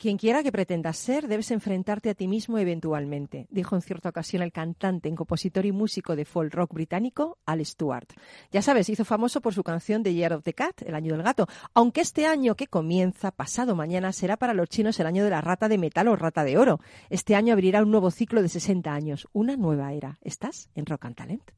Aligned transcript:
Quien 0.00 0.16
quiera 0.16 0.42
que 0.42 0.50
pretendas 0.50 0.96
ser, 0.96 1.28
debes 1.28 1.50
enfrentarte 1.50 2.08
a 2.08 2.14
ti 2.14 2.26
mismo 2.26 2.56
eventualmente, 2.56 3.46
dijo 3.50 3.76
en 3.76 3.82
cierta 3.82 4.08
ocasión 4.08 4.42
el 4.42 4.50
cantante, 4.50 5.14
compositor 5.14 5.66
y 5.66 5.72
músico 5.72 6.16
de 6.16 6.24
folk 6.24 6.54
rock 6.54 6.72
británico 6.72 7.36
Al 7.44 7.62
Stewart. 7.66 8.08
Ya 8.50 8.62
sabes, 8.62 8.88
hizo 8.88 9.04
famoso 9.04 9.42
por 9.42 9.52
su 9.52 9.62
canción 9.62 10.02
The 10.02 10.14
Year 10.14 10.32
of 10.32 10.42
the 10.42 10.54
Cat, 10.54 10.80
el 10.86 10.94
año 10.94 11.12
del 11.12 11.22
gato, 11.22 11.48
aunque 11.74 12.00
este 12.00 12.24
año 12.24 12.54
que 12.54 12.66
comienza, 12.66 13.30
pasado 13.30 13.76
mañana, 13.76 14.14
será 14.14 14.38
para 14.38 14.54
los 14.54 14.70
chinos 14.70 14.98
el 15.00 15.06
año 15.06 15.22
de 15.22 15.28
la 15.28 15.42
rata 15.42 15.68
de 15.68 15.76
metal 15.76 16.08
o 16.08 16.16
rata 16.16 16.44
de 16.44 16.56
oro. 16.56 16.80
Este 17.10 17.34
año 17.34 17.52
abrirá 17.52 17.82
un 17.82 17.90
nuevo 17.90 18.10
ciclo 18.10 18.40
de 18.40 18.48
60 18.48 18.90
años, 18.90 19.28
una 19.34 19.58
nueva 19.58 19.92
era. 19.92 20.18
¿Estás 20.22 20.70
en 20.74 20.86
Rock 20.86 21.04
and 21.04 21.16
Talent? 21.16 21.50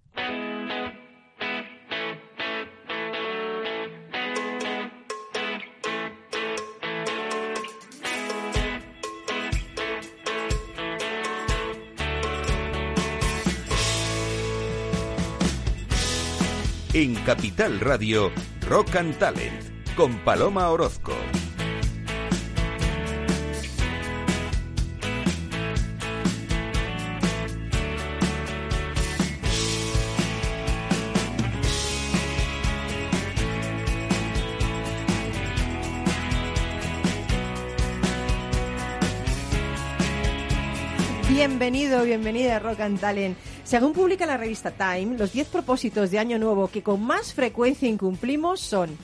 En 17.03 17.17
Capital 17.25 17.81
Radio, 17.81 18.31
Rock 18.69 18.95
and 18.95 19.19
Talent, 19.19 19.61
con 19.97 20.21
Paloma 20.21 20.71
Orozco. 20.71 21.13
Bienvenido, 41.29 42.05
bienvenida 42.05 42.55
a 42.55 42.59
Rock 42.61 42.79
and 42.79 43.01
Talent. 43.01 43.52
Según 43.65 43.93
publica 43.93 44.27
la 44.27 44.37
revista 44.37 44.73
Time, 44.73 45.17
los 45.17 45.33
10 45.33 45.49
propósitos 45.49 46.11
de 46.11 46.19
Año 46.19 46.39
Nuevo 46.39 46.69
que 46.69 46.83
con 46.83 47.03
más 47.03 47.33
frecuencia 47.33 47.89
incumplimos 47.89 48.61
son 48.61 48.99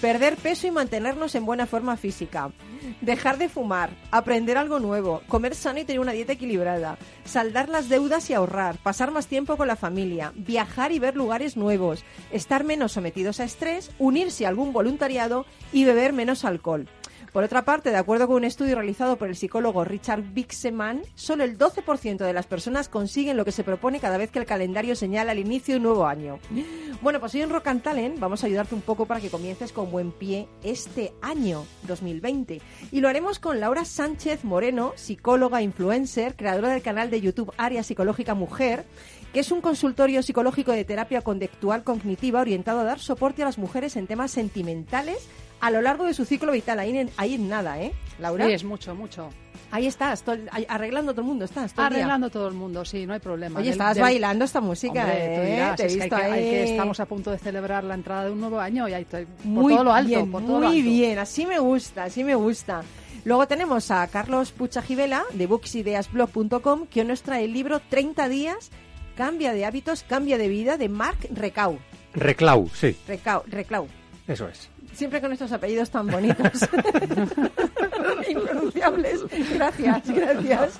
perder 0.00 0.36
peso 0.36 0.66
y 0.66 0.70
mantenernos 0.70 1.34
en 1.34 1.46
buena 1.46 1.66
forma 1.66 1.96
física, 1.96 2.52
dejar 3.00 3.38
de 3.38 3.48
fumar, 3.48 3.90
aprender 4.10 4.56
algo 4.56 4.78
nuevo, 4.78 5.22
comer 5.28 5.54
sano 5.54 5.80
y 5.80 5.84
tener 5.84 6.00
una 6.00 6.12
dieta 6.12 6.34
equilibrada, 6.34 6.98
saldar 7.24 7.68
las 7.68 7.88
deudas 7.88 8.28
y 8.30 8.34
ahorrar, 8.34 8.76
pasar 8.78 9.10
más 9.10 9.26
tiempo 9.26 9.56
con 9.56 9.66
la 9.66 9.76
familia, 9.76 10.32
viajar 10.36 10.92
y 10.92 10.98
ver 10.98 11.16
lugares 11.16 11.56
nuevos, 11.56 12.04
estar 12.30 12.64
menos 12.64 12.92
sometidos 12.92 13.40
a 13.40 13.44
estrés, 13.44 13.90
unirse 13.98 14.46
a 14.46 14.50
algún 14.50 14.72
voluntariado 14.72 15.46
y 15.72 15.84
beber 15.84 16.12
menos 16.12 16.44
alcohol. 16.44 16.86
Por 17.34 17.42
otra 17.42 17.64
parte, 17.64 17.90
de 17.90 17.96
acuerdo 17.96 18.28
con 18.28 18.36
un 18.36 18.44
estudio 18.44 18.76
realizado 18.76 19.16
por 19.16 19.26
el 19.26 19.34
psicólogo 19.34 19.82
Richard 19.82 20.22
Bixeman, 20.22 21.02
solo 21.16 21.42
el 21.42 21.58
12% 21.58 22.18
de 22.18 22.32
las 22.32 22.46
personas 22.46 22.88
consiguen 22.88 23.36
lo 23.36 23.44
que 23.44 23.50
se 23.50 23.64
propone 23.64 23.98
cada 23.98 24.18
vez 24.18 24.30
que 24.30 24.38
el 24.38 24.46
calendario 24.46 24.94
señala 24.94 25.32
el 25.32 25.40
inicio 25.40 25.74
de 25.74 25.78
un 25.78 25.82
nuevo 25.82 26.06
año. 26.06 26.38
Bueno, 27.02 27.18
pues 27.18 27.34
hoy 27.34 27.42
en 27.42 27.50
Rock 27.50 27.66
and 27.66 27.82
Talent 27.82 28.20
vamos 28.20 28.44
a 28.44 28.46
ayudarte 28.46 28.76
un 28.76 28.82
poco 28.82 29.06
para 29.06 29.18
que 29.18 29.30
comiences 29.30 29.72
con 29.72 29.90
buen 29.90 30.12
pie 30.12 30.46
este 30.62 31.12
año 31.22 31.66
2020. 31.88 32.60
Y 32.92 33.00
lo 33.00 33.08
haremos 33.08 33.40
con 33.40 33.58
Laura 33.58 33.84
Sánchez 33.84 34.44
Moreno, 34.44 34.92
psicóloga, 34.94 35.60
influencer, 35.60 36.36
creadora 36.36 36.68
del 36.68 36.82
canal 36.82 37.10
de 37.10 37.20
YouTube 37.20 37.52
Área 37.56 37.82
Psicológica 37.82 38.34
Mujer 38.34 38.84
que 39.32 39.40
es 39.40 39.50
un 39.50 39.60
consultorio 39.60 40.22
psicológico 40.22 40.70
de 40.70 40.84
terapia 40.84 41.20
conductual 41.20 41.82
cognitiva 41.82 42.40
orientado 42.40 42.78
a 42.78 42.84
dar 42.84 43.00
soporte 43.00 43.42
a 43.42 43.46
las 43.46 43.58
mujeres 43.58 43.96
en 43.96 44.06
temas 44.06 44.30
sentimentales 44.30 45.28
a 45.66 45.70
lo 45.70 45.80
largo 45.82 46.04
de 46.04 46.14
su 46.14 46.24
ciclo 46.24 46.52
vital. 46.52 46.78
Ahí 46.78 46.96
en, 46.96 47.10
ahí 47.16 47.34
en 47.34 47.48
nada, 47.48 47.80
¿eh, 47.80 47.92
Laura? 48.18 48.46
Sí, 48.46 48.52
es 48.52 48.64
mucho, 48.64 48.94
mucho. 48.94 49.30
Ahí 49.70 49.86
estás, 49.86 50.22
to- 50.22 50.36
ahí- 50.52 50.66
arreglando 50.68 51.12
todo 51.12 51.22
el 51.22 51.26
mundo, 51.26 51.44
estás. 51.46 51.72
todo 51.72 51.86
el 51.86 51.92
día. 51.94 51.98
Arreglando 52.04 52.30
todo 52.30 52.46
el 52.48 52.54
mundo, 52.54 52.84
sí, 52.84 53.06
no 53.06 53.14
hay 53.14 53.18
problema. 53.20 53.58
Oye, 53.58 53.70
estabas 53.70 53.96
del- 53.96 54.02
bailando 54.02 54.44
esta 54.44 54.60
música, 54.60 55.00
Hombre, 55.02 55.36
tú 55.40 55.50
dirás, 55.50 55.76
Te 55.76 55.82
he 55.82 55.86
es 55.86 55.92
que 55.96 56.02
hay 56.02 56.08
visto 56.08 56.16
que- 56.16 56.22
hay 56.22 56.44
que- 56.50 56.62
ahí. 56.62 56.70
estamos 56.70 57.00
a 57.00 57.06
punto 57.06 57.30
de 57.32 57.38
celebrar 57.38 57.82
la 57.82 57.94
entrada 57.94 58.24
de 58.26 58.30
un 58.30 58.40
nuevo 58.40 58.60
año 58.60 58.86
y 58.88 58.92
ahí 58.92 59.02
estoy 59.02 59.26
por 59.26 59.46
Muy 59.46 59.74
todo 59.74 59.84
lo 59.84 59.92
alto, 59.92 60.08
bien, 60.08 60.30
por 60.30 60.42
todo 60.42 60.60
lo 60.60 60.68
muy 60.68 60.78
alto. 60.78 60.90
bien, 60.90 61.18
así 61.18 61.44
me 61.46 61.58
gusta, 61.58 62.04
así 62.04 62.22
me 62.22 62.34
gusta. 62.36 62.82
Luego 63.24 63.48
tenemos 63.48 63.90
a 63.90 64.06
Carlos 64.06 64.52
Puchajivela 64.52 65.24
de 65.32 65.46
booksideasblog.com 65.46 66.86
que 66.86 67.00
hoy 67.00 67.06
nos 67.06 67.22
trae 67.22 67.44
el 67.44 67.52
libro 67.52 67.80
30 67.80 68.28
días, 68.28 68.70
cambia 69.16 69.52
de 69.52 69.64
hábitos, 69.64 70.04
cambia 70.04 70.38
de 70.38 70.48
vida 70.48 70.76
de 70.76 70.88
Marc 70.88 71.26
Recau. 71.32 71.78
Reclau, 72.12 72.68
sí, 72.74 72.94
Recau, 73.08 73.42
Reclau. 73.48 73.88
eso 74.28 74.46
es. 74.48 74.68
Siempre 74.94 75.20
con 75.20 75.32
estos 75.32 75.50
apellidos 75.52 75.90
tan 75.90 76.06
bonitos. 76.06 76.52
Impronunciables. 78.28 79.20
Gracias, 79.54 80.10
gracias. 80.10 80.78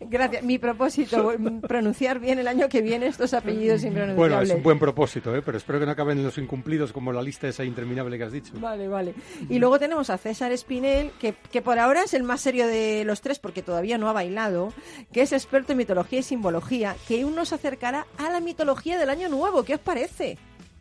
Gracias. 0.00 0.42
Mi 0.42 0.58
propósito, 0.58 1.32
pronunciar 1.66 2.18
bien 2.18 2.38
el 2.38 2.48
año 2.48 2.68
que 2.68 2.80
viene 2.82 3.06
estos 3.06 3.34
apellidos 3.34 3.82
Bueno, 3.82 4.00
impronunciables. 4.00 4.50
es 4.50 4.56
un 4.56 4.62
buen 4.62 4.78
propósito, 4.78 5.34
¿eh? 5.34 5.42
pero 5.42 5.58
espero 5.58 5.78
que 5.80 5.86
no 5.86 5.92
acaben 5.92 6.22
los 6.22 6.38
incumplidos 6.38 6.92
como 6.92 7.12
la 7.12 7.22
lista 7.22 7.48
esa 7.48 7.64
interminable 7.64 8.18
que 8.18 8.24
has 8.24 8.32
dicho. 8.32 8.52
Vale, 8.56 8.88
vale. 8.88 9.14
Y 9.48 9.58
luego 9.58 9.78
tenemos 9.78 10.10
a 10.10 10.18
César 10.18 10.52
Espinel, 10.52 11.10
que, 11.20 11.34
que 11.50 11.62
por 11.62 11.78
ahora 11.78 12.02
es 12.02 12.14
el 12.14 12.22
más 12.22 12.40
serio 12.40 12.66
de 12.66 13.04
los 13.04 13.20
tres, 13.20 13.38
porque 13.38 13.62
todavía 13.62 13.98
no 13.98 14.08
ha 14.08 14.12
bailado, 14.12 14.72
que 15.12 15.22
es 15.22 15.32
experto 15.32 15.72
en 15.72 15.78
mitología 15.78 16.20
y 16.20 16.22
simbología, 16.22 16.96
que 17.06 17.22
aún 17.22 17.34
nos 17.34 17.52
acercará 17.52 18.06
a 18.18 18.30
la 18.30 18.40
mitología 18.40 18.98
del 18.98 19.10
año 19.10 19.28
nuevo. 19.28 19.62
¿Qué 19.64 19.74
os 19.74 19.80
parece? 19.80 20.38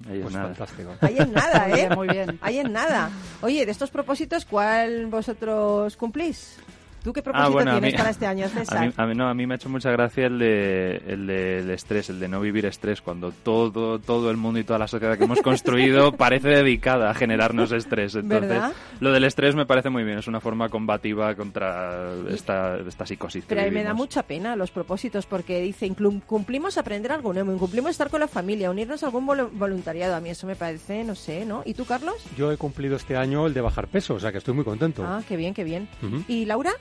Ahí 0.08 0.18
es 0.18 0.22
Pues 0.24 0.34
nada. 0.36 0.46
fantástico. 0.54 0.94
Ahí 1.02 1.16
en 1.18 1.34
nada, 1.34 1.68
Muy 1.68 1.72
¿eh? 1.72 1.76
bien, 1.76 1.94
muy 1.96 2.08
bien. 2.08 2.40
Ahí 2.42 2.58
en 2.60 2.72
nada. 2.72 3.10
Oye, 3.42 3.66
de 3.66 3.72
estos 3.72 3.90
propósitos, 3.90 4.46
¿cuál 4.46 5.08
vosotros 5.08 5.98
cumplís? 5.98 6.58
¿Tú 7.08 7.14
qué 7.14 7.22
propósito 7.22 7.48
Ah, 7.48 7.50
bueno, 7.54 7.72
a 7.72 7.74
tienes 7.76 7.94
mí- 7.94 7.98
para 7.98 8.10
este 8.10 8.26
año, 8.28 8.50
César? 8.54 8.78
A 8.80 8.82
mí, 8.82 8.94
a 8.98 9.06
mí 9.06 9.16
no, 9.16 9.30
a 9.30 9.34
mí 9.34 9.48
me 9.48 9.54
ha 9.54 9.56
hecho 9.56 9.70
mucha 9.70 9.92
gracia 9.92 10.26
el 10.28 10.40
de 10.40 11.02
el 11.08 11.26
del 11.26 11.70
estrés, 11.70 12.10
el 12.10 12.20
de 12.20 12.28
no 12.28 12.42
vivir 12.42 12.66
estrés, 12.66 13.00
cuando 13.02 13.32
todo 13.32 13.98
todo 14.00 14.30
el 14.30 14.36
mundo 14.36 14.60
y 14.60 14.66
toda 14.66 14.78
la 14.78 14.90
sociedad 14.90 15.18
que 15.18 15.24
hemos 15.24 15.42
construido 15.42 16.12
parece 16.18 16.50
dedicada 16.50 17.10
a 17.10 17.14
generarnos 17.14 17.72
estrés. 17.72 18.16
Entonces, 18.16 18.50
¿Verdad? 18.50 18.74
lo 19.00 19.14
del 19.14 19.24
estrés 19.24 19.56
me 19.56 19.66
parece 19.66 19.90
muy 19.90 20.04
bien, 20.04 20.18
es 20.18 20.28
una 20.28 20.42
forma 20.42 20.68
combativa 20.68 21.34
contra 21.36 22.12
esta, 22.30 22.78
esta 22.86 23.06
psicosis 23.06 23.46
que 23.46 23.56
Pero 23.56 23.62
a 23.62 23.64
mí 23.64 23.72
me 23.72 23.84
da 23.86 23.94
mucha 23.94 24.24
pena 24.24 24.58
los 24.58 24.72
propósitos 24.72 25.26
porque 25.26 25.62
dicen 25.62 25.94
"Cum- 25.96 26.20
cumplimos 26.20 26.78
aprender 26.78 27.14
algo 27.14 27.32
nuevo, 27.32 27.54
incumplimos 27.54 27.92
estar 27.92 28.10
con 28.10 28.20
la 28.20 28.28
familia, 28.28 28.70
unirnos 28.70 29.02
a 29.04 29.06
algún 29.06 29.26
volu- 29.26 29.50
voluntariado. 29.54 30.14
A 30.14 30.20
mí 30.20 30.30
eso 30.30 30.46
me 30.46 30.58
parece, 30.58 31.06
no 31.06 31.16
sé, 31.16 31.46
¿no? 31.46 31.62
¿Y 31.64 31.74
tú, 31.74 31.86
Carlos? 31.86 32.16
Yo 32.38 32.52
he 32.52 32.58
cumplido 32.58 32.98
este 32.98 33.16
año 33.16 33.48
el 33.48 33.54
de 33.54 33.62
bajar 33.62 33.88
peso, 33.88 34.16
o 34.16 34.20
sea 34.20 34.34
que 34.34 34.40
estoy 34.40 34.54
muy 34.54 34.66
contento. 34.66 35.06
Ah, 35.06 35.22
qué 35.26 35.38
bien, 35.38 35.54
qué 35.54 35.64
bien. 35.64 35.88
¿Y 36.28 36.44
Laura? 36.44 36.72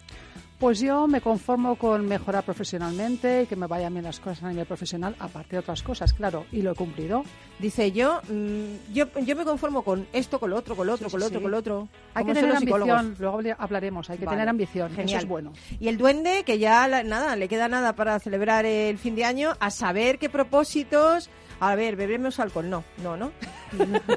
Pues 0.59 0.81
yo 0.81 1.07
me 1.07 1.21
conformo 1.21 1.77
con 1.77 2.07
mejorar 2.09 2.43
profesionalmente 2.43 3.43
y 3.43 3.47
que 3.47 3.57
me 3.57 3.67
vayan 3.67 3.93
bien 3.93 4.07
las 4.07 4.19
cosas 4.21 4.43
a 4.43 4.49
nivel 4.49 4.65
profesional, 4.65 5.15
aparte 5.19 5.51
de 5.57 5.59
otras 5.59 5.83
cosas, 5.83 6.15
claro, 6.15 6.47
y 6.51 6.63
lo 6.63 6.73
he 6.73 6.75
cumplido. 6.75 7.25
Dice 7.59 7.93
yo, 7.93 8.23
mm, 8.31 8.95
yo, 8.95 9.05
yo 9.21 9.37
me 9.37 9.45
conformo 9.45 9.83
con 9.83 10.07
esto, 10.15 10.41
con 10.41 10.49
lo 10.49 10.57
otro, 10.57 10.75
con 10.75 10.87
lo 10.87 10.95
otro, 10.95 11.09
Sí, 11.09 11.13
con 11.13 11.21
lo 11.21 11.27
sí, 11.27 11.29
otro, 11.29 11.39
sí. 11.41 11.43
con 11.43 11.51
lo 11.51 11.59
otro. 11.59 11.89
Hay 12.15 12.25
que 12.25 12.33
tener 12.33 12.57
ambición, 12.57 13.17
luego 13.19 13.39
habl- 13.43 13.57
hablaremos, 13.59 14.09
hay 14.09 14.17
que 14.17 14.25
Vale, 14.25 14.37
tener 14.37 14.49
ambición, 14.49 14.89
genial. 14.93 15.09
eso 15.09 15.19
es 15.19 15.29
bueno. 15.29 15.53
Y 15.79 15.89
el 15.89 15.99
duende, 15.99 16.43
que 16.45 16.59
ya 16.59 16.89
la- 16.89 17.03
nada, 17.03 17.37
le 17.37 17.49
queda 17.49 17.69
nada 17.69 17.95
para 17.95 18.19
celebrar 18.19 18.65
el 18.65 18.97
fin 18.97 19.15
de 19.15 19.27
año, 19.27 19.53
a 19.61 19.71
saber 19.71 20.19
qué 20.19 20.31
propósitos. 20.31 21.29
A 21.61 21.75
ver, 21.75 21.97
beberemos 21.97 22.41
alcohol, 22.41 22.71
no, 22.71 22.83
no, 23.03 23.19
¿no? 23.19 23.31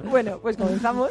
bueno, 0.10 0.38
pues 0.40 0.56
comenzamos. 0.56 1.10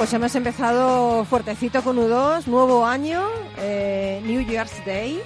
Pues 0.00 0.14
hemos 0.14 0.34
empezado 0.34 1.26
fuertecito 1.26 1.82
con 1.82 1.98
U2, 1.98 2.46
nuevo 2.46 2.86
año, 2.86 3.22
eh, 3.58 4.22
New 4.24 4.40
Year's 4.40 4.72
Day 4.86 5.20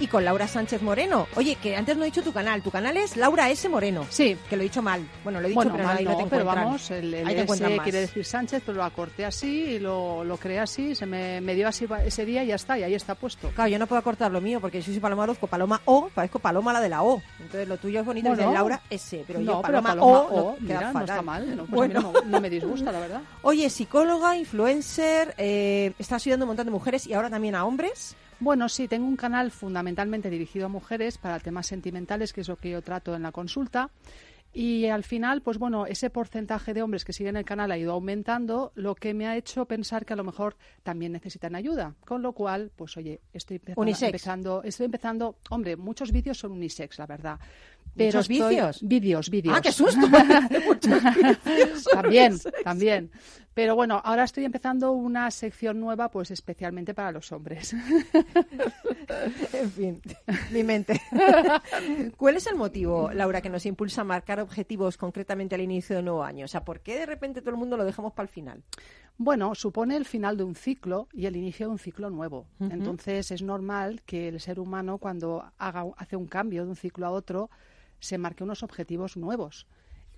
y 0.00 0.06
con 0.06 0.24
Laura 0.24 0.48
Sánchez 0.48 0.82
Moreno. 0.82 1.26
Oye, 1.36 1.56
que 1.56 1.76
antes 1.76 1.96
no 1.96 2.02
he 2.02 2.06
dicho 2.06 2.22
tu 2.22 2.32
canal. 2.32 2.62
Tu 2.62 2.70
canal 2.70 2.96
es 2.96 3.16
Laura 3.16 3.50
S. 3.50 3.68
Moreno. 3.68 4.06
Sí. 4.10 4.36
Que 4.48 4.56
lo 4.56 4.62
he 4.62 4.64
dicho 4.64 4.82
mal. 4.82 5.06
Bueno, 5.22 5.40
lo 5.40 5.46
he 5.46 5.48
dicho, 5.50 5.56
Bueno, 5.56 5.72
pero 5.72 5.84
mal 5.84 5.98
ahí 5.98 6.04
no, 6.04 6.16
te 6.16 6.24
pero 6.26 6.44
vamos, 6.44 6.90
el, 6.90 7.14
el 7.14 7.26
Ahí 7.26 7.34
te 7.34 7.40
encuentran 7.42 7.70
S 7.70 7.76
más. 7.76 7.84
quiere 7.84 8.00
decir 8.00 8.24
Sánchez, 8.24 8.62
pero 8.66 8.76
lo 8.78 8.84
acorté 8.84 9.24
así 9.24 9.46
y 9.64 9.78
lo, 9.78 10.24
lo 10.24 10.36
creé 10.36 10.58
así, 10.60 10.94
se 10.94 11.06
me, 11.06 11.40
me 11.40 11.54
dio 11.54 11.68
así 11.68 11.86
ese 12.04 12.24
día 12.24 12.42
y 12.44 12.48
ya 12.48 12.56
está, 12.56 12.78
y 12.78 12.82
ahí 12.82 12.94
está 12.94 13.14
puesto. 13.14 13.50
Claro, 13.50 13.68
yo 13.70 13.78
no 13.78 13.86
puedo 13.86 14.00
acortar 14.00 14.30
lo 14.32 14.40
mío 14.40 14.60
porque 14.60 14.80
yo 14.80 14.86
soy 14.92 15.00
Paloma 15.00 15.22
Orozco, 15.24 15.46
Paloma 15.46 15.80
O, 15.84 16.08
parezco 16.08 16.38
Paloma 16.38 16.72
la 16.72 16.80
de 16.80 16.88
la 16.88 17.02
O. 17.02 17.22
Entonces 17.38 17.68
lo 17.68 17.76
tuyo 17.76 18.00
es 18.00 18.06
bonito, 18.06 18.30
es 18.32 18.36
de 18.38 18.44
Bueno. 18.44 18.58
Laura 18.58 18.80
S. 18.90 19.24
Pero 19.26 19.38
no, 19.40 19.44
yo 19.44 19.62
pero 19.62 19.82
Paloma, 19.82 19.88
Paloma 19.90 20.06
O, 20.18 20.34
O, 20.34 20.50
no, 20.52 20.56
mira, 20.60 20.92
no 20.92 21.00
está 21.00 21.22
mal, 21.22 21.56
no, 21.56 21.64
pues 21.66 21.70
Bueno. 21.92 22.00
no, 22.14 22.20
no 22.26 22.40
me 22.40 22.50
disgusta, 22.50 22.90
la 22.92 23.00
verdad. 23.00 23.20
Oye, 23.42 23.70
psicóloga, 23.70 24.36
influencer, 24.36 25.34
eh, 25.38 25.92
estás 25.98 26.22
ayudando 26.26 26.44
a 26.44 26.46
un 26.46 26.50
montón 26.50 26.66
de 26.66 26.72
mujeres 26.72 27.06
y 27.06 27.12
ahora 27.14 27.30
también 27.30 27.54
a 27.54 27.64
hombres. 27.64 28.16
Bueno, 28.40 28.68
sí, 28.68 28.88
tengo 28.88 29.06
un 29.06 29.16
canal 29.16 29.50
fundamentalmente 29.50 30.28
dirigido 30.30 30.66
a 30.66 30.68
mujeres 30.68 31.18
para 31.18 31.38
temas 31.40 31.66
sentimentales, 31.66 32.32
que 32.32 32.40
es 32.42 32.48
lo 32.48 32.56
que 32.56 32.70
yo 32.70 32.82
trato 32.82 33.14
en 33.14 33.22
la 33.22 33.32
consulta. 33.32 33.90
Y 34.56 34.86
al 34.86 35.02
final, 35.02 35.42
pues 35.42 35.58
bueno, 35.58 35.84
ese 35.84 36.10
porcentaje 36.10 36.74
de 36.74 36.82
hombres 36.82 37.04
que 37.04 37.12
siguen 37.12 37.36
el 37.36 37.44
canal 37.44 37.72
ha 37.72 37.76
ido 37.76 37.92
aumentando, 37.92 38.70
lo 38.76 38.94
que 38.94 39.12
me 39.12 39.26
ha 39.26 39.36
hecho 39.36 39.64
pensar 39.64 40.06
que 40.06 40.12
a 40.12 40.16
lo 40.16 40.22
mejor 40.22 40.56
también 40.84 41.10
necesitan 41.10 41.56
ayuda. 41.56 41.96
Con 42.06 42.22
lo 42.22 42.32
cual, 42.32 42.70
pues 42.76 42.96
oye, 42.96 43.20
estoy 43.32 43.60
empezando, 43.66 44.62
estoy 44.62 44.86
empezando, 44.86 45.36
hombre, 45.50 45.76
muchos 45.76 46.12
vídeos 46.12 46.38
son 46.38 46.52
unisex, 46.52 47.00
la 47.00 47.06
verdad. 47.06 47.40
Pero 47.96 48.06
¿Muchos 48.18 48.30
estoy- 48.30 48.48
vicios? 48.56 48.78
Vídeos, 48.82 49.30
vídeos. 49.30 49.56
¡Ah, 49.56 49.60
qué 49.60 49.72
susto! 49.72 50.00
También, 51.92 52.38
también. 52.64 53.10
Pero 53.54 53.76
bueno, 53.76 54.00
ahora 54.04 54.24
estoy 54.24 54.44
empezando 54.44 54.90
una 54.90 55.30
sección 55.30 55.78
nueva, 55.78 56.10
pues 56.10 56.32
especialmente 56.32 56.92
para 56.92 57.12
los 57.12 57.30
hombres. 57.30 57.72
En 59.52 59.70
fin, 59.70 60.02
mi 60.50 60.64
mente. 60.64 61.00
¿Cuál 62.16 62.36
es 62.36 62.48
el 62.48 62.56
motivo, 62.56 63.10
Laura, 63.12 63.40
que 63.40 63.50
nos 63.50 63.64
impulsa 63.64 64.00
a 64.00 64.04
marcar 64.04 64.40
objetivos 64.40 64.96
concretamente 64.96 65.54
al 65.54 65.60
inicio 65.60 65.94
del 65.94 66.04
nuevo 66.06 66.24
año? 66.24 66.46
O 66.46 66.48
sea, 66.48 66.64
¿por 66.64 66.80
qué 66.80 66.98
de 66.98 67.06
repente 67.06 67.40
todo 67.42 67.50
el 67.50 67.56
mundo 67.56 67.76
lo 67.76 67.84
dejamos 67.84 68.12
para 68.12 68.24
el 68.24 68.32
final? 68.32 68.64
Bueno, 69.18 69.54
supone 69.54 69.96
el 69.96 70.04
final 70.04 70.36
de 70.36 70.42
un 70.42 70.56
ciclo 70.56 71.06
y 71.12 71.26
el 71.26 71.36
inicio 71.36 71.66
de 71.68 71.72
un 71.72 71.78
ciclo 71.78 72.10
nuevo. 72.10 72.48
Entonces 72.58 73.30
es 73.30 73.42
normal 73.42 74.02
que 74.04 74.26
el 74.28 74.40
ser 74.40 74.58
humano 74.58 74.98
cuando 74.98 75.44
haga, 75.58 75.84
hace 75.96 76.16
un 76.16 76.26
cambio 76.26 76.64
de 76.64 76.70
un 76.70 76.76
ciclo 76.76 77.06
a 77.06 77.10
otro 77.12 77.50
se 78.04 78.18
marque 78.18 78.44
unos 78.44 78.62
objetivos 78.62 79.16
nuevos. 79.16 79.66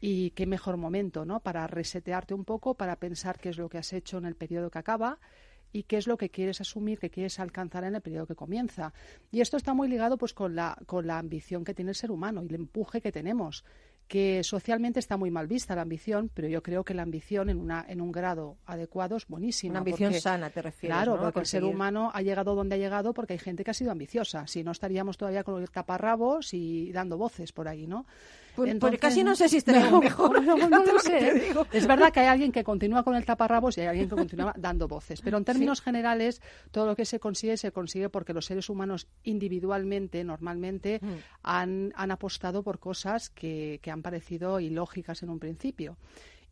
Y 0.00 0.30
qué 0.30 0.44
mejor 0.46 0.76
momento, 0.76 1.24
¿no? 1.24 1.40
Para 1.40 1.66
resetearte 1.66 2.34
un 2.34 2.44
poco, 2.44 2.74
para 2.74 2.96
pensar 2.96 3.38
qué 3.38 3.48
es 3.48 3.58
lo 3.58 3.68
que 3.68 3.78
has 3.78 3.92
hecho 3.92 4.18
en 4.18 4.26
el 4.26 4.34
periodo 4.34 4.70
que 4.70 4.78
acaba 4.78 5.18
y 5.72 5.84
qué 5.84 5.96
es 5.96 6.06
lo 6.06 6.16
que 6.16 6.30
quieres 6.30 6.60
asumir, 6.60 6.98
que 6.98 7.10
quieres 7.10 7.40
alcanzar 7.40 7.84
en 7.84 7.94
el 7.94 8.02
periodo 8.02 8.26
que 8.26 8.34
comienza. 8.34 8.92
Y 9.30 9.40
esto 9.40 9.56
está 9.56 9.72
muy 9.72 9.88
ligado 9.88 10.18
pues 10.18 10.34
con 10.34 10.54
la, 10.54 10.76
con 10.86 11.06
la 11.06 11.18
ambición 11.18 11.64
que 11.64 11.74
tiene 11.74 11.92
el 11.92 11.94
ser 11.94 12.10
humano 12.10 12.42
y 12.42 12.46
el 12.46 12.56
empuje 12.56 13.00
que 13.00 13.12
tenemos 13.12 13.64
que 14.08 14.44
socialmente 14.44 15.00
está 15.00 15.16
muy 15.16 15.30
mal 15.32 15.48
vista 15.48 15.74
la 15.74 15.82
ambición, 15.82 16.30
pero 16.32 16.46
yo 16.48 16.62
creo 16.62 16.84
que 16.84 16.94
la 16.94 17.02
ambición 17.02 17.50
en, 17.50 17.58
una, 17.58 17.84
en 17.88 18.00
un 18.00 18.12
grado 18.12 18.56
adecuado 18.64 19.16
es 19.16 19.26
buenísima. 19.26 19.72
Una 19.72 19.78
ambición 19.80 20.10
porque- 20.10 20.20
sana, 20.20 20.50
te 20.50 20.62
refieres, 20.62 20.96
Claro, 20.96 21.18
porque 21.20 21.40
el 21.40 21.46
ser 21.46 21.64
humano 21.64 22.10
ha 22.14 22.22
llegado 22.22 22.54
donde 22.54 22.76
ha 22.76 22.78
llegado 22.78 23.12
porque 23.14 23.32
hay 23.32 23.38
gente 23.40 23.64
que 23.64 23.72
ha 23.72 23.74
sido 23.74 23.90
ambiciosa. 23.90 24.46
Si 24.46 24.62
no, 24.62 24.70
estaríamos 24.70 25.16
todavía 25.18 25.42
con 25.42 25.60
el 25.60 25.70
taparrabos 25.70 26.54
y 26.54 26.92
dando 26.92 27.18
voces 27.18 27.52
por 27.52 27.66
ahí, 27.66 27.86
¿no? 27.88 28.06
Pues- 28.56 28.70
Entonces, 28.70 28.98
casi 28.98 29.22
no 29.22 29.36
sé 29.36 29.48
si 29.48 29.58
estaríamos 29.58 29.92
No, 29.92 30.00
mejor. 30.00 30.42
no, 30.42 30.56
lo 30.84 30.98
sé. 30.98 31.52
Es 31.72 31.86
verdad 31.86 32.10
que 32.12 32.20
hay 32.20 32.26
alguien 32.26 32.50
que 32.52 32.64
continúa 32.64 33.02
con 33.04 33.14
el 33.14 33.24
taparrabos 33.24 33.76
y 33.76 33.82
hay 33.82 33.88
alguien 33.88 34.08
que 34.08 34.16
continúa 34.16 34.54
dando 34.56 34.88
voces. 34.88 35.20
Pero 35.20 35.36
en 35.38 35.44
términos 35.44 35.80
generales, 35.82 36.40
todo 36.70 36.86
lo 36.86 36.96
que 36.96 37.04
se 37.04 37.20
consigue 37.20 37.56
se 37.56 37.70
consigue 37.70 38.08
porque 38.08 38.32
los 38.32 38.46
seres 38.46 38.68
humanos 38.70 39.06
individualmente, 39.24 40.24
normalmente, 40.24 40.98
Mm. 41.02 41.08
han, 41.42 41.92
han 41.96 42.10
apostado 42.10 42.62
por 42.62 42.78
cosas 42.78 43.28
que, 43.30 43.78
que 43.82 43.90
han 43.90 44.02
parecido 44.02 44.58
ilógicas 44.60 45.22
en 45.22 45.30
un 45.30 45.38
principio. 45.38 45.96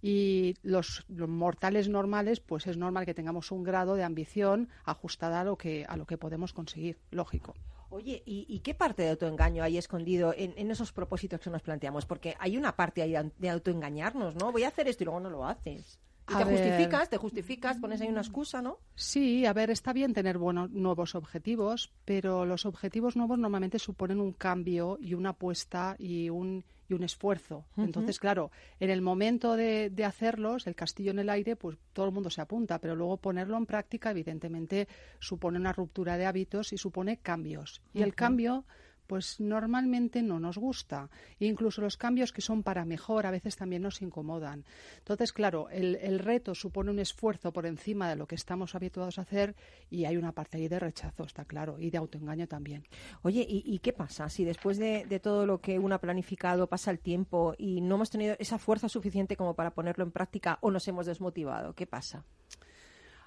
Y 0.03 0.55
los, 0.63 1.07
los 1.09 1.29
mortales 1.31 1.89
normales, 1.89 2.41
pues 2.41 2.67
es 2.67 2.77
normal 2.77 3.07
que 3.07 3.15
tengamos 3.15 3.51
un 3.51 3.63
grado 3.63 3.95
de 3.95 4.05
ambición 4.05 4.69
ajustada 4.85 5.41
a 5.41 5.45
lo 5.45 5.57
que, 5.57 5.87
a 5.89 5.97
lo 5.97 6.05
que 6.05 6.19
podemos 6.19 6.53
conseguir, 6.53 6.99
lógico. 7.11 7.55
Oye, 7.95 8.25
¿y, 8.27 8.45
y 8.49 8.59
qué 8.59 8.75
parte 8.75 9.03
de 9.05 9.11
autoengaño 9.11 9.63
hay 9.63 9.79
escondido 9.79 10.35
en, 10.37 10.53
en 10.57 10.69
esos 10.69 10.91
propósitos 10.91 11.39
que 11.39 11.49
nos 11.49 11.63
planteamos? 11.63 12.07
Porque 12.07 12.35
hay 12.41 12.57
una 12.57 12.75
parte 12.75 13.03
ahí 13.03 13.15
de 13.39 13.49
autoengañarnos, 13.49 14.35
¿no? 14.35 14.51
Voy 14.51 14.65
a 14.65 14.69
hacer 14.69 14.89
esto 14.89 15.05
y 15.05 15.07
luego 15.07 15.21
no 15.21 15.31
lo 15.31 15.47
haces. 15.47 16.01
Y 16.29 16.35
A 16.35 16.39
te 16.39 16.45
ver. 16.45 16.55
justificas, 16.55 17.09
te 17.09 17.19
justificas, 17.19 17.79
pones 17.79 18.01
ahí 18.01 18.09
una 18.09 18.23
excusa, 18.23 18.61
¿no? 18.61 18.79
Sí, 18.97 19.47
a 19.47 19.53
ver, 19.53 19.71
está 19.71 19.93
bien 19.93 20.13
tener 20.13 20.39
buenos, 20.39 20.73
nuevos 20.73 21.15
objetivos, 21.15 21.93
pero 22.05 22.45
los 22.45 22.67
objetivos 22.67 23.15
nuevos 23.15 23.39
normalmente 23.39 23.79
suponen 23.79 24.19
un 24.19 24.33
cambio 24.33 24.99
y 25.01 25.15
una 25.15 25.31
apuesta 25.31 25.95
y 25.97 26.31
un, 26.31 26.65
y 26.95 26.97
un 26.97 27.05
esfuerzo. 27.05 27.65
Entonces, 27.77 28.19
claro, 28.19 28.51
en 28.81 28.91
el 28.91 29.03
momento 29.03 29.57
de, 29.57 29.91
de 29.91 30.05
hacerlos, 30.05 30.67
el 30.67 30.75
castillo 30.75 31.11
en 31.11 31.19
el 31.19 31.29
aire, 31.29 31.57
pues 31.57 31.77
todo 31.93 32.07
el 32.07 32.13
mundo 32.13 32.31
se 32.31 32.41
apunta, 32.41 32.79
pero 32.79 32.97
luego 32.97 33.17
ponerlo 33.17 33.57
en 33.57 33.67
práctica, 33.67 34.11
evidentemente, 34.11 34.89
supone 35.19 35.59
una 35.59 35.73
ruptura 35.73 36.17
de 36.17 36.27
hábitos 36.27 36.73
y 36.73 36.79
supone 36.79 37.19
cambios. 37.19 37.83
Y 37.93 38.03
el 38.03 38.15
cambio 38.15 38.65
pues 39.07 39.41
normalmente 39.41 40.23
no 40.23 40.41
nos 40.41 40.59
gusta. 40.59 41.11
Incluso 41.39 41.81
los 41.81 41.97
cambios 41.97 42.33
que 42.33 42.41
son 42.41 42.63
para 42.63 42.85
mejor 42.85 43.27
a 43.27 43.31
veces 43.31 43.57
también 43.57 43.83
nos 43.83 44.03
incomodan. 44.03 44.65
Entonces, 44.99 45.33
claro, 45.33 45.69
el, 45.71 45.97
el 45.97 46.19
reto 46.19 46.55
supone 46.55 46.91
un 46.91 46.99
esfuerzo 46.99 47.53
por 47.53 47.67
encima 47.67 48.09
de 48.09 48.17
lo 48.17 48.27
que 48.27 48.35
estamos 48.35 48.75
habituados 48.75 49.19
a 49.19 49.23
hacer 49.23 49.55
y 49.91 50.05
hay 50.05 50.17
una 50.17 50.33
parte 50.33 50.57
ahí 50.57 50.69
de 50.69 50.79
rechazo, 50.79 51.25
está 51.25 51.45
claro, 51.45 51.79
y 51.79 51.91
de 51.91 51.99
autoengaño 51.99 52.47
también. 52.47 52.87
Oye, 53.23 53.47
¿y, 53.49 53.63
y 53.65 53.79
qué 53.79 53.93
pasa 53.93 54.29
si 54.29 54.45
después 54.45 54.79
de, 54.79 55.05
de 55.07 55.21
todo 55.21 55.47
lo 55.47 55.61
que 55.61 55.79
uno 55.79 55.95
ha 55.95 56.01
planificado 56.01 56.67
pasa 56.67 56.91
el 56.91 56.99
tiempo 56.99 57.55
y 57.59 57.81
no 57.81 57.97
hemos 57.97 58.11
tenido 58.11 58.37
esa 58.39 58.59
fuerza 58.59 58.89
suficiente 58.89 59.37
como 59.37 59.55
para 59.55 59.73
ponerlo 59.73 60.05
en 60.05 60.11
práctica 60.11 60.59
o 60.61 60.71
nos 60.71 60.87
hemos 60.89 61.07
desmotivado? 61.07 61.75
¿Qué 61.75 61.87
pasa? 61.87 62.25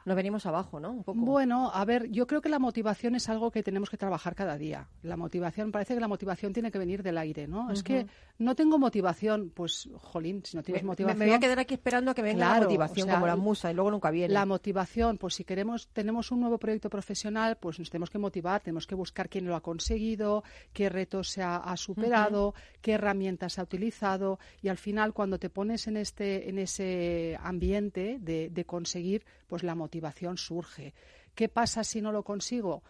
Nos 0.07 0.15
venimos 0.15 0.45
abajo, 0.45 0.79
¿no? 0.79 0.91
Un 0.91 1.03
poco. 1.03 1.19
Bueno, 1.19 1.69
a 1.73 1.83
ver, 1.83 2.09
yo 2.09 2.25
creo 2.27 2.39
que 2.41 2.47
la 2.47 2.59
motivación 2.59 3.13
es 3.15 3.27
algo 3.27 3.51
que 3.51 3.61
tenemos 3.61 3.89
que 3.89 3.97
trabajar 3.97 4.35
cada 4.35 4.57
día. 4.57 4.87
La 5.03 5.17
motivación, 5.17 5.71
parece 5.73 5.95
que 5.95 5.99
la 5.99 6.07
motivación 6.07 6.53
tiene 6.53 6.71
que 6.71 6.79
venir 6.79 7.03
del 7.03 7.17
aire, 7.17 7.45
¿no? 7.45 7.69
Es 7.71 7.83
que 7.83 8.07
no 8.39 8.55
tengo 8.55 8.79
motivación, 8.79 9.51
pues, 9.53 9.89
jolín, 9.97 10.43
si 10.45 10.55
no 10.55 10.63
tienes 10.63 10.83
me- 10.83 10.87
motivación... 10.87 11.19
me 11.19 11.25
voy 11.25 11.33
a 11.35 11.39
quedar 11.39 11.59
aquí 11.59 11.73
esperando 11.73 12.11
a 12.11 12.13
que 12.13 12.21
venga 12.21 12.39
la 12.39 12.51
Claro, 12.51 12.63
motivación 12.67 13.03
o 13.03 13.05
sea, 13.07 13.13
como 13.15 13.27
la 13.27 13.35
musa 13.35 13.69
y 13.69 13.73
luego 13.73 13.91
nunca 13.91 14.09
viene. 14.09 14.33
La 14.33 14.45
motivación, 14.45 15.17
pues 15.17 15.33
si 15.33 15.43
queremos, 15.43 15.89
tenemos 15.89 16.31
un 16.31 16.39
nuevo 16.39 16.57
proyecto 16.57 16.89
profesional, 16.89 17.57
pues 17.57 17.77
nos 17.77 17.89
tenemos 17.89 18.09
que 18.09 18.17
motivar, 18.17 18.61
tenemos 18.61 18.87
que 18.87 18.95
buscar 18.95 19.27
quién 19.27 19.45
lo 19.45 19.57
ha 19.57 19.61
conseguido, 19.61 20.43
qué 20.71 20.87
retos 20.87 21.27
se 21.31 21.43
ha, 21.43 21.57
ha 21.57 21.75
superado, 21.75 22.53
qué 22.79 22.93
herramientas 22.93 23.59
ha 23.59 23.63
utilizado 23.63 24.39
y 24.61 24.69
al 24.69 24.77
final 24.77 25.11
cuando 25.11 25.37
te 25.37 25.49
pones 25.49 25.85
en 25.87 25.97
este, 25.97 26.47
en 26.49 26.59
ese 26.59 27.37
ambiente 27.41 28.19
de, 28.21 28.49
de 28.49 28.63
conseguir, 28.65 29.25
pues 29.47 29.63
la 29.63 29.75
motivación 29.75 29.96
surge. 30.37 30.93
¿Qué 31.35 31.49
pasa 31.49 31.83
si 31.83 32.01
no 32.01 32.11
lo 32.11 32.23
consigo? 32.23 32.83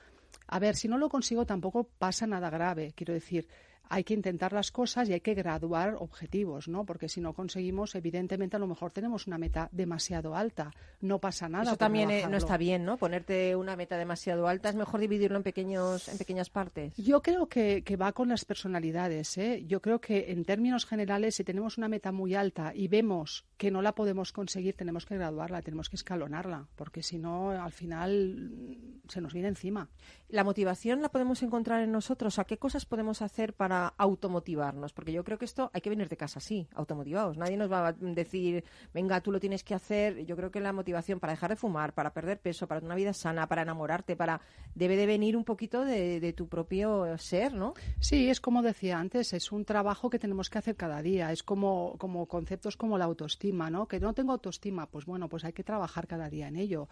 A 0.47 0.59
ver, 0.59 0.75
si 0.75 0.87
no 0.87 0.97
lo 0.97 1.09
consigo 1.09 1.45
tampoco 1.45 1.83
pasa 1.83 2.27
nada 2.27 2.49
grave. 2.49 2.93
Quiero 2.95 3.13
decir, 3.13 3.47
hay 3.89 4.03
que 4.03 4.13
intentar 4.13 4.53
las 4.53 4.71
cosas 4.71 5.09
y 5.09 5.13
hay 5.13 5.21
que 5.21 5.33
graduar 5.33 5.95
objetivos, 5.99 6.67
¿no? 6.67 6.85
Porque 6.85 7.09
si 7.09 7.21
no 7.21 7.33
conseguimos, 7.33 7.95
evidentemente 7.95 8.55
a 8.55 8.59
lo 8.59 8.67
mejor 8.67 8.91
tenemos 8.91 9.27
una 9.27 9.37
meta 9.37 9.69
demasiado 9.71 10.35
alta. 10.35 10.71
No 11.01 11.19
pasa 11.19 11.49
nada. 11.49 11.63
Eso 11.63 11.77
también 11.77 12.11
eh, 12.11 12.25
no 12.29 12.37
está 12.37 12.57
bien, 12.57 12.85
¿no? 12.85 12.97
Ponerte 12.97 13.55
una 13.55 13.75
meta 13.75 13.97
demasiado 13.97 14.47
alta. 14.47 14.69
Es 14.69 14.75
mejor 14.75 14.99
dividirlo 14.99 15.37
en 15.37 15.43
pequeños, 15.43 16.07
en 16.07 16.17
pequeñas 16.17 16.49
partes. 16.49 16.95
Yo 16.97 17.21
creo 17.21 17.47
que, 17.47 17.83
que 17.83 17.95
va 17.95 18.11
con 18.13 18.29
las 18.29 18.45
personalidades. 18.45 19.37
¿eh? 19.37 19.63
Yo 19.67 19.81
creo 19.81 19.99
que 19.99 20.31
en 20.31 20.45
términos 20.45 20.85
generales, 20.85 21.35
si 21.35 21.43
tenemos 21.43 21.77
una 21.77 21.87
meta 21.87 22.11
muy 22.11 22.35
alta 22.35 22.73
y 22.73 22.87
vemos 22.87 23.45
que 23.57 23.71
no 23.71 23.81
la 23.81 23.93
podemos 23.93 24.31
conseguir, 24.31 24.75
tenemos 24.75 25.05
que 25.05 25.15
graduarla, 25.15 25.61
tenemos 25.61 25.89
que 25.89 25.95
escalonarla, 25.95 26.67
porque 26.75 27.03
si 27.03 27.17
no, 27.17 27.51
al 27.51 27.71
final 27.71 28.77
se 29.07 29.21
nos 29.21 29.33
viene 29.33 29.49
encima. 29.49 29.89
La 30.29 30.43
motivación 30.43 31.01
la 31.01 31.07
podemos 31.07 31.41
encontrar 31.41 31.81
en 31.81 31.93
nosotros. 31.93 32.37
¿A 32.37 32.43
qué 32.43 32.57
cosas 32.57 32.85
podemos 32.85 33.21
hacer 33.21 33.53
para 33.53 33.93
automotivarnos? 33.97 34.91
Porque 34.91 35.13
yo 35.13 35.23
creo 35.23 35.37
que 35.37 35.45
esto 35.45 35.71
hay 35.73 35.79
que 35.79 35.89
venir 35.89 36.09
de 36.09 36.17
casa 36.17 36.39
así, 36.39 36.67
automotivados. 36.75 37.37
Nadie 37.37 37.55
nos 37.55 37.71
va 37.71 37.87
a 37.87 37.93
decir, 37.93 38.65
venga, 38.93 39.21
tú 39.21 39.31
lo 39.31 39.39
tienes 39.39 39.63
que 39.63 39.73
hacer. 39.73 40.25
Yo 40.25 40.35
creo 40.35 40.51
que 40.51 40.59
la 40.59 40.73
motivación 40.73 41.21
para 41.21 41.31
dejar 41.31 41.51
de 41.51 41.55
fumar, 41.55 41.93
para 41.93 42.11
perder 42.11 42.41
peso, 42.41 42.67
para 42.67 42.85
una 42.85 42.95
vida 42.95 43.13
sana, 43.13 43.47
para 43.47 43.61
enamorarte, 43.61 44.17
para 44.17 44.41
debe 44.75 44.97
de 44.97 45.05
venir 45.05 45.37
un 45.37 45.45
poquito 45.45 45.85
de, 45.85 46.33
tu 46.35 46.49
propio 46.49 47.17
ser, 47.17 47.53
¿no? 47.53 47.73
Sí, 48.01 48.29
es 48.29 48.41
como 48.41 48.61
decía 48.61 48.99
antes, 48.99 49.31
es 49.31 49.53
un 49.53 49.63
trabajo 49.63 50.09
que 50.09 50.19
tenemos 50.19 50.49
que 50.49 50.57
hacer 50.57 50.75
cada 50.75 51.01
día. 51.01 51.31
Es 51.31 51.41
como, 51.41 51.95
como 51.99 52.25
conceptos 52.25 52.75
como 52.75 52.97
la 52.97 53.05
autoestima, 53.05 53.69
¿no? 53.69 53.87
Que 53.87 54.01
no 54.01 54.13
tengo 54.13 54.33
autoestima, 54.33 54.87
pues 54.87 55.05
bueno, 55.05 55.29
pues 55.29 55.45
hay 55.45 55.53
que 55.53 55.63
trabajar 55.63 56.05
cada 56.05 56.29
día 56.29 56.49
en 56.49 56.57
ello. 56.57 56.89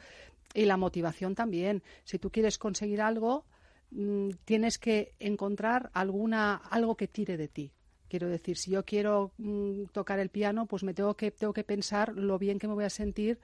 Y 0.55 0.65
la 0.65 0.77
motivación 0.77 1.35
también. 1.35 1.83
Si 2.03 2.17
tú 2.17 2.31
quieres 2.31 2.57
conseguir 2.57 3.01
algo, 3.01 3.45
mm, 3.91 4.29
tienes 4.45 4.79
que 4.79 5.13
encontrar 5.19 5.91
alguna, 5.93 6.55
algo 6.55 6.95
que 6.95 7.07
tire 7.07 7.37
de 7.37 7.47
ti. 7.47 7.71
Quiero 8.07 8.29
decir, 8.29 8.57
si 8.57 8.71
yo 8.71 8.83
quiero 8.83 9.33
mm, 9.37 9.85
tocar 9.91 10.19
el 10.19 10.29
piano, 10.29 10.65
pues 10.65 10.83
me 10.83 10.93
tengo 10.93 11.15
que, 11.15 11.31
tengo 11.31 11.53
que 11.53 11.63
pensar 11.63 12.15
lo 12.15 12.39
bien 12.39 12.57
que 12.57 12.67
me 12.67 12.73
voy 12.73 12.85
a 12.85 12.89
sentir 12.89 13.39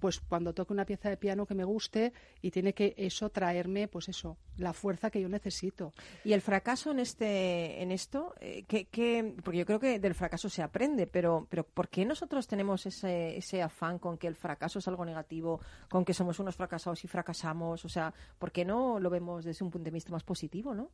pues 0.00 0.20
cuando 0.20 0.52
toque 0.54 0.72
una 0.72 0.84
pieza 0.84 1.10
de 1.10 1.16
piano 1.16 1.46
que 1.46 1.54
me 1.54 1.64
guste 1.64 2.12
y 2.40 2.50
tiene 2.50 2.72
que 2.72 2.94
eso 2.96 3.30
traerme, 3.30 3.86
pues 3.86 4.08
eso, 4.08 4.38
la 4.56 4.72
fuerza 4.72 5.10
que 5.10 5.20
yo 5.20 5.28
necesito. 5.28 5.92
Y 6.24 6.32
el 6.32 6.40
fracaso 6.40 6.90
en 6.90 6.98
este, 6.98 7.82
en 7.82 7.92
esto, 7.92 8.34
eh, 8.40 8.64
¿qué, 8.64 9.34
porque 9.44 9.58
yo 9.58 9.66
creo 9.66 9.78
que 9.78 10.00
del 10.00 10.14
fracaso 10.14 10.48
se 10.48 10.62
aprende, 10.62 11.06
pero, 11.06 11.46
pero 11.48 11.64
¿por 11.64 11.88
qué 11.88 12.04
nosotros 12.04 12.46
tenemos 12.46 12.86
ese, 12.86 13.36
ese 13.36 13.62
afán 13.62 13.98
con 13.98 14.18
que 14.18 14.26
el 14.26 14.34
fracaso 14.34 14.78
es 14.78 14.88
algo 14.88 15.04
negativo, 15.04 15.60
con 15.88 16.04
que 16.04 16.14
somos 16.14 16.38
unos 16.40 16.56
fracasados 16.56 17.04
y 17.04 17.08
fracasamos? 17.08 17.84
O 17.84 17.88
sea, 17.88 18.12
¿por 18.38 18.50
qué 18.50 18.64
no 18.64 18.98
lo 18.98 19.10
vemos 19.10 19.44
desde 19.44 19.64
un 19.64 19.70
punto 19.70 19.84
de 19.84 19.90
vista 19.90 20.10
más 20.10 20.24
positivo, 20.24 20.74
no? 20.74 20.90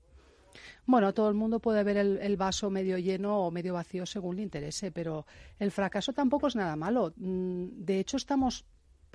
Bueno, 0.86 1.12
todo 1.12 1.28
el 1.28 1.34
mundo 1.34 1.60
puede 1.60 1.82
ver 1.82 1.96
el, 1.96 2.36
vaso 2.36 2.70
medio 2.70 2.98
lleno 2.98 3.40
o 3.40 3.50
medio 3.50 3.75
vacío 3.75 4.06
según 4.06 4.36
le 4.36 4.42
interese, 4.42 4.90
pero 4.90 5.26
el 5.58 5.70
fracaso 5.70 6.12
tampoco 6.12 6.46
es 6.46 6.56
nada 6.56 6.76
malo. 6.76 7.12
Mm, 7.16 7.84
de 7.84 8.00
hecho, 8.00 8.16
estamos 8.16 8.64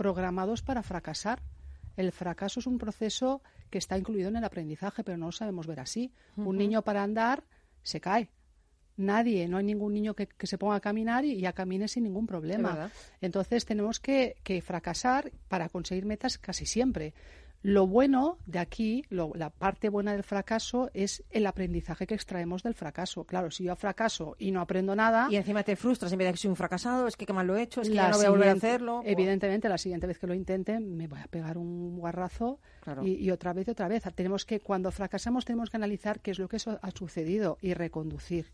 programados 0.02 0.64
para 0.64 0.82
fracasar. 0.82 1.44
El 1.96 2.12
fracaso 2.12 2.60
es 2.60 2.66
un 2.66 2.80
proceso 2.80 3.44
que 3.70 3.78
está 3.78 4.00
incluido 4.00 4.30
en 4.30 4.36
el 4.36 4.44
aprendizaje, 4.44 5.04
pero 5.04 5.16
no 5.16 5.28
lo 5.28 5.32
sabemos 5.32 5.68
ver 5.68 5.80
así. 5.80 6.12
Un 6.36 6.58
niño 6.58 6.82
para 6.82 7.04
andar 7.04 7.44
se 7.84 8.02
cae. 8.02 8.32
Nadie, 8.98 9.48
no 9.48 9.58
hay 9.58 9.64
ningún 9.64 9.94
niño 9.94 10.16
que, 10.16 10.28
se 10.42 10.58
ponga 10.58 10.78
a 10.78 10.80
caminar 10.80 11.24
y 11.24 11.40
ya 11.40 11.54
camine 11.54 11.88
sin 11.88 12.04
ningún 12.04 12.26
problema. 12.26 12.90
Entonces 13.22 13.64
tenemos 13.64 14.00
que 14.00 14.64
fracasar 14.66 15.32
para 15.48 15.70
conseguir 15.70 16.06
metas 16.06 16.40
casi 16.40 16.66
siempre. 16.66 17.14
Lo 17.64 17.86
bueno 17.86 18.40
de 18.48 18.58
aquí, 18.58 19.06
la 19.10 19.52
parte 19.52 19.90
buena 19.90 20.14
del 20.14 20.24
fracaso 20.24 20.90
es 20.94 21.24
el 21.30 21.46
aprendizaje 21.46 22.08
que 22.08 22.16
extraemos 22.16 22.64
del 22.64 22.74
fracaso. 22.74 23.24
Claro, 23.26 23.52
si 23.52 23.66
yo 23.66 23.76
fracaso 23.76 24.36
y 24.40 24.52
no 24.52 24.62
aprendo 24.62 24.96
nada. 24.96 25.28
Y 25.30 25.36
encima 25.36 25.64
te 25.64 25.76
frustras 25.76 26.12
en 26.12 26.18
vez 26.18 26.28
de 26.28 26.32
que 26.34 26.38
soy 26.38 26.50
un 26.50 26.56
fracasado, 26.56 27.08
es 27.08 27.16
que 27.16 27.26
qué 27.26 27.34
mal 27.34 27.46
lo 27.46 27.56
he 27.56 27.62
hecho, 27.62 27.82
es 27.82 27.90
que 27.90 27.96
ya 27.96 28.10
no 28.10 28.18
voy 28.18 28.26
a 28.26 28.30
volver 28.32 28.50
a 28.50 28.54
hacerlo. 28.54 29.02
Evidentemente, 29.06 29.70
la 29.70 29.78
siguiente 29.78 30.08
vez 30.08 30.18
que 30.18 30.26
lo 30.26 30.34
intente 30.34 30.80
me 30.80 31.08
voy 31.08 31.20
a 31.20 31.28
pegar 31.28 31.58
un 31.58 31.98
guarrazo 31.98 32.60
y, 33.04 33.24
y, 33.24 33.30
otra 33.30 33.54
vez 33.54 33.68
y 33.68 33.72
otra 33.72 33.88
vez. 33.88 34.04
Tenemos 34.16 34.46
que, 34.46 34.60
cuando 34.60 34.92
fracasamos, 34.92 35.46
tenemos 35.46 35.70
que 35.70 35.78
analizar 35.78 36.20
qué 36.20 36.32
es 36.32 36.40
lo 36.40 36.48
que 36.48 36.58
ha 36.58 36.92
sucedido 36.92 37.58
y 37.62 37.76
reconducir. 37.76 38.52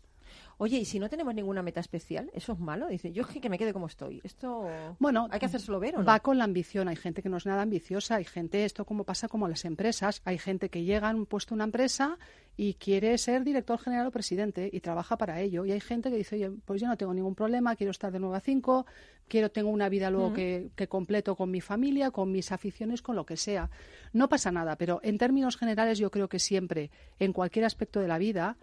Oye, 0.60 0.78
y 0.78 0.84
si 0.84 0.98
no 0.98 1.08
tenemos 1.08 1.32
ninguna 1.34 1.62
meta 1.62 1.78
especial, 1.78 2.30
¿eso 2.34 2.52
es 2.52 2.58
malo? 2.58 2.88
Dice, 2.88 3.12
yo 3.12 3.24
que 3.26 3.48
me 3.48 3.58
quede 3.58 3.72
como 3.72 3.86
estoy. 3.86 4.20
Esto 4.24 4.68
bueno, 4.98 5.28
hay 5.30 5.38
que 5.38 5.46
hacérselo 5.46 5.78
ver, 5.78 5.94
¿o 5.94 6.00
no? 6.00 6.04
Va 6.04 6.18
con 6.18 6.36
la 6.36 6.42
ambición. 6.42 6.88
Hay 6.88 6.96
gente 6.96 7.22
que 7.22 7.28
no 7.28 7.36
es 7.36 7.46
nada 7.46 7.62
ambiciosa. 7.62 8.16
Hay 8.16 8.24
gente, 8.24 8.64
esto 8.64 8.84
como 8.84 9.04
pasa 9.04 9.28
como 9.28 9.46
las 9.46 9.64
empresas. 9.64 10.20
Hay 10.24 10.36
gente 10.36 10.68
que 10.68 10.82
llega 10.82 11.10
a 11.10 11.14
un 11.14 11.26
puesto 11.26 11.54
una 11.54 11.62
empresa 11.62 12.18
y 12.56 12.74
quiere 12.74 13.16
ser 13.18 13.44
director 13.44 13.78
general 13.78 14.08
o 14.08 14.10
presidente 14.10 14.68
y 14.72 14.80
trabaja 14.80 15.16
para 15.16 15.40
ello. 15.40 15.64
Y 15.64 15.70
hay 15.70 15.80
gente 15.80 16.10
que 16.10 16.16
dice, 16.16 16.34
oye, 16.34 16.50
pues 16.64 16.80
yo 16.80 16.88
no 16.88 16.96
tengo 16.96 17.14
ningún 17.14 17.36
problema, 17.36 17.76
quiero 17.76 17.92
estar 17.92 18.10
de 18.10 18.18
nuevo 18.18 18.34
a 18.34 18.40
cinco, 18.40 18.84
quiero, 19.28 19.52
tengo 19.52 19.70
una 19.70 19.88
vida 19.88 20.10
luego 20.10 20.32
que, 20.32 20.70
que 20.74 20.88
completo 20.88 21.36
con 21.36 21.52
mi 21.52 21.60
familia, 21.60 22.10
con 22.10 22.32
mis 22.32 22.50
aficiones, 22.50 23.00
con 23.00 23.14
lo 23.14 23.24
que 23.24 23.36
sea. 23.36 23.70
No 24.12 24.28
pasa 24.28 24.50
nada, 24.50 24.74
pero 24.74 24.98
en 25.04 25.18
términos 25.18 25.56
generales 25.56 26.00
yo 26.00 26.10
creo 26.10 26.28
que 26.28 26.40
siempre, 26.40 26.90
en 27.20 27.32
cualquier 27.32 27.64
aspecto 27.64 28.00
de 28.00 28.08
la 28.08 28.18
vida, 28.18 28.56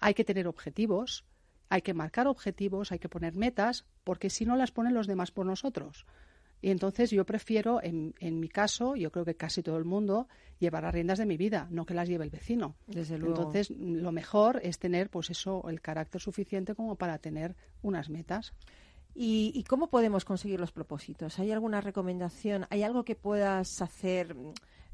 hay 0.00 0.14
que 0.14 0.24
tener 0.24 0.46
objetivos, 0.46 1.24
hay 1.68 1.82
que 1.82 1.94
marcar 1.94 2.26
objetivos, 2.26 2.92
hay 2.92 2.98
que 2.98 3.08
poner 3.08 3.34
metas, 3.34 3.84
porque 4.04 4.30
si 4.30 4.44
no 4.46 4.56
las 4.56 4.70
ponen 4.70 4.94
los 4.94 5.06
demás 5.06 5.30
por 5.30 5.46
nosotros. 5.46 6.06
Y 6.60 6.70
entonces 6.70 7.10
yo 7.10 7.24
prefiero, 7.24 7.80
en, 7.82 8.14
en, 8.18 8.40
mi 8.40 8.48
caso, 8.48 8.96
yo 8.96 9.12
creo 9.12 9.24
que 9.24 9.36
casi 9.36 9.62
todo 9.62 9.76
el 9.76 9.84
mundo, 9.84 10.26
llevar 10.58 10.82
las 10.82 10.92
riendas 10.92 11.18
de 11.18 11.26
mi 11.26 11.36
vida, 11.36 11.68
no 11.70 11.86
que 11.86 11.94
las 11.94 12.08
lleve 12.08 12.24
el 12.24 12.30
vecino. 12.30 12.74
Desde 12.86 13.16
luego. 13.16 13.36
Entonces, 13.36 13.70
lo 13.70 14.10
mejor 14.10 14.60
es 14.64 14.78
tener, 14.78 15.08
pues 15.08 15.30
eso, 15.30 15.68
el 15.68 15.80
carácter 15.80 16.20
suficiente 16.20 16.74
como 16.74 16.96
para 16.96 17.18
tener 17.18 17.54
unas 17.82 18.10
metas. 18.10 18.54
¿Y, 19.14 19.52
¿Y 19.54 19.64
cómo 19.64 19.88
podemos 19.88 20.24
conseguir 20.24 20.58
los 20.58 20.72
propósitos? 20.72 21.38
¿Hay 21.38 21.52
alguna 21.52 21.80
recomendación? 21.80 22.66
¿Hay 22.70 22.82
algo 22.82 23.04
que 23.04 23.14
puedas 23.14 23.80
hacer? 23.80 24.34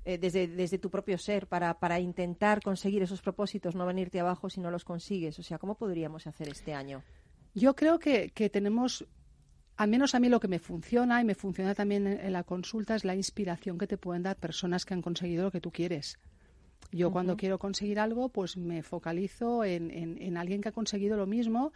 Eh, 0.06 0.18
desde, 0.18 0.46
desde 0.46 0.78
tu 0.78 0.90
propio 0.90 1.16
ser 1.16 1.46
para, 1.46 1.78
para 1.78 1.98
intentar 1.98 2.60
conseguir 2.60 3.02
esos 3.02 3.22
propósitos, 3.22 3.74
no 3.74 3.86
venirte 3.86 4.20
abajo 4.20 4.50
si 4.50 4.60
no 4.60 4.70
los 4.70 4.84
consigues? 4.84 5.38
O 5.38 5.42
sea, 5.42 5.58
¿cómo 5.58 5.76
podríamos 5.76 6.26
hacer 6.26 6.48
este 6.48 6.74
año? 6.74 7.02
Yo 7.54 7.74
creo 7.74 7.98
que, 7.98 8.30
que 8.30 8.50
tenemos 8.50 9.06
al 9.76 9.88
menos 9.88 10.14
a 10.14 10.20
mí 10.20 10.28
lo 10.28 10.40
que 10.40 10.48
me 10.48 10.58
funciona 10.58 11.20
y 11.20 11.24
me 11.24 11.34
funciona 11.34 11.74
también 11.74 12.06
en, 12.06 12.32
la 12.32 12.44
consulta 12.44 12.94
es 12.94 13.04
la 13.04 13.14
inspiración 13.14 13.78
que 13.78 13.86
te 13.86 13.98
pueden 13.98 14.22
dar 14.22 14.36
personas 14.36 14.84
que 14.84 14.94
han 14.94 15.02
conseguido 15.02 15.44
lo 15.44 15.50
que 15.50 15.60
tú 15.60 15.72
quieres. 15.72 16.18
Yo 16.92 17.10
cuando 17.10 17.36
quiero 17.36 17.58
conseguir 17.58 17.98
algo, 17.98 18.28
pues 18.28 18.56
me 18.56 18.82
focalizo 18.82 19.64
en, 19.64 19.90
en, 19.90 20.20
en, 20.20 20.36
alguien 20.36 20.60
que 20.60 20.68
ha 20.68 20.72
conseguido 20.72 21.16
lo 21.16 21.26
mismo 21.26 21.72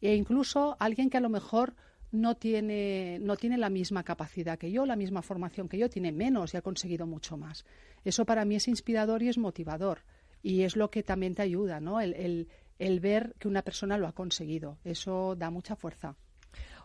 e 0.00 0.14
incluso 0.14 0.76
alguien 0.78 1.08
que 1.08 1.16
a 1.16 1.20
lo 1.20 1.30
mejor 1.30 1.74
no 2.10 2.36
tiene, 2.36 3.18
no 3.20 3.36
tiene 3.36 3.58
la 3.58 3.70
misma 3.70 4.02
capacidad 4.02 4.58
que 4.58 4.70
yo, 4.70 4.86
la 4.86 4.96
misma 4.96 5.22
formación 5.22 5.68
que 5.68 5.78
yo, 5.78 5.90
tiene 5.90 6.12
menos 6.12 6.54
y 6.54 6.56
ha 6.56 6.62
conseguido 6.62 7.06
mucho 7.06 7.36
más. 7.36 7.64
Eso 8.04 8.24
para 8.24 8.44
mí 8.44 8.56
es 8.56 8.68
inspirador 8.68 9.22
y 9.22 9.28
es 9.28 9.38
motivador. 9.38 10.00
Y 10.42 10.62
es 10.62 10.76
lo 10.76 10.90
que 10.90 11.02
también 11.02 11.34
te 11.34 11.42
ayuda, 11.42 11.80
¿no? 11.80 12.00
El, 12.00 12.48
el, 12.78 13.00
ver 13.00 13.34
que 13.38 13.48
una 13.48 13.62
persona 13.62 13.98
lo 13.98 14.06
ha 14.06 14.12
conseguido. 14.12 14.78
Eso 14.84 15.34
da 15.36 15.50
mucha 15.50 15.74
fuerza. 15.76 16.14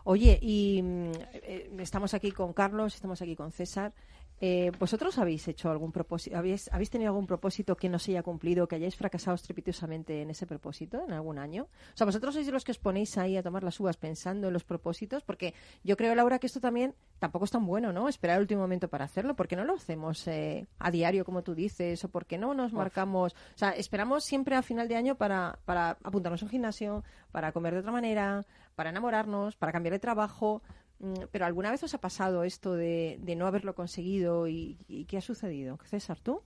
Oye, 0.02 0.38
y 0.42 0.82
mm, 0.82 1.12
eh, 1.32 1.70
estamos 1.78 2.12
aquí 2.14 2.30
con 2.30 2.52
Carlos, 2.52 2.94
estamos 2.94 3.22
aquí 3.22 3.36
con 3.36 3.52
César. 3.52 3.94
Eh, 4.40 4.72
¿Vosotros 4.78 5.16
habéis 5.18 5.46
hecho 5.46 5.70
algún 5.70 5.92
propósito, 5.92 6.36
habéis, 6.36 6.68
habéis 6.72 6.90
tenido 6.90 7.10
algún 7.10 7.26
propósito 7.26 7.76
que 7.76 7.88
no 7.88 7.98
se 7.98 8.12
haya 8.12 8.22
cumplido, 8.22 8.66
que 8.66 8.76
hayáis 8.76 8.96
fracasado 8.96 9.36
estrepitosamente 9.36 10.22
en 10.22 10.30
ese 10.30 10.46
propósito 10.46 11.04
en 11.06 11.12
algún 11.12 11.38
año? 11.38 11.64
O 11.64 11.96
sea, 11.96 12.04
vosotros 12.04 12.34
sois 12.34 12.46
de 12.46 12.52
los 12.52 12.64
que 12.64 12.72
os 12.72 12.78
ponéis 12.78 13.16
ahí 13.16 13.36
a 13.36 13.42
tomar 13.42 13.62
las 13.62 13.78
uvas 13.78 13.96
pensando 13.96 14.48
en 14.48 14.52
los 14.52 14.64
propósitos, 14.64 15.22
porque 15.22 15.54
yo 15.84 15.96
creo, 15.96 16.14
Laura, 16.14 16.38
que 16.38 16.48
esto 16.48 16.60
también 16.60 16.94
tampoco 17.20 17.44
es 17.44 17.52
tan 17.52 17.64
bueno, 17.64 17.92
¿no? 17.92 18.08
Esperar 18.08 18.36
el 18.36 18.42
último 18.42 18.62
momento 18.62 18.88
para 18.88 19.04
hacerlo, 19.04 19.36
porque 19.36 19.56
no 19.56 19.64
lo 19.64 19.74
hacemos 19.74 20.26
eh, 20.26 20.66
a 20.78 20.90
diario, 20.90 21.24
como 21.24 21.42
tú 21.42 21.54
dices, 21.54 22.04
o 22.04 22.08
porque 22.08 22.36
no 22.36 22.54
nos 22.54 22.72
marcamos, 22.72 23.34
o 23.34 23.58
sea, 23.58 23.70
esperamos 23.70 24.24
siempre 24.24 24.56
a 24.56 24.62
final 24.62 24.88
de 24.88 24.96
año 24.96 25.14
para, 25.14 25.58
para 25.64 25.96
apuntarnos 26.02 26.42
a 26.42 26.46
un 26.46 26.50
gimnasio, 26.50 27.04
para 27.30 27.52
comer 27.52 27.74
de 27.74 27.80
otra 27.80 27.92
manera, 27.92 28.44
para 28.74 28.90
enamorarnos, 28.90 29.56
para 29.56 29.72
cambiar 29.72 29.92
de 29.92 30.00
trabajo. 30.00 30.62
Mm, 30.98 31.24
pero 31.30 31.46
¿alguna 31.46 31.70
vez 31.70 31.82
os 31.82 31.94
ha 31.94 32.00
pasado 32.00 32.44
esto 32.44 32.74
de, 32.74 33.18
no 33.36 33.46
haberlo 33.46 33.74
conseguido 33.74 34.48
y, 34.48 35.06
qué 35.08 35.18
ha 35.18 35.20
sucedido? 35.20 35.78
César, 35.84 36.20
¿tú? 36.20 36.42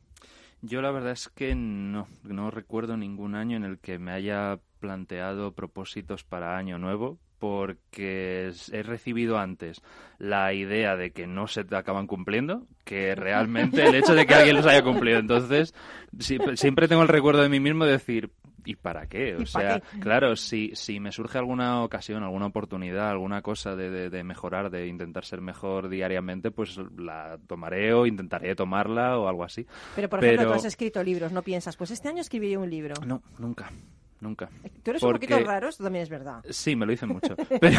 Yo 0.61 0.83
la 0.83 0.91
verdad 0.91 1.13
es 1.13 1.29
que 1.29 1.55
no, 1.55 2.09
no 2.25 2.51
recuerdo 2.51 2.97
ningún 2.97 3.35
año 3.35 3.57
en 3.57 3.65
el 3.65 3.79
que 3.79 3.99
me 3.99 4.11
haya 4.11 4.59
planteado 4.81 5.53
propósitos 5.53 6.25
para 6.25 6.57
año 6.57 6.79
nuevo 6.79 7.19
porque 7.39 8.53
he 8.73 8.83
recibido 8.83 9.39
antes 9.39 9.81
la 10.19 10.53
idea 10.53 10.97
de 10.97 11.13
que 11.13 11.27
no 11.27 11.47
se 11.47 11.65
acaban 11.71 12.07
cumpliendo 12.07 12.67
que 12.85 13.15
realmente 13.17 13.87
el 13.87 13.95
hecho 13.95 14.15
de 14.15 14.27
que 14.27 14.35
alguien 14.35 14.57
los 14.57 14.67
haya 14.67 14.83
cumplido. 14.83 15.19
Entonces, 15.19 15.75
siempre 16.19 16.89
tengo 16.89 17.03
el 17.03 17.09
recuerdo 17.09 17.43
de 17.43 17.49
mí 17.49 17.61
mismo 17.61 17.85
de 17.85 17.93
decir, 17.93 18.31
¿Y 18.65 18.77
para 18.77 19.07
qué? 19.07 19.35
O 19.35 19.47
sea, 19.47 19.81
claro, 19.99 20.37
si, 20.37 20.73
si 20.75 21.01
me 21.01 21.11
surge 21.11 21.39
alguna 21.39 21.83
ocasión, 21.83 22.23
alguna 22.23 22.47
oportunidad, 22.47 23.09
alguna 23.09 23.41
cosa 23.41 23.75
de, 23.75 24.11
de, 24.11 24.25
mejorar, 24.25 24.69
de 24.69 24.87
intentar 24.87 25.25
ser 25.25 25.41
mejor 25.41 25.89
diariamente, 25.89 26.51
pues 26.51 26.79
la 26.99 27.39
tomaré 27.47 27.95
o 27.95 28.05
intentaré 28.05 28.55
tomarla 28.55 29.19
o 29.19 29.27
algo 29.27 29.45
así. 29.45 29.67
Pero, 29.97 30.11
por 30.11 30.23
ejemplo, 30.23 30.49
tú 30.49 30.53
has 30.53 30.67
escrito 30.67 31.03
libros, 31.03 31.33
no 31.33 31.41
piensas, 31.41 31.79
pues 31.79 31.93
este 31.93 32.11
año 32.11 32.21
escribí 32.21 32.57
un 32.57 32.69
libro. 32.69 32.95
No, 33.07 33.23
nunca 33.39 33.71
nunca. 34.21 34.49
Tú 34.83 34.91
eres 34.91 35.03
un 35.03 35.13
poquito 35.13 35.39
raro, 35.41 35.69
esto 35.69 35.85
también 35.85 36.03
es 36.03 36.09
verdad. 36.09 36.45
Sí, 36.51 36.77
me 36.77 36.87
lo 36.87 36.93
dicen 36.93 37.09
mucho. 37.11 37.37
Pero... 37.61 37.79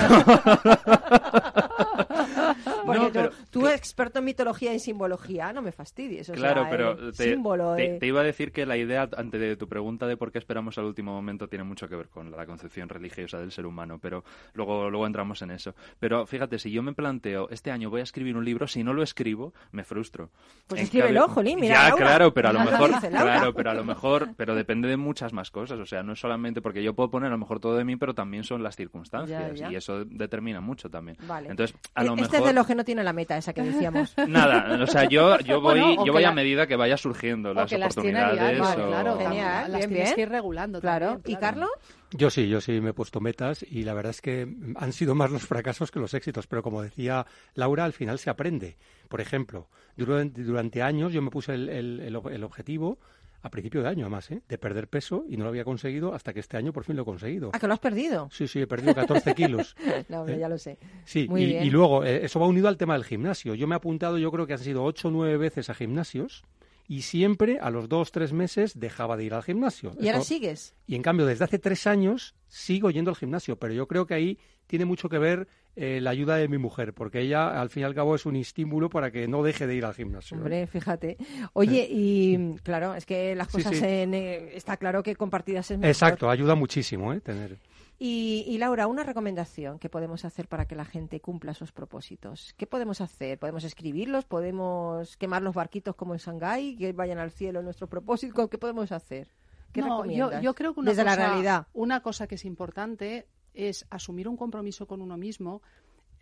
Porque 2.85 3.29
tú, 3.49 3.67
experto 3.67 4.19
en 4.19 4.25
mitología 4.25 4.73
y 4.73 4.79
simbología, 4.79 5.53
no 5.53 5.61
me 5.61 5.71
fastidies. 5.71 6.31
claro, 6.31 6.67
pero 6.69 7.11
te, 7.11 8.07
iba 8.07 8.21
a 8.21 8.23
decir 8.23 8.51
que 8.51 8.65
la 8.65 8.77
idea, 8.77 9.09
ante 9.17 9.37
de 9.37 9.55
tu 9.55 9.67
pregunta 9.67 10.07
de 10.07 10.17
por 10.17 10.31
qué 10.31 10.39
esperamos 10.39 10.77
al 10.77 10.85
último 10.85 11.13
momento, 11.13 11.47
tiene 11.47 11.63
mucho 11.63 11.87
que 11.87 11.95
ver 11.95 12.09
con 12.09 12.31
la 12.31 12.45
concepción 12.45 12.89
religiosa 12.89 13.39
del 13.39 13.51
ser 13.51 13.65
humano, 13.65 13.99
pero 14.01 14.23
luego, 14.53 14.89
luego 14.89 15.05
entramos 15.05 15.41
en 15.41 15.51
eso. 15.51 15.73
Pero 15.99 16.25
fíjate, 16.25 16.59
si 16.59 16.71
yo 16.71 16.83
me 16.83 16.93
planteo, 16.93 17.49
este 17.49 17.71
año 17.71 17.89
voy 17.89 18.01
a 18.01 18.03
escribir 18.03 18.35
un 18.35 18.45
libro, 18.45 18.67
si 18.67 18.83
no 18.83 18.93
lo 18.93 19.03
escribo, 19.03 19.53
me 19.71 19.83
frustro. 19.83 20.29
Pues 20.67 20.81
escríbelo, 20.81 21.27
Jolín, 21.27 21.59
mira. 21.59 21.89
Ya, 21.89 21.95
claro, 21.95 22.33
pero 22.33 22.49
a 22.49 22.53
lo 22.53 22.59
mejor, 22.61 22.91
claro, 22.99 23.53
pero 23.53 23.71
a 23.71 23.73
lo 23.73 23.83
mejor, 23.83 24.29
pero 24.35 24.55
depende 24.55 24.87
de 24.87 24.97
muchas 24.97 25.33
más 25.33 25.51
cosas. 25.51 25.79
O 25.79 25.85
sea, 25.85 26.03
no 26.03 26.13
es 26.13 26.19
solamente 26.19 26.61
porque 26.61 26.83
yo 26.83 26.93
puedo 26.93 27.09
poner 27.09 27.27
a 27.27 27.31
lo 27.31 27.37
mejor 27.37 27.59
todo 27.59 27.75
de 27.75 27.83
mí, 27.83 27.95
pero 27.95 28.13
también 28.13 28.43
son 28.43 28.63
las 28.63 28.75
circunstancias 28.75 29.59
y 29.69 29.75
eso 29.75 30.05
determina 30.05 30.61
mucho 30.61 30.89
también. 30.89 31.17
Entonces, 31.45 31.75
a 31.93 32.03
lo 32.03 32.15
este 32.15 32.37
mejor 32.37 32.38
que 32.43 32.75
no 32.75 32.83
tiene 32.83 33.03
la 33.03 33.13
meta 33.13 33.37
esa 33.37 33.53
que 33.53 33.61
decíamos. 33.61 34.13
Nada, 34.27 34.81
o 34.81 34.87
sea, 34.87 35.05
yo, 35.05 35.39
yo 35.39 35.61
voy, 35.61 35.97
yo 36.05 36.13
voy 36.13 36.23
a 36.23 36.31
medida 36.31 36.67
que 36.67 36.75
vaya 36.75 36.97
surgiendo 36.97 37.53
las 37.53 37.71
oportunidades. 37.71 38.59
Las 38.59 38.75
claro, 38.75 39.17
genial, 39.17 39.71
las 39.71 39.87
tienes 39.87 40.13
que 40.13 40.21
ir 40.21 40.29
regulando. 40.29 40.81
Claro. 40.81 41.21
¿Y 41.25 41.35
Carlos? 41.35 41.69
Yo 42.11 42.31
sí, 42.31 42.49
yo 42.49 42.59
sí 42.59 42.81
me 42.81 42.89
he 42.89 42.93
puesto 42.93 43.19
metas 43.19 43.63
y 43.63 43.83
la 43.83 43.93
verdad 43.93 44.09
es 44.09 44.21
que 44.21 44.47
han 44.77 44.93
sido 44.93 45.13
más 45.13 45.29
los 45.29 45.43
fracasos 45.43 45.91
que 45.91 45.99
los 45.99 46.15
éxitos, 46.15 46.47
pero 46.47 46.63
como 46.63 46.81
decía 46.81 47.27
Laura, 47.53 47.85
al 47.85 47.93
final 47.93 48.17
se 48.17 48.31
aprende. 48.31 48.77
Por 49.07 49.21
ejemplo, 49.21 49.67
durante, 49.95 50.41
durante 50.41 50.81
años 50.81 51.13
yo 51.13 51.21
me 51.21 51.29
puse 51.29 51.53
el, 51.53 51.69
el, 51.69 51.99
el 52.01 52.43
objetivo 52.43 52.97
a 53.41 53.49
principio 53.49 53.81
de 53.81 53.87
año, 53.87 54.05
además, 54.05 54.29
¿eh? 54.31 54.41
de 54.47 54.57
perder 54.57 54.87
peso 54.87 55.23
y 55.27 55.37
no 55.37 55.43
lo 55.43 55.49
había 55.49 55.63
conseguido 55.63 56.13
hasta 56.13 56.33
que 56.33 56.39
este 56.39 56.57
año 56.57 56.73
por 56.73 56.83
fin 56.83 56.95
lo 56.95 57.03
he 57.03 57.05
conseguido. 57.05 57.51
¿A 57.53 57.59
que 57.59 57.67
lo 57.67 57.73
has 57.73 57.79
perdido? 57.79 58.29
Sí, 58.31 58.47
sí, 58.47 58.59
he 58.59 58.67
perdido 58.67 58.93
14 58.93 59.33
kilos. 59.35 59.75
no, 60.09 60.21
hombre, 60.21 60.35
¿Eh? 60.35 60.39
ya 60.39 60.49
lo 60.49 60.57
sé. 60.57 60.77
Sí, 61.05 61.27
Muy 61.27 61.43
y, 61.43 61.45
bien. 61.45 61.63
y 61.63 61.69
luego 61.69 62.03
eh, 62.03 62.25
eso 62.25 62.39
va 62.39 62.47
unido 62.47 62.67
al 62.67 62.77
tema 62.77 62.93
del 62.93 63.05
gimnasio. 63.05 63.55
Yo 63.55 63.67
me 63.67 63.75
he 63.75 63.77
apuntado, 63.77 64.17
yo 64.17 64.31
creo 64.31 64.45
que 64.45 64.53
han 64.53 64.59
sido 64.59 64.83
8 64.83 65.07
o 65.07 65.11
9 65.11 65.37
veces 65.37 65.69
a 65.69 65.73
gimnasios 65.73 66.43
y 66.87 67.03
siempre 67.03 67.59
a 67.59 67.69
los 67.69 67.87
2 67.87 68.11
3 68.11 68.33
meses 68.33 68.79
dejaba 68.79 69.15
de 69.15 69.23
ir 69.23 69.33
al 69.33 69.43
gimnasio. 69.43 69.91
¿Y 69.99 70.07
ahora 70.07 70.21
sigues? 70.21 70.75
y 70.87 70.95
en 70.95 71.03
cambio, 71.03 71.25
desde 71.25 71.45
hace 71.45 71.59
tres 71.59 71.85
años 71.87 72.35
sigo 72.47 72.89
yendo 72.89 73.11
al 73.11 73.15
gimnasio, 73.15 73.57
pero 73.57 73.73
yo 73.73 73.87
creo 73.87 74.07
que 74.07 74.15
ahí 74.15 74.39
tiene 74.65 74.85
mucho 74.85 75.07
que 75.07 75.19
ver 75.19 75.47
eh, 75.81 76.01
la 76.01 76.09
ayuda 76.09 76.35
de 76.35 76.47
mi 76.49 76.57
mujer, 76.57 76.93
porque 76.93 77.21
ella, 77.21 77.61
al 77.61 77.69
fin 77.69 77.81
y 77.81 77.83
al 77.85 77.95
cabo, 77.95 78.13
es 78.15 78.25
un 78.25 78.35
estímulo 78.35 78.89
para 78.89 79.11
que 79.11 79.27
no 79.29 79.43
deje 79.43 79.65
de 79.65 79.75
ir 79.75 79.85
al 79.85 79.93
gimnasio. 79.93 80.35
¿eh? 80.35 80.39
Hombre, 80.39 80.67
fíjate. 80.67 81.15
Oye, 81.53 81.87
y 81.89 82.55
claro, 82.63 82.95
es 82.95 83.05
que 83.05 83.33
las 83.35 83.47
cosas 83.47 83.75
sí. 83.77 83.85
en, 83.85 84.13
eh, 84.13 84.55
está 84.57 84.75
claro 84.77 85.01
que 85.03 85.15
compartidas 85.15 85.71
es 85.71 85.77
mejor. 85.77 85.89
Exacto, 85.89 86.29
ayuda 86.29 86.55
muchísimo 86.55 87.13
¿eh? 87.13 87.21
tener. 87.21 87.57
Y, 87.97 88.45
y, 88.47 88.57
Laura, 88.57 88.87
una 88.87 89.03
recomendación 89.03 89.77
que 89.79 89.89
podemos 89.89 90.23
hacer 90.25 90.47
para 90.47 90.65
que 90.65 90.75
la 90.75 90.85
gente 90.85 91.19
cumpla 91.19 91.53
sus 91.53 91.71
propósitos. 91.73 92.53
¿Qué 92.57 92.65
podemos 92.65 93.01
hacer? 93.01 93.37
¿Podemos 93.39 93.63
escribirlos? 93.65 94.23
¿Podemos 94.25 95.17
quemar 95.17 95.41
los 95.41 95.53
barquitos 95.53 95.95
como 95.95 96.13
en 96.13 96.19
Shanghái? 96.19 96.75
¿Que 96.77 96.93
vayan 96.93 97.19
al 97.19 97.31
cielo 97.31 97.61
nuestros 97.61 97.89
propósitos? 97.89 98.49
¿Qué 98.49 98.57
podemos 98.57 98.91
hacer? 98.93 99.27
¿Qué 99.73 99.81
No, 99.81 99.87
yo, 99.87 99.95
recomiendas? 100.03 100.41
yo 100.43 100.55
creo 100.55 100.73
que 100.73 100.79
una 100.79 100.91
Desde 100.91 101.03
cosa, 101.03 101.15
la 101.15 101.27
realidad. 101.27 101.67
una 101.73 102.01
cosa 102.01 102.25
que 102.27 102.35
es 102.35 102.45
importante 102.45 103.27
es 103.67 103.85
asumir 103.89 104.27
un 104.27 104.37
compromiso 104.37 104.87
con 104.87 105.01
uno 105.01 105.17
mismo, 105.17 105.61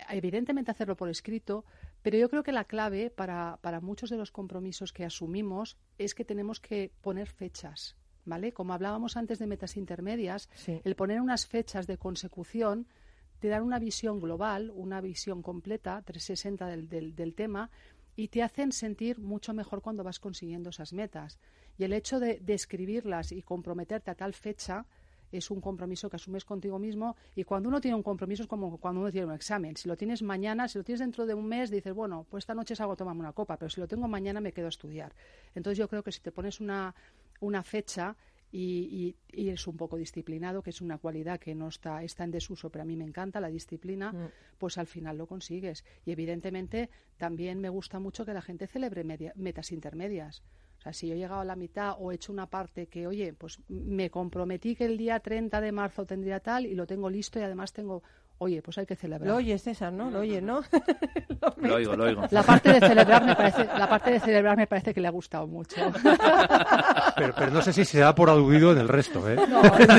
evidentemente 0.09 0.71
hacerlo 0.71 0.95
por 0.95 1.09
escrito, 1.09 1.65
pero 2.01 2.17
yo 2.17 2.29
creo 2.29 2.43
que 2.43 2.51
la 2.51 2.65
clave 2.65 3.09
para, 3.09 3.57
para 3.61 3.79
muchos 3.81 4.09
de 4.09 4.17
los 4.17 4.31
compromisos 4.31 4.93
que 4.93 5.05
asumimos 5.05 5.77
es 5.97 6.13
que 6.15 6.25
tenemos 6.25 6.59
que 6.59 6.91
poner 7.01 7.27
fechas. 7.27 7.95
¿Vale? 8.25 8.51
Como 8.51 8.73
hablábamos 8.73 9.15
antes 9.15 9.39
de 9.39 9.47
metas 9.47 9.77
intermedias, 9.77 10.49
Sí. 10.53 10.81
el 10.83 10.95
poner 10.97 11.21
unas 11.21 11.47
fechas 11.47 11.87
de 11.87 11.97
consecución 11.97 12.85
te 13.39 13.47
dan 13.47 13.63
una 13.63 13.79
visión 13.79 14.19
global, 14.19 14.69
una 14.75 14.99
visión 14.99 15.41
completa, 15.41 16.01
360 16.01 16.67
del, 16.67 16.89
del, 16.89 17.15
del 17.15 17.33
tema, 17.35 17.69
y 18.17 18.27
te 18.27 18.43
hacen 18.43 18.73
sentir 18.73 19.19
mucho 19.19 19.53
mejor 19.53 19.81
cuando 19.81 20.03
vas 20.03 20.19
consiguiendo 20.19 20.71
esas 20.71 20.91
metas. 20.91 21.39
Y 21.77 21.85
el 21.85 21.93
hecho 21.93 22.19
de, 22.19 22.39
de 22.41 22.53
escribirlas 22.53 23.31
y 23.31 23.43
comprometerte 23.43 24.11
a 24.11 24.15
tal 24.15 24.33
fecha 24.33 24.85
es 25.31 25.51
un 25.51 25.59
compromiso 25.61 26.09
que 26.09 26.15
asumes 26.15 26.45
contigo 26.45 26.79
mismo 26.79 27.15
y 27.35 27.43
cuando 27.43 27.69
uno 27.69 27.81
tiene 27.81 27.95
un 27.95 28.03
compromiso 28.03 28.43
es 28.43 28.47
como 28.49 28.77
cuando 28.77 29.01
uno 29.01 29.11
tiene 29.11 29.27
un 29.27 29.33
examen. 29.33 29.75
Si 29.75 29.87
lo 29.87 29.97
tienes 29.97 30.21
mañana, 30.21 30.67
si 30.67 30.77
lo 30.77 30.83
tienes 30.83 30.99
dentro 30.99 31.25
de 31.25 31.33
un 31.33 31.45
mes, 31.47 31.69
dices, 31.69 31.93
bueno, 31.93 32.25
pues 32.29 32.43
esta 32.43 32.53
noche 32.53 32.75
salgo 32.75 32.93
a 32.93 32.95
tomarme 32.95 33.21
una 33.21 33.33
copa, 33.33 33.57
pero 33.57 33.69
si 33.69 33.79
lo 33.81 33.87
tengo 33.87 34.07
mañana 34.07 34.39
me 34.41 34.53
quedo 34.53 34.67
a 34.67 34.69
estudiar. 34.69 35.13
Entonces 35.55 35.77
yo 35.77 35.87
creo 35.87 36.03
que 36.03 36.11
si 36.11 36.21
te 36.21 36.31
pones 36.31 36.59
una, 36.59 36.93
una 37.41 37.63
fecha 37.63 38.15
y, 38.49 39.15
y, 39.29 39.41
y 39.43 39.49
eres 39.49 39.67
un 39.67 39.75
poco 39.75 39.97
disciplinado, 39.97 40.63
que 40.63 40.69
es 40.69 40.79
una 40.79 40.97
cualidad 40.97 41.37
que 41.37 41.53
no 41.53 41.67
está, 41.67 42.01
está 42.03 42.23
en 42.23 42.31
desuso, 42.31 42.69
pero 42.69 42.83
a 42.83 42.85
mí 42.85 42.95
me 42.95 43.03
encanta 43.03 43.41
la 43.41 43.49
disciplina, 43.49 44.13
Mm. 44.13 44.29
pues 44.57 44.77
al 44.77 44.87
final 44.87 45.17
lo 45.17 45.27
consigues. 45.27 45.83
Y 46.05 46.11
evidentemente 46.11 46.89
también 47.17 47.59
me 47.59 47.67
gusta 47.67 47.99
mucho 47.99 48.25
que 48.25 48.33
la 48.33 48.41
gente 48.41 48.65
celebre 48.67 49.03
media- 49.03 49.33
metas 49.35 49.73
intermedias. 49.73 50.43
Sea, 50.87 50.93
si 50.93 51.07
yo 51.07 51.15
he 51.15 51.17
llegado 51.17 51.41
a 51.41 51.45
la 51.45 51.55
mitad 51.55 51.95
o 51.99 52.11
he 52.11 52.15
hecho 52.15 52.31
una 52.31 52.45
parte 52.45 52.87
que, 52.87 53.07
oye, 53.07 53.33
pues 53.33 53.59
me 53.67 54.09
comprometí 54.09 54.75
que 54.75 54.85
el 54.85 54.97
día 54.97 55.19
30 55.19 55.59
de 55.59 55.71
marzo 55.71 56.05
tendría 56.05 56.39
tal 56.39 56.65
y 56.65 56.75
lo 56.75 56.85
tengo 56.85 57.09
listo 57.09 57.39
y 57.39 57.43
además 57.43 57.73
tengo, 57.73 58.03
oye, 58.37 58.61
pues 58.61 58.77
hay 58.77 58.85
que 58.85 58.95
celebrar. 58.95 59.27
Lo 59.27 59.35
oyes, 59.35 59.61
César, 59.63 59.91
¿no? 59.91 60.09
Lo 60.09 60.19
oyes, 60.19 60.41
¿no? 60.41 60.61
Lo 61.57 61.75
oigo, 61.75 61.95
lo 61.95 62.05
oigo. 62.05 62.23
La 62.31 62.43
parte 62.43 62.73
de 62.73 62.79
celebrar 62.79 63.25
me 63.25 63.35
parece, 63.35 63.65
la 63.65 63.89
parte 63.89 64.11
de 64.11 64.19
celebrar 64.19 64.57
me 64.57 64.67
parece 64.67 64.93
que 64.93 65.01
le 65.01 65.07
ha 65.07 65.11
gustado 65.11 65.47
mucho. 65.47 65.75
Pero, 67.15 67.33
pero 67.35 67.51
no 67.51 67.61
sé 67.61 67.73
si 67.73 67.83
se 67.83 67.99
da 67.99 68.13
por 68.13 68.29
aludido 68.29 68.71
en 68.71 68.77
el 68.77 68.87
resto. 68.87 69.27
¿eh? 69.29 69.35
No, 69.47 69.61
bueno, 69.61 69.95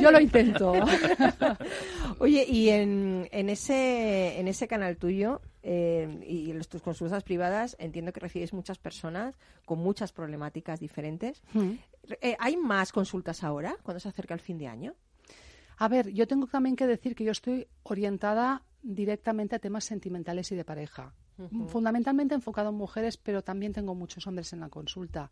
yo 0.00 0.10
lo 0.10 0.20
intento. 0.20 0.74
Oye, 2.18 2.44
y 2.48 2.68
en, 2.68 3.28
en, 3.30 3.48
ese, 3.48 4.38
en 4.38 4.48
ese 4.48 4.68
canal 4.68 4.96
tuyo 4.96 5.40
eh, 5.62 6.24
y 6.26 6.50
en 6.50 6.60
tus 6.64 6.82
consultas 6.82 7.22
privadas, 7.22 7.76
entiendo 7.78 8.12
que 8.12 8.20
recibes 8.20 8.52
muchas 8.52 8.78
personas 8.78 9.38
con 9.64 9.78
muchas 9.78 10.12
problemáticas 10.12 10.80
diferentes. 10.80 11.42
Eh, 12.20 12.36
¿Hay 12.38 12.56
más 12.56 12.92
consultas 12.92 13.44
ahora, 13.44 13.76
cuando 13.82 14.00
se 14.00 14.08
acerca 14.08 14.34
el 14.34 14.40
fin 14.40 14.58
de 14.58 14.68
año? 14.68 14.94
A 15.76 15.88
ver, 15.88 16.10
yo 16.12 16.26
tengo 16.26 16.46
también 16.46 16.76
que 16.76 16.86
decir 16.86 17.14
que 17.14 17.24
yo 17.24 17.32
estoy 17.32 17.66
orientada 17.82 18.62
directamente 18.82 19.56
a 19.56 19.58
temas 19.58 19.84
sentimentales 19.84 20.50
y 20.52 20.56
de 20.56 20.64
pareja. 20.64 21.14
Fundamentalmente 21.68 22.34
enfocado 22.34 22.68
en 22.68 22.74
mujeres, 22.74 23.16
pero 23.16 23.42
también 23.42 23.72
tengo 23.72 23.94
muchos 23.94 24.26
hombres 24.26 24.52
en 24.52 24.60
la 24.60 24.68
consulta. 24.68 25.30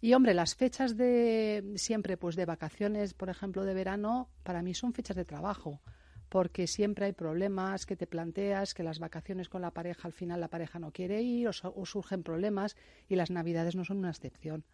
Y 0.00 0.14
hombre, 0.14 0.34
las 0.34 0.56
fechas 0.56 0.96
de 0.96 1.74
siempre, 1.76 2.16
pues 2.16 2.34
de 2.34 2.44
vacaciones, 2.44 3.14
por 3.14 3.28
ejemplo, 3.28 3.64
de 3.64 3.72
verano, 3.72 4.30
para 4.42 4.62
mí 4.62 4.74
son 4.74 4.92
fechas 4.92 5.16
de 5.16 5.24
trabajo, 5.24 5.80
porque 6.28 6.66
siempre 6.66 7.06
hay 7.06 7.12
problemas 7.12 7.86
que 7.86 7.96
te 7.96 8.06
planteas, 8.06 8.74
que 8.74 8.82
las 8.82 8.98
vacaciones 8.98 9.48
con 9.48 9.62
la 9.62 9.70
pareja 9.72 10.06
al 10.08 10.12
final 10.12 10.40
la 10.40 10.48
pareja 10.48 10.78
no 10.78 10.90
quiere 10.92 11.22
ir 11.22 11.48
o, 11.48 11.52
su- 11.52 11.68
o 11.74 11.86
surgen 11.86 12.22
problemas 12.22 12.76
y 13.08 13.16
las 13.16 13.30
navidades 13.30 13.74
no 13.76 13.84
son 13.84 13.98
una 13.98 14.10
excepción. 14.10 14.64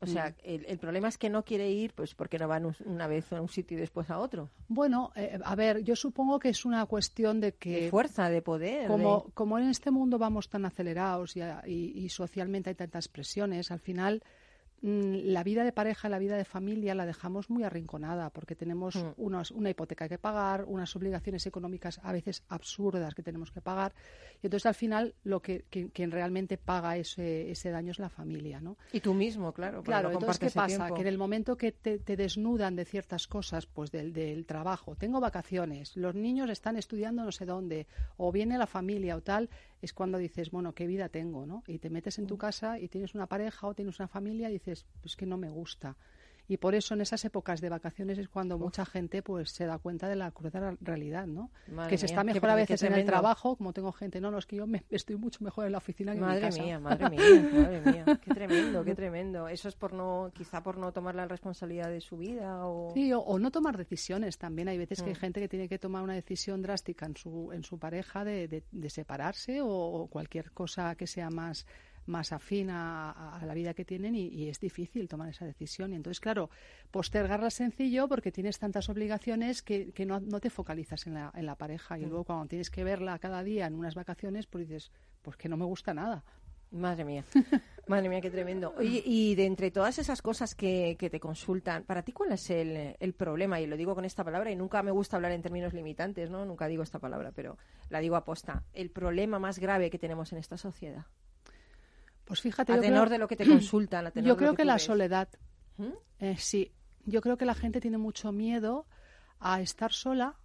O 0.00 0.06
sea, 0.06 0.32
el, 0.44 0.64
el 0.66 0.78
problema 0.78 1.08
es 1.08 1.18
que 1.18 1.28
no 1.28 1.44
quiere 1.44 1.72
ir, 1.72 1.92
pues 1.92 2.14
porque 2.14 2.38
no 2.38 2.46
van 2.46 2.66
un- 2.66 2.76
una 2.84 3.08
vez 3.08 3.32
a 3.32 3.40
un 3.40 3.48
sitio 3.48 3.76
y 3.76 3.80
después 3.80 4.08
a 4.10 4.18
otro. 4.20 4.48
Bueno, 4.68 5.10
eh, 5.16 5.40
a 5.42 5.56
ver, 5.56 5.82
yo 5.82 5.96
supongo 5.96 6.38
que 6.38 6.50
es 6.50 6.64
una 6.64 6.86
cuestión 6.86 7.40
de 7.40 7.54
que 7.54 7.80
De 7.84 7.90
fuerza, 7.90 8.30
de 8.30 8.40
poder. 8.40 8.86
como, 8.86 9.24
de- 9.26 9.32
como 9.32 9.58
en 9.58 9.68
este 9.68 9.90
mundo 9.90 10.16
vamos 10.16 10.48
tan 10.48 10.64
acelerados 10.66 11.34
y, 11.36 11.40
a- 11.40 11.64
y- 11.66 11.92
y 11.98 12.08
socialmente 12.10 12.70
hay 12.70 12.76
tantas 12.76 13.08
presiones, 13.08 13.72
al 13.72 13.80
final 13.80 14.22
mm, 14.22 14.37
la 14.80 15.42
vida 15.42 15.64
de 15.64 15.72
pareja, 15.72 16.08
la 16.08 16.18
vida 16.20 16.36
de 16.36 16.44
familia 16.44 16.94
la 16.94 17.04
dejamos 17.04 17.50
muy 17.50 17.64
arrinconada 17.64 18.30
porque 18.30 18.54
tenemos 18.54 18.94
Mm. 18.94 19.08
unos- 19.16 19.50
una 19.50 19.70
hipoteca 19.70 20.08
que 20.08 20.18
pagar, 20.18 20.64
unas 20.66 20.94
obligaciones 20.94 21.46
económicas 21.46 21.98
a 22.04 22.12
veces 22.12 22.44
absurdas 22.48 23.14
que 23.14 23.22
tenemos 23.24 23.50
que 23.50 23.60
pagar. 23.60 23.92
Y 24.40 24.46
entonces 24.46 24.66
al 24.66 24.76
final 24.76 25.14
lo 25.24 25.40
que 25.40 25.64
quien, 25.68 25.88
quien 25.88 26.12
realmente 26.12 26.58
paga 26.58 26.96
ese, 26.96 27.50
ese 27.50 27.70
daño 27.70 27.90
es 27.90 27.98
la 27.98 28.08
familia, 28.08 28.60
¿no? 28.60 28.76
Y 28.92 29.00
tú 29.00 29.14
mismo, 29.14 29.52
claro. 29.52 29.82
Claro, 29.82 30.10
no 30.10 30.14
entonces, 30.14 30.38
¿qué 30.38 30.50
pasa? 30.54 30.66
tiempo. 30.76 30.94
Que 30.94 31.00
en 31.00 31.08
el 31.08 31.18
momento 31.18 31.56
que 31.56 31.72
te, 31.72 31.98
te 31.98 32.16
desnudan 32.16 32.76
de 32.76 32.84
ciertas 32.84 33.26
cosas, 33.26 33.66
pues 33.66 33.90
del, 33.90 34.12
del 34.12 34.46
trabajo, 34.46 34.94
tengo 34.94 35.18
vacaciones, 35.20 35.96
los 35.96 36.14
niños 36.14 36.50
están 36.50 36.76
estudiando 36.76 37.24
no 37.24 37.32
sé 37.32 37.46
dónde, 37.46 37.88
o 38.16 38.30
viene 38.30 38.56
la 38.56 38.66
familia 38.68 39.16
o 39.16 39.22
tal, 39.22 39.50
es 39.80 39.92
cuando 39.92 40.18
dices, 40.18 40.50
bueno, 40.50 40.74
¿qué 40.74 40.86
vida 40.86 41.08
tengo? 41.08 41.46
¿no? 41.46 41.62
Y 41.66 41.78
te 41.78 41.90
metes 41.90 42.18
en 42.18 42.24
Mm. 42.24 42.28
tu 42.28 42.38
casa 42.38 42.78
y 42.78 42.88
tienes 42.88 43.14
una 43.14 43.26
pareja 43.26 43.66
o 43.66 43.74
tienes 43.74 43.98
una 43.98 44.08
familia 44.08 44.48
y 44.50 44.54
dices, 44.54 44.86
pues 45.00 45.16
que 45.16 45.26
no 45.26 45.36
me 45.36 45.48
gusta. 45.48 45.96
Y 46.48 46.56
por 46.56 46.74
eso 46.74 46.94
en 46.94 47.02
esas 47.02 47.22
épocas 47.26 47.60
de 47.60 47.68
vacaciones 47.68 48.16
es 48.18 48.28
cuando 48.28 48.58
mucha 48.58 48.86
gente 48.86 49.22
pues 49.22 49.50
se 49.50 49.66
da 49.66 49.78
cuenta 49.78 50.08
de 50.08 50.16
la 50.16 50.30
cruda 50.30 50.74
realidad, 50.80 51.26
¿no? 51.26 51.50
Madre 51.70 51.90
que 51.90 51.98
se 51.98 52.06
mía, 52.06 52.12
está 52.14 52.24
mejor 52.24 52.48
a 52.50 52.54
veces 52.54 52.82
en 52.82 52.94
el 52.94 53.04
trabajo, 53.04 53.56
como 53.56 53.72
tengo 53.74 53.92
gente, 53.92 54.20
no, 54.20 54.30
no, 54.30 54.38
es 54.38 54.46
que 54.46 54.56
yo 54.56 54.66
me- 54.66 54.82
estoy 54.90 55.16
mucho 55.16 55.44
mejor 55.44 55.66
en 55.66 55.72
la 55.72 55.78
oficina 55.78 56.12
que 56.12 56.18
en 56.18 56.24
mi 56.24 56.28
Madre 56.30 56.40
casa. 56.40 56.62
mía, 56.62 56.80
madre 56.80 57.10
mía, 57.10 57.20
madre 57.52 57.80
mía. 57.92 58.20
Qué 58.24 58.30
tremendo, 58.32 58.82
qué 58.84 58.94
tremendo. 58.94 59.46
Eso 59.48 59.68
es 59.68 59.74
por 59.76 59.92
no, 59.92 60.30
quizá 60.34 60.62
por 60.62 60.78
no 60.78 60.90
tomar 60.92 61.14
la 61.14 61.26
responsabilidad 61.28 61.90
de 61.90 62.00
su 62.00 62.16
vida 62.16 62.66
o... 62.66 62.92
Sí, 62.94 63.12
o, 63.12 63.20
o 63.20 63.38
no 63.38 63.50
tomar 63.50 63.76
decisiones 63.76 64.38
también. 64.38 64.68
Hay 64.68 64.78
veces 64.78 65.02
que 65.02 65.10
hay 65.10 65.14
Mm. 65.16 65.20
gente 65.20 65.40
que 65.40 65.48
tiene 65.48 65.68
que 65.68 65.78
tomar 65.78 66.02
una 66.02 66.14
decisión 66.14 66.62
drástica 66.62 67.04
en 67.04 67.16
su, 67.16 67.52
en 67.52 67.62
su 67.62 67.78
pareja 67.78 68.24
de, 68.24 68.48
de- 68.48 68.64
de 68.72 68.88
separarse 68.90 69.60
o, 69.60 69.68
o 69.68 70.06
cualquier 70.06 70.50
cosa 70.52 70.94
que 70.94 71.06
sea 71.06 71.28
más, 71.28 71.66
más 72.08 72.32
afín 72.32 72.70
a, 72.70 73.40
la 73.46 73.54
vida 73.54 73.74
que 73.74 73.84
tienen 73.84 74.14
y, 74.14 74.26
y 74.28 74.48
es 74.48 74.58
difícil 74.58 75.08
tomar 75.08 75.28
esa 75.28 75.44
decisión. 75.44 75.92
Y 75.92 75.96
entonces, 75.96 76.20
claro, 76.20 76.50
postergarla 76.90 77.48
es 77.48 77.54
sencillo 77.54 78.08
porque 78.08 78.32
tienes 78.32 78.58
tantas 78.58 78.88
obligaciones 78.88 79.62
que, 79.62 79.92
que 79.92 80.06
no, 80.06 80.18
no 80.20 80.40
te 80.40 80.50
focalizas 80.50 81.06
en 81.06 81.14
la, 81.14 81.30
en 81.34 81.46
la 81.46 81.54
pareja. 81.54 81.98
Y 81.98 82.06
Mm. 82.06 82.08
luego 82.08 82.24
cuando 82.24 82.46
tienes 82.46 82.70
que 82.70 82.82
verla 82.84 83.18
cada 83.18 83.42
día 83.44 83.66
en 83.66 83.74
unas 83.74 83.94
vacaciones, 83.94 84.46
pues 84.46 84.68
dices, 84.68 84.90
pues 85.22 85.36
que 85.36 85.48
no 85.48 85.56
me 85.56 85.64
gusta 85.64 85.94
nada. 85.94 86.24
Madre 86.70 87.02
mía, 87.02 87.24
madre 87.86 88.10
mía, 88.10 88.20
qué 88.20 88.30
tremendo. 88.30 88.74
Oye, 88.78 89.02
y 89.04 89.34
de 89.36 89.46
entre 89.46 89.70
todas 89.70 89.98
esas 89.98 90.20
cosas 90.20 90.54
que, 90.54 90.96
que 90.98 91.08
te 91.08 91.18
consultan, 91.18 91.84
¿para 91.84 92.02
ti 92.02 92.12
cuál 92.12 92.32
es 92.32 92.50
el, 92.50 92.94
el 93.00 93.14
problema? 93.14 93.58
Y 93.58 93.66
lo 93.66 93.74
digo 93.76 93.94
con 93.94 94.04
esta 94.04 94.22
palabra 94.22 94.50
y 94.50 94.56
nunca 94.56 94.82
me 94.82 94.90
gusta 94.90 95.16
hablar 95.16 95.32
en 95.32 95.40
términos 95.40 95.72
limitantes, 95.72 96.28
¿no? 96.28 96.44
Nunca 96.44 96.66
digo 96.68 96.82
esta 96.82 96.98
palabra, 96.98 97.32
pero 97.34 97.56
la 97.88 98.00
digo 98.00 98.16
aposta. 98.16 98.64
El 98.74 98.90
problema 98.90 99.38
más 99.38 99.58
grave 99.58 99.88
que 99.88 99.98
tenemos 99.98 100.30
en 100.32 100.38
esta 100.38 100.58
sociedad. 100.58 101.06
Pues 102.28 102.40
fíjate, 102.40 102.72
A 102.72 102.80
tenor 102.80 103.08
creo- 103.08 103.10
de 103.10 103.18
lo 103.18 103.26
que 103.28 103.36
te 103.36 103.44
consultan, 103.48 104.06
a 104.06 104.10
tenor 104.12 104.28
yo 104.28 104.34
de 104.34 104.38
creo 104.38 104.50
lo 104.52 104.56
que, 104.56 104.62
tú 104.62 104.66
la 104.66 104.74
ves. 104.74 104.82
soledad. 104.84 105.28
¿Mm? 105.78 105.86
Eh, 106.20 106.36
sí, 106.38 106.72
yo 107.04 107.20
creo 107.20 107.36
que 107.36 107.44
la 107.46 107.54
gente 107.54 107.80
tiene 107.80 107.98
mucho 107.98 108.30
miedo 108.32 108.86
a 109.40 109.60
estar 109.60 109.92
sola, 109.92 110.36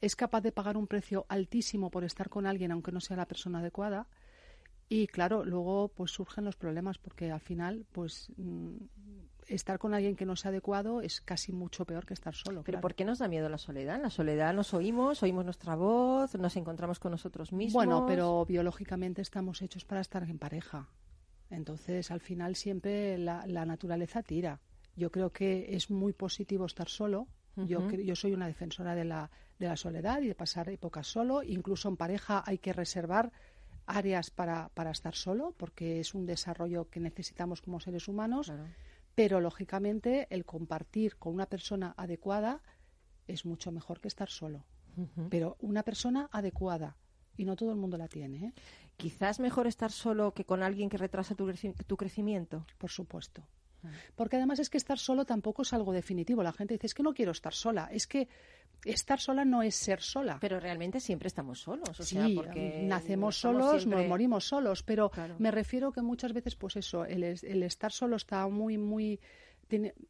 es 0.00 0.16
capaz 0.16 0.40
de 0.40 0.50
pagar 0.52 0.76
un 0.76 0.86
precio 0.86 1.26
altísimo 1.28 1.90
por 1.90 2.04
estar 2.04 2.28
con 2.28 2.46
alguien 2.46 2.72
aunque 2.72 2.90
no 2.92 3.00
sea 3.00 3.16
la 3.16 3.26
persona 3.26 3.60
adecuada. 3.60 4.08
Y 4.88 5.06
claro, 5.06 5.44
luego 5.44 5.88
pues 5.94 6.10
surgen 6.10 6.44
los 6.44 6.56
problemas 6.56 6.98
porque 6.98 7.30
al 7.30 7.40
final 7.40 7.86
pues 7.92 8.32
mm, 8.36 8.76
estar 9.46 9.78
con 9.78 9.94
alguien 9.94 10.16
que 10.16 10.24
no 10.26 10.34
sea 10.34 10.48
adecuado 10.48 11.00
es 11.00 11.20
casi 11.20 11.52
mucho 11.52 11.84
peor 11.84 12.06
que 12.06 12.14
estar 12.14 12.34
solo. 12.34 12.62
Pero 12.62 12.76
claro. 12.76 12.80
¿por 12.80 12.94
qué 12.96 13.04
nos 13.04 13.18
da 13.20 13.28
miedo 13.28 13.48
la 13.48 13.58
soledad? 13.58 13.96
En 13.96 14.02
la 14.02 14.10
soledad 14.10 14.52
nos 14.52 14.74
oímos, 14.74 15.22
oímos 15.22 15.44
nuestra 15.44 15.76
voz, 15.76 16.34
nos 16.34 16.56
encontramos 16.56 16.98
con 16.98 17.12
nosotros 17.12 17.52
mismos. 17.52 17.74
Bueno, 17.74 18.04
pero 18.06 18.44
biológicamente 18.46 19.22
estamos 19.22 19.62
hechos 19.62 19.84
para 19.84 20.00
estar 20.00 20.24
en 20.24 20.38
pareja. 20.40 20.88
Entonces, 21.50 22.10
al 22.10 22.20
final 22.20 22.56
siempre 22.56 23.18
la, 23.18 23.44
naturaleza 23.66 24.22
tira. 24.22 24.60
Yo 24.96 25.10
creo 25.10 25.30
que 25.30 25.74
es 25.74 25.90
muy 25.90 26.12
positivo 26.12 26.66
estar 26.66 26.88
solo. 26.88 27.26
yo, 27.56 27.90
yo 27.90 28.16
soy 28.16 28.32
una 28.32 28.46
defensora 28.46 28.94
de 28.94 29.04
la, 29.04 29.30
de 29.58 29.66
la 29.66 29.76
soledad 29.76 30.22
y 30.22 30.28
de 30.28 30.34
pasar 30.34 30.68
épocas 30.68 31.06
solo. 31.06 31.42
Incluso 31.42 31.88
en 31.88 31.96
pareja 31.96 32.42
hay 32.46 32.58
que 32.58 32.72
reservar 32.72 33.32
áreas 33.86 34.30
para, 34.30 34.70
para 34.70 34.90
estar 34.90 35.14
solo, 35.14 35.54
porque 35.56 36.00
es 36.00 36.14
un 36.14 36.26
desarrollo 36.26 36.88
que 36.88 37.00
necesitamos 37.00 37.60
como 37.60 37.80
seres 37.80 38.08
humanos. 38.08 38.52
Pero, 39.14 39.40
lógicamente, 39.40 40.28
el 40.30 40.44
compartir 40.44 41.16
con 41.16 41.34
una 41.34 41.46
persona 41.46 41.94
adecuada 41.96 42.62
es 43.26 43.44
mucho 43.44 43.72
mejor 43.72 44.00
que 44.00 44.08
estar 44.08 44.30
solo. 44.30 44.64
Pero 45.30 45.56
una 45.60 45.82
persona 45.82 46.28
adecuada, 46.30 46.96
y 47.36 47.44
no 47.44 47.56
todo 47.56 47.70
el 47.70 47.76
mundo 47.76 47.96
la 47.96 48.08
tiene. 48.08 48.46
¿eh? 48.46 48.52
Quizás 49.00 49.40
mejor 49.40 49.66
estar 49.66 49.90
solo 49.90 50.32
que 50.32 50.44
con 50.44 50.62
alguien 50.62 50.88
que 50.88 50.96
retrasa 50.96 51.34
tu, 51.34 51.52
tu 51.86 51.96
crecimiento. 51.96 52.66
Por 52.78 52.90
supuesto. 52.90 53.42
Porque 54.14 54.36
además 54.36 54.58
es 54.58 54.68
que 54.68 54.76
estar 54.76 54.98
solo 54.98 55.24
tampoco 55.24 55.62
es 55.62 55.72
algo 55.72 55.92
definitivo. 55.92 56.42
La 56.42 56.52
gente 56.52 56.74
dice, 56.74 56.86
es 56.86 56.94
que 56.94 57.02
no 57.02 57.14
quiero 57.14 57.32
estar 57.32 57.54
sola. 57.54 57.88
Es 57.90 58.06
que 58.06 58.28
estar 58.84 59.20
sola 59.20 59.44
no 59.44 59.62
es 59.62 59.74
ser 59.74 60.00
sola. 60.00 60.38
Pero 60.40 60.60
realmente 60.60 61.00
siempre 61.00 61.28
estamos 61.28 61.60
solos. 61.60 61.98
O 61.98 62.02
sí, 62.02 62.34
porque 62.34 62.82
nacemos 62.84 63.36
solos, 63.36 63.86
nos 63.86 64.06
morimos 64.06 64.44
solos. 64.44 64.82
Pero 64.82 65.10
me 65.38 65.50
refiero 65.50 65.92
que 65.92 66.02
muchas 66.02 66.32
veces, 66.32 66.56
pues 66.56 66.76
eso, 66.76 67.04
el, 67.04 67.24
el 67.24 67.62
estar 67.62 67.92
solo 67.92 68.16
está 68.16 68.46
muy, 68.48 68.78
muy 68.78 69.20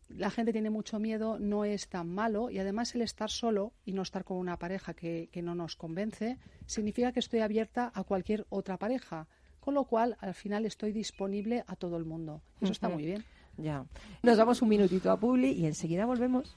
la 0.09 0.31
gente 0.31 0.53
tiene 0.53 0.71
mucho 0.71 0.99
miedo, 0.99 1.39
no 1.39 1.65
es 1.65 1.89
tan 1.89 2.09
malo 2.09 2.51
y 2.51 2.59
además 2.59 2.95
el 2.95 3.03
estar 3.03 3.31
solo 3.31 3.73
y 3.85 3.93
no 3.93 4.03
estar 4.03 4.25
con 4.25 4.37
una 4.37 4.59
pareja 4.59 4.95
que, 4.95 5.29
no 5.43 5.55
nos 5.55 5.77
convence 5.77 6.39
significa 6.67 7.13
que 7.13 7.21
estoy 7.21 7.41
abierta 7.41 7.91
a 7.95 8.05
cualquier 8.05 8.47
otra 8.51 8.77
pareja, 8.77 9.27
con 9.61 9.75
lo 9.75 9.85
cual 9.85 10.17
al 10.21 10.35
final 10.35 10.67
estoy 10.67 10.93
disponible 10.93 11.65
a 11.67 11.77
todo 11.77 11.97
el 11.97 12.05
mundo. 12.05 12.43
Eso 12.61 12.73
está 12.73 12.89
muy 12.89 13.05
bien. 13.05 13.25
Ya. 13.57 13.85
Nos 14.23 14.37
damos 14.37 14.63
un 14.63 14.69
minutito 14.69 15.11
a 15.11 15.19
Publi 15.19 15.53
y 15.53 15.67
enseguida 15.67 16.07
volvemos. 16.07 16.57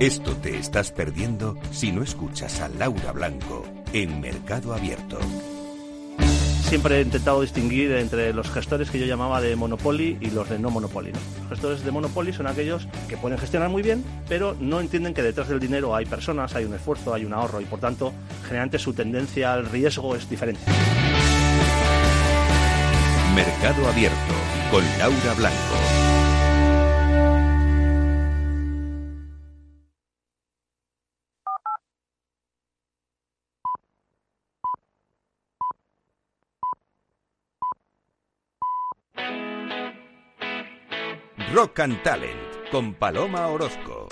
Esto 0.00 0.34
te 0.36 0.58
estás 0.58 0.90
perdiendo 0.90 1.56
si 1.70 1.92
no 1.92 2.02
escuchas 2.02 2.60
a 2.60 2.68
Laura 2.68 3.12
Blanco 3.12 3.64
en 3.92 4.20
Mercado 4.20 4.74
Abierto. 4.74 5.18
Siempre 6.64 6.98
he 6.98 7.02
intentado 7.02 7.42
distinguir 7.42 7.92
entre 7.92 8.32
los 8.32 8.50
gestores 8.50 8.90
que 8.90 8.98
yo 8.98 9.06
llamaba 9.06 9.40
de 9.40 9.54
Monopoly 9.54 10.18
y 10.20 10.30
los 10.30 10.48
de 10.48 10.58
no 10.58 10.70
Monopoly. 10.70 11.12
Los 11.12 11.48
gestores 11.50 11.84
de 11.84 11.92
Monopoly 11.92 12.32
son 12.32 12.48
aquellos 12.48 12.88
que 13.08 13.16
pueden 13.16 13.38
gestionar 13.38 13.68
muy 13.68 13.82
bien, 13.82 14.04
pero 14.28 14.56
no 14.58 14.80
entienden 14.80 15.14
que 15.14 15.22
detrás 15.22 15.48
del 15.48 15.60
dinero 15.60 15.94
hay 15.94 16.06
personas, 16.06 16.56
hay 16.56 16.64
un 16.64 16.74
esfuerzo, 16.74 17.14
hay 17.14 17.24
un 17.24 17.32
ahorro 17.32 17.60
y 17.60 17.64
por 17.64 17.78
tanto 17.78 18.12
generalmente 18.48 18.80
su 18.80 18.94
tendencia 18.94 19.52
al 19.52 19.66
riesgo 19.66 20.16
es 20.16 20.28
diferente. 20.28 20.60
Mercado 23.36 23.88
Abierto 23.88 24.34
con 24.72 24.82
Laura 24.98 25.34
Blanco. 25.36 25.83
Rock 41.54 41.78
and 41.78 42.02
Talent 42.02 42.68
con 42.72 42.94
Paloma 42.94 43.46
Orozco. 43.46 44.08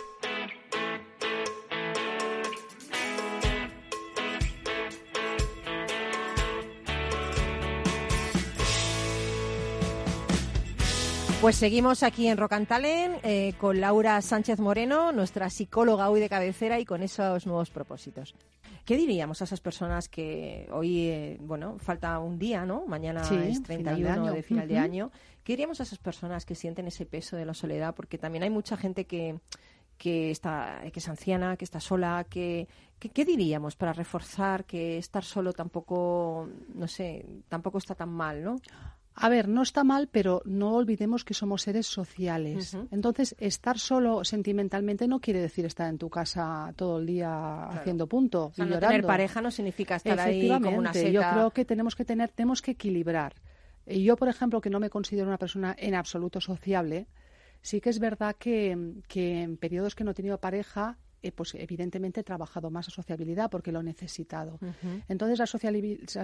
Pues 11.41 11.57
seguimos 11.57 12.05
aquí 12.05 12.29
en 12.29 12.39
Rock 12.39 12.53
and 12.53 12.69
Talent 12.69 13.19
eh, 13.25 13.55
con 13.59 13.81
Laura 13.81 14.23
Sánchez 14.23 14.61
Moreno, 14.61 15.11
nuestra 15.11 15.51
psicóloga 15.51 16.11
hoy 16.11 16.21
de 16.21 16.29
cabecera 16.29 16.79
y 16.79 16.85
con 16.85 17.03
esos 17.03 17.49
nuevos 17.49 17.71
propósitos. 17.71 18.37
¿Qué 18.85 18.97
diríamos 18.97 19.41
a 19.41 19.45
esas 19.45 19.61
personas 19.61 20.09
que 20.09 20.69
hoy, 20.73 21.09
eh, 21.09 21.37
bueno, 21.41 21.77
falta 21.79 22.19
un 22.19 22.39
día, 22.39 22.65
¿no? 22.65 22.85
Mañana 22.87 23.23
es 23.23 23.63
31 23.63 24.33
de, 24.33 24.43
final 24.43 24.69
de 24.69 24.79
año. 24.79 25.11
¿Qué 25.45 25.55
diríamos 25.55 25.81
a 25.81 25.83
esas 25.83 25.99
personas 25.99 26.47
que 26.47 26.55
sienten 26.55 26.87
ese 26.87 27.07
peso 27.07 27.37
de 27.37 27.45
la 27.45 27.55
soledad? 27.55 27.95
Porque 27.95 28.19
también 28.19 28.45
hay 28.45 28.51
mucha 28.51 28.77
gente 28.77 29.07
que, 29.07 29.41
que, 29.99 30.31
está, 30.31 30.83
que 30.93 31.01
es 31.01 31.09
anciana, 31.09 31.57
que 31.57 31.65
está 31.65 31.81
sola, 31.81 32.27
que, 32.29 32.69
¿qué 32.99 33.25
diríamos 33.25 33.77
para 33.77 33.93
reforzar 33.93 34.65
que 34.65 34.99
estar 34.99 35.25
solo 35.25 35.53
tampoco, 35.53 36.49
no 36.75 36.89
sé, 36.89 37.25
tampoco 37.49 37.79
está 37.79 37.95
tan 37.95 38.11
mal, 38.11 38.43
¿no? 38.43 38.61
A 39.15 39.29
ver, 39.29 39.47
no 39.47 39.63
está 39.63 39.85
mal, 39.85 40.09
pero 40.11 40.41
no 40.47 40.75
olvidemos 40.75 41.25
que 41.25 41.35
somos 41.35 41.63
seres 41.63 41.87
sociales. 41.87 42.77
Entonces, 42.91 43.37
estar 43.39 43.79
solo 43.79 44.25
sentimentalmente 44.25 45.07
no 45.07 45.21
quiere 45.21 45.41
decir 45.41 45.67
estar 45.67 45.89
en 45.89 45.99
tu 45.99 46.09
casa 46.09 46.73
todo 46.77 46.99
el 46.99 47.07
día 47.07 47.67
haciendo 47.67 48.07
punto 48.07 48.53
y 48.57 48.63
no 48.63 48.79
tener 48.79 49.05
pareja 49.05 49.43
no 49.43 49.51
significa 49.51 49.97
estar 49.97 50.19
ahí 50.19 50.49
como 50.49 50.79
una 50.79 50.95
seta. 50.95 51.11
Yo 51.11 51.21
creo 51.21 51.51
que 51.51 51.65
tenemos 51.65 51.95
que 51.95 52.05
tener, 52.05 52.31
tenemos 52.31 52.63
que 52.63 52.71
equilibrar. 52.71 53.35
Y 53.87 54.05
yo, 54.05 54.17
por 54.17 54.29
ejemplo, 54.29 54.61
que 54.61 54.71
no 54.71 54.81
me 54.81 54.91
considero 54.91 55.29
una 55.29 55.39
persona 55.39 55.75
en 55.79 55.95
absoluto 55.95 56.41
sociable, 56.41 57.07
sí 57.63 57.81
que 57.81 57.91
es 57.91 57.99
verdad 57.99 58.37
que, 58.39 58.71
en 58.71 59.57
periodos 59.57 59.95
que 59.95 60.05
no 60.05 60.13
he 60.13 60.15
tenido 60.15 60.39
pareja, 60.39 60.99
eh, 61.23 61.33
pues 61.33 61.55
evidentemente 61.55 62.21
he 62.21 62.25
trabajado 62.25 62.71
más 62.71 62.89
a 62.89 62.91
sociabilidad 62.91 63.51
porque 63.51 63.73
lo 63.73 63.81
he 63.81 63.85
necesitado. 63.85 64.59
Entonces 65.09 65.39
la, 65.39 65.47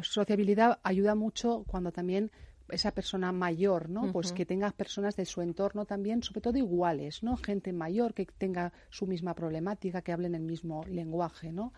sociabilidad 0.02 0.78
ayuda 0.82 1.14
mucho 1.14 1.64
cuando 1.66 1.92
también 1.92 2.30
esa 2.68 2.92
persona 2.92 3.32
mayor, 3.32 3.88
¿no? 3.88 4.12
Pues 4.12 4.32
que 4.32 4.44
tenga 4.44 4.70
personas 4.72 5.16
de 5.16 5.24
su 5.24 5.40
entorno 5.40 5.86
también, 5.86 6.22
sobre 6.22 6.40
todo 6.40 6.58
iguales, 6.58 7.22
¿no? 7.22 7.36
Gente 7.36 7.72
mayor 7.72 8.12
que 8.12 8.26
tenga 8.26 8.72
su 8.90 9.06
misma 9.06 9.34
problemática, 9.34 10.02
que 10.02 10.12
hablen 10.12 10.34
el 10.34 10.42
mismo 10.42 10.84
lenguaje, 10.84 11.50
¿no? 11.50 11.72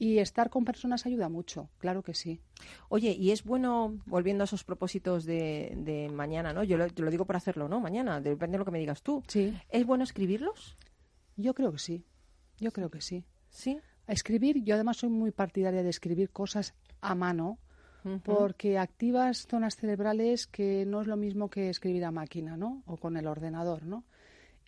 Y 0.00 0.18
estar 0.18 0.48
con 0.48 0.64
personas 0.64 1.04
ayuda 1.04 1.28
mucho, 1.28 1.68
claro 1.76 2.02
que 2.02 2.14
sí. 2.14 2.40
Oye, 2.88 3.10
y 3.12 3.32
es 3.32 3.44
bueno, 3.44 3.98
volviendo 4.06 4.42
a 4.42 4.46
esos 4.46 4.64
propósitos 4.64 5.26
de, 5.26 5.74
de 5.76 6.08
mañana, 6.08 6.54
¿no? 6.54 6.64
Yo 6.64 6.78
lo, 6.78 6.88
te 6.88 7.02
lo 7.02 7.10
digo 7.10 7.26
por 7.26 7.36
hacerlo, 7.36 7.68
¿no? 7.68 7.80
Mañana, 7.80 8.18
depende 8.18 8.54
de 8.54 8.58
lo 8.60 8.64
que 8.64 8.70
me 8.70 8.78
digas 8.78 9.02
tú. 9.02 9.22
Sí. 9.28 9.54
¿Es 9.68 9.84
bueno 9.84 10.02
escribirlos? 10.02 10.78
Yo 11.36 11.52
creo 11.52 11.70
que 11.70 11.78
sí. 11.78 12.06
Yo 12.58 12.72
creo 12.72 12.90
que 12.90 13.02
sí. 13.02 13.26
Sí. 13.50 13.78
A 14.06 14.12
escribir, 14.12 14.64
yo 14.64 14.74
además 14.74 14.96
soy 14.96 15.10
muy 15.10 15.32
partidaria 15.32 15.82
de 15.82 15.90
escribir 15.90 16.30
cosas 16.30 16.72
a 17.02 17.14
mano, 17.14 17.58
porque 18.24 18.78
activas 18.78 19.46
zonas 19.46 19.76
cerebrales 19.76 20.46
que 20.46 20.86
no 20.86 21.02
es 21.02 21.06
lo 21.06 21.18
mismo 21.18 21.50
que 21.50 21.68
escribir 21.68 22.06
a 22.06 22.10
máquina, 22.10 22.56
¿no? 22.56 22.82
O 22.86 22.96
con 22.96 23.18
el 23.18 23.26
ordenador, 23.26 23.84
¿no? 23.84 24.04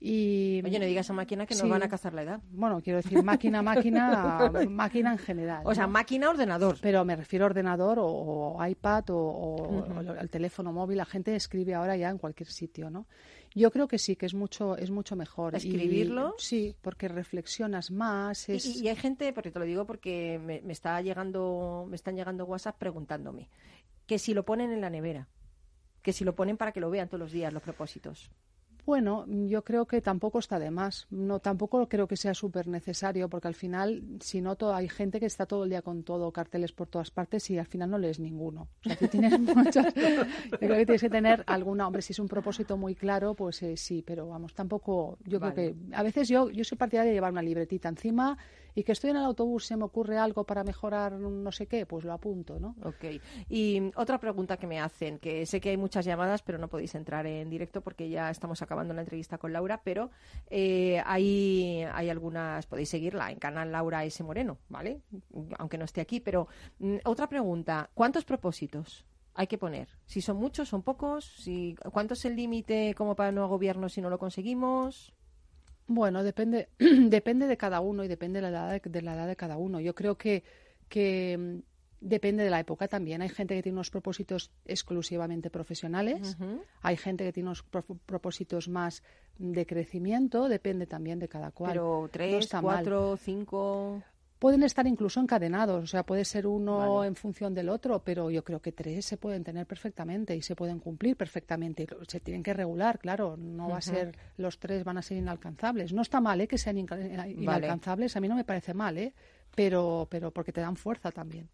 Y, 0.05 0.61
Oye, 0.65 0.81
no 0.81 0.85
digas 0.85 1.09
a 1.11 1.13
máquina 1.13 1.47
que 1.47 1.55
nos 1.55 1.63
Sí. 1.63 1.69
van 1.69 1.85
a 1.85 1.89
cazar 1.89 2.13
la 2.13 2.23
edad. 2.23 2.41
Bueno, 2.51 2.81
quiero 2.83 2.97
decir 2.97 3.23
máquina, 3.23 3.63
máquina, 3.63 4.51
máquina 4.69 5.13
en 5.13 5.19
general. 5.19 5.63
O 5.65 5.73
sea, 5.77 5.87
¿no? 5.87 5.93
máquina, 5.93 6.29
ordenador. 6.29 6.77
Pero 6.83 7.05
me 7.05 7.15
refiero 7.15 7.45
a 7.45 7.47
ordenador 7.47 8.01
o, 8.01 8.07
o 8.09 8.67
iPad 8.67 9.11
o, 9.11 9.17
o- 9.17 10.13
el 10.19 10.29
teléfono 10.29 10.73
móvil. 10.73 10.97
La 10.99 11.05
gente 11.05 11.37
escribe 11.37 11.75
ahora 11.75 11.97
ya 11.97 12.11
en 12.11 12.19
cualquier 12.19 12.49
sitio, 12.49 12.91
¿no? 12.91 13.07
Yo 13.55 13.71
creo 13.71 13.87
que 13.87 13.99
sí, 13.99 14.17
que 14.17 14.27
es 14.27 14.35
mucho, 14.35 14.77
es 14.77 14.91
mucho 14.91 15.15
mejor. 15.15 15.55
Y- 15.55 15.59
¿Escribirlo? 15.59 16.35
sí, 16.37 16.75
porque 16.83 17.07
reflexionas 17.07 17.93
más. 17.93 18.49
Y- 18.49 18.55
Es... 18.55 18.67
Y, 18.67 18.85
y 18.85 18.89
hay 18.89 18.97
gente, 18.97 19.33
porque 19.33 19.53
te 19.53 19.61
lo 19.61 19.65
digo 19.67 19.87
porque 19.87 20.41
me, 20.45 20.63
me 20.63 20.73
está 20.73 21.01
llegando, 21.01 21.87
me 21.89 21.95
están 21.95 22.17
llegando 22.17 22.45
WhatsApp 22.45 22.77
preguntándome 22.77 23.49
que 24.07 24.19
si 24.19 24.35
lo 24.35 24.45
ponen 24.45 24.73
en 24.73 24.81
la 24.81 24.91
nevera, 24.91 25.29
que 26.03 26.13
si 26.13 26.25
lo 26.25 26.35
ponen 26.35 26.57
para 26.57 26.73
que 26.73 26.81
lo 26.81 26.91
vean 26.91 27.07
todos 27.09 27.21
los 27.21 27.31
días 27.31 27.53
los 27.53 27.63
propósitos. 27.63 28.33
Bueno, 28.85 29.25
yo 29.29 29.63
creo 29.63 29.87
que 29.87 30.01
tampoco 30.01 30.41
está 30.41 30.59
de 30.59 30.71
más. 30.73 31.07
No, 31.11 31.39
tampoco 31.39 31.89
creo 31.89 32.09
que 32.09 32.17
sea 32.17 32.35
súper 32.35 32.67
necesario, 32.67 33.29
porque 33.29 33.47
al 33.49 33.55
final, 33.55 34.03
si 34.21 34.41
no, 34.41 34.57
to- 34.57 34.75
hay 34.75 34.89
gente 34.89 35.21
que 35.21 35.27
está 35.27 35.47
todo 35.47 35.65
el 35.65 35.71
día 35.71 35.83
con 35.83 36.03
todo, 36.03 36.33
carteles 36.33 36.73
por 36.73 36.89
todas 36.89 37.11
partes 37.13 37.49
y 37.51 37.59
al 37.59 37.67
final 37.67 37.91
no 37.91 37.99
lees 37.99 38.19
ninguno. 38.19 38.69
O 38.85 38.89
sea, 38.89 38.97
tú 38.97 39.07
tienes 39.07 39.39
muchas. 39.41 39.95
Yo 39.95 40.59
creo 40.59 40.77
que 40.77 40.87
tienes 40.87 41.01
que 41.03 41.11
tener 41.11 41.45
alguna. 41.47 41.87
Hombre, 41.87 42.03
si 42.03 42.13
es 42.13 42.19
un 42.19 42.27
propósito 42.29 42.77
muy 42.77 42.95
claro, 42.97 43.35
pues 43.35 43.63
eh, 43.63 43.77
sí, 43.77 44.03
pero 44.05 44.27
vamos, 44.29 44.53
tampoco. 44.55 45.19
Yo 45.27 45.39
Vale. 45.39 45.55
creo 45.55 45.75
que. 45.75 45.95
A 45.97 46.03
veces 46.03 46.29
yo, 46.29 46.51
yo 46.51 46.65
soy 46.65 46.77
partidaria 46.77 47.11
de 47.11 47.15
llevar 47.15 47.31
una 47.33 47.43
libretita 47.43 47.89
encima 47.89 48.37
y 48.75 48.85
que 48.85 48.93
estoy 48.93 49.11
en 49.11 49.17
el 49.17 49.25
autobús, 49.25 49.67
se 49.67 49.77
me 49.77 49.85
ocurre 49.85 50.19
algo 50.19 50.45
para 50.45 50.65
mejorar 50.65 51.13
no 51.13 51.53
sé 51.53 51.67
qué, 51.67 51.87
pues 51.87 52.05
lo 52.05 52.13
apunto, 52.13 52.59
¿no? 52.59 52.75
Ok. 52.85 53.21
Y 53.49 53.91
otra 53.97 54.19
pregunta 54.19 54.57
que 54.57 54.67
me 54.67 54.81
hacen, 54.81 55.19
que 55.19 55.47
sé 55.47 55.61
que 55.61 55.71
hay 55.71 55.77
muchas 55.77 56.05
llamadas, 56.05 56.43
pero 56.43 56.59
no 56.59 56.69
podéis 56.69 56.95
entrar 56.95 57.27
en 57.27 57.51
directo 57.51 57.81
porque 57.81 58.09
ya 58.09 58.31
estamos 58.31 58.63
acabando 58.63 58.95
la 58.95 59.03
entrevista 59.03 59.39
con 59.39 59.53
Laura, 59.53 59.83
pero 59.85 60.11
eh, 60.49 61.03
hay, 61.05 61.85
hay 61.93 62.11
algunas, 62.11 62.67
podéis 62.67 62.89
seguirla 62.89 63.31
en 63.31 63.39
canal 63.39 63.73
Laura 63.73 64.05
S. 64.05 64.23
Moreno, 64.23 64.59
¿vale? 64.69 65.01
Aunque 65.59 65.79
no 65.79 65.85
esté 65.85 66.01
aquí, 66.01 66.21
pero 66.21 66.49
mm, 66.79 66.97
otra 67.05 67.29
pregunta, 67.29 67.91
¿cuántos 67.95 68.25
propósitos? 68.25 69.05
Hay 69.35 69.47
que 69.47 69.57
poner. 69.57 69.89
Si 70.05 70.21
son 70.21 70.37
muchos, 70.37 70.69
son 70.69 70.83
pocos. 70.83 71.25
Si, 71.25 71.75
¿Cuánto 71.91 72.15
es 72.15 72.25
el 72.27 72.37
límite 72.37 72.95
como 72.95 73.17
para 73.17 73.33
no 73.33 73.43
agobiarnos 73.45 73.95
si 73.95 74.03
no 74.03 74.11
lo 74.11 74.19
conseguimos? 74.19 75.15
Bueno, 75.95 76.23
depende, 76.23 76.69
depende 76.79 77.47
de 77.47 77.57
cada 77.57 77.81
uno 77.81 78.05
y 78.05 78.09
depende 78.09 78.41
de 78.41 78.43
la 78.43 78.49
edad 78.51 78.81
de, 78.83 78.91
de 78.91 79.03
la 79.03 79.15
edad 79.15 79.27
de 79.27 79.37
cada 79.37 79.57
uno. 79.57 79.81
Yo 79.81 79.95
creo 79.95 80.17
que, 80.17 80.43
que 80.89 81.37
mm, 81.39 81.59
depende 82.01 82.45
de 82.45 82.51
la 82.51 82.61
época 82.61 82.89
también. 82.89 83.23
Hay 83.23 83.29
gente 83.29 83.55
que 83.55 83.63
tiene 83.63 83.77
unos 83.77 83.91
propósitos 83.91 84.51
exclusivamente 84.65 85.51
profesionales, 85.51 86.37
hay 86.81 86.97
gente 86.97 87.25
que 87.25 87.33
tiene 87.33 87.49
unos 87.49 87.63
pro- 87.63 87.85
propósitos 88.07 88.69
más 88.69 89.03
de 89.39 89.67
crecimiento, 89.67 90.49
depende 90.49 90.87
también 90.87 91.19
de 91.19 91.29
cada 91.29 91.51
cual. 91.51 91.73
Pero 91.73 92.01
No 92.03 92.09
tres, 92.11 92.53
mal. 92.55 92.63
cuatro, 92.63 93.17
cinco. 93.17 94.03
Pueden 94.43 94.65
estar 94.65 94.85
incluso 94.89 95.21
encadenados, 95.21 95.85
o 95.85 95.87
sea, 95.87 96.03
puede 96.05 96.25
ser 96.25 96.49
uno 96.49 96.97
Vale. 96.97 97.07
en 97.07 97.15
función 97.15 97.55
del 97.55 97.69
otro, 97.69 98.01
pero 98.03 98.29
yo 98.29 98.43
creo 98.43 98.61
que 98.61 98.73
tres 98.73 99.07
se 99.07 99.17
pueden 99.17 99.45
tener 99.45 99.67
perfectamente 99.69 100.35
y 100.35 100.43
se 100.43 100.57
pueden 100.57 100.81
cumplir 100.81 101.17
perfectamente. 101.17 101.87
Se 102.09 102.19
tienen 102.19 102.43
que 102.43 102.53
regular, 102.53 102.99
claro, 102.99 103.37
no 103.37 103.69
va 103.69 103.79
a 103.79 103.81
ser, 103.81 104.17
los 104.39 104.59
tres 104.59 104.83
van 104.83 104.99
a 104.99 105.03
ser 105.03 105.19
inalcanzables. 105.19 105.93
No 105.93 106.03
está 106.03 106.21
mal 106.21 106.41
¿eh? 106.41 106.49
que 106.49 106.59
sean 106.59 106.77
inca- 106.77 106.99
inalcanzables, 107.29 108.17
a 108.17 108.21
mí 108.21 108.27
no 108.27 108.35
me 108.35 108.43
parece 108.43 108.75
mal, 108.75 108.99
¿eh? 108.99 109.13
pero, 109.55 110.09
pero 110.11 110.33
porque 110.33 110.51
te 110.53 110.61
dan 110.61 110.75
fuerza 110.77 111.13
también. 111.13 111.49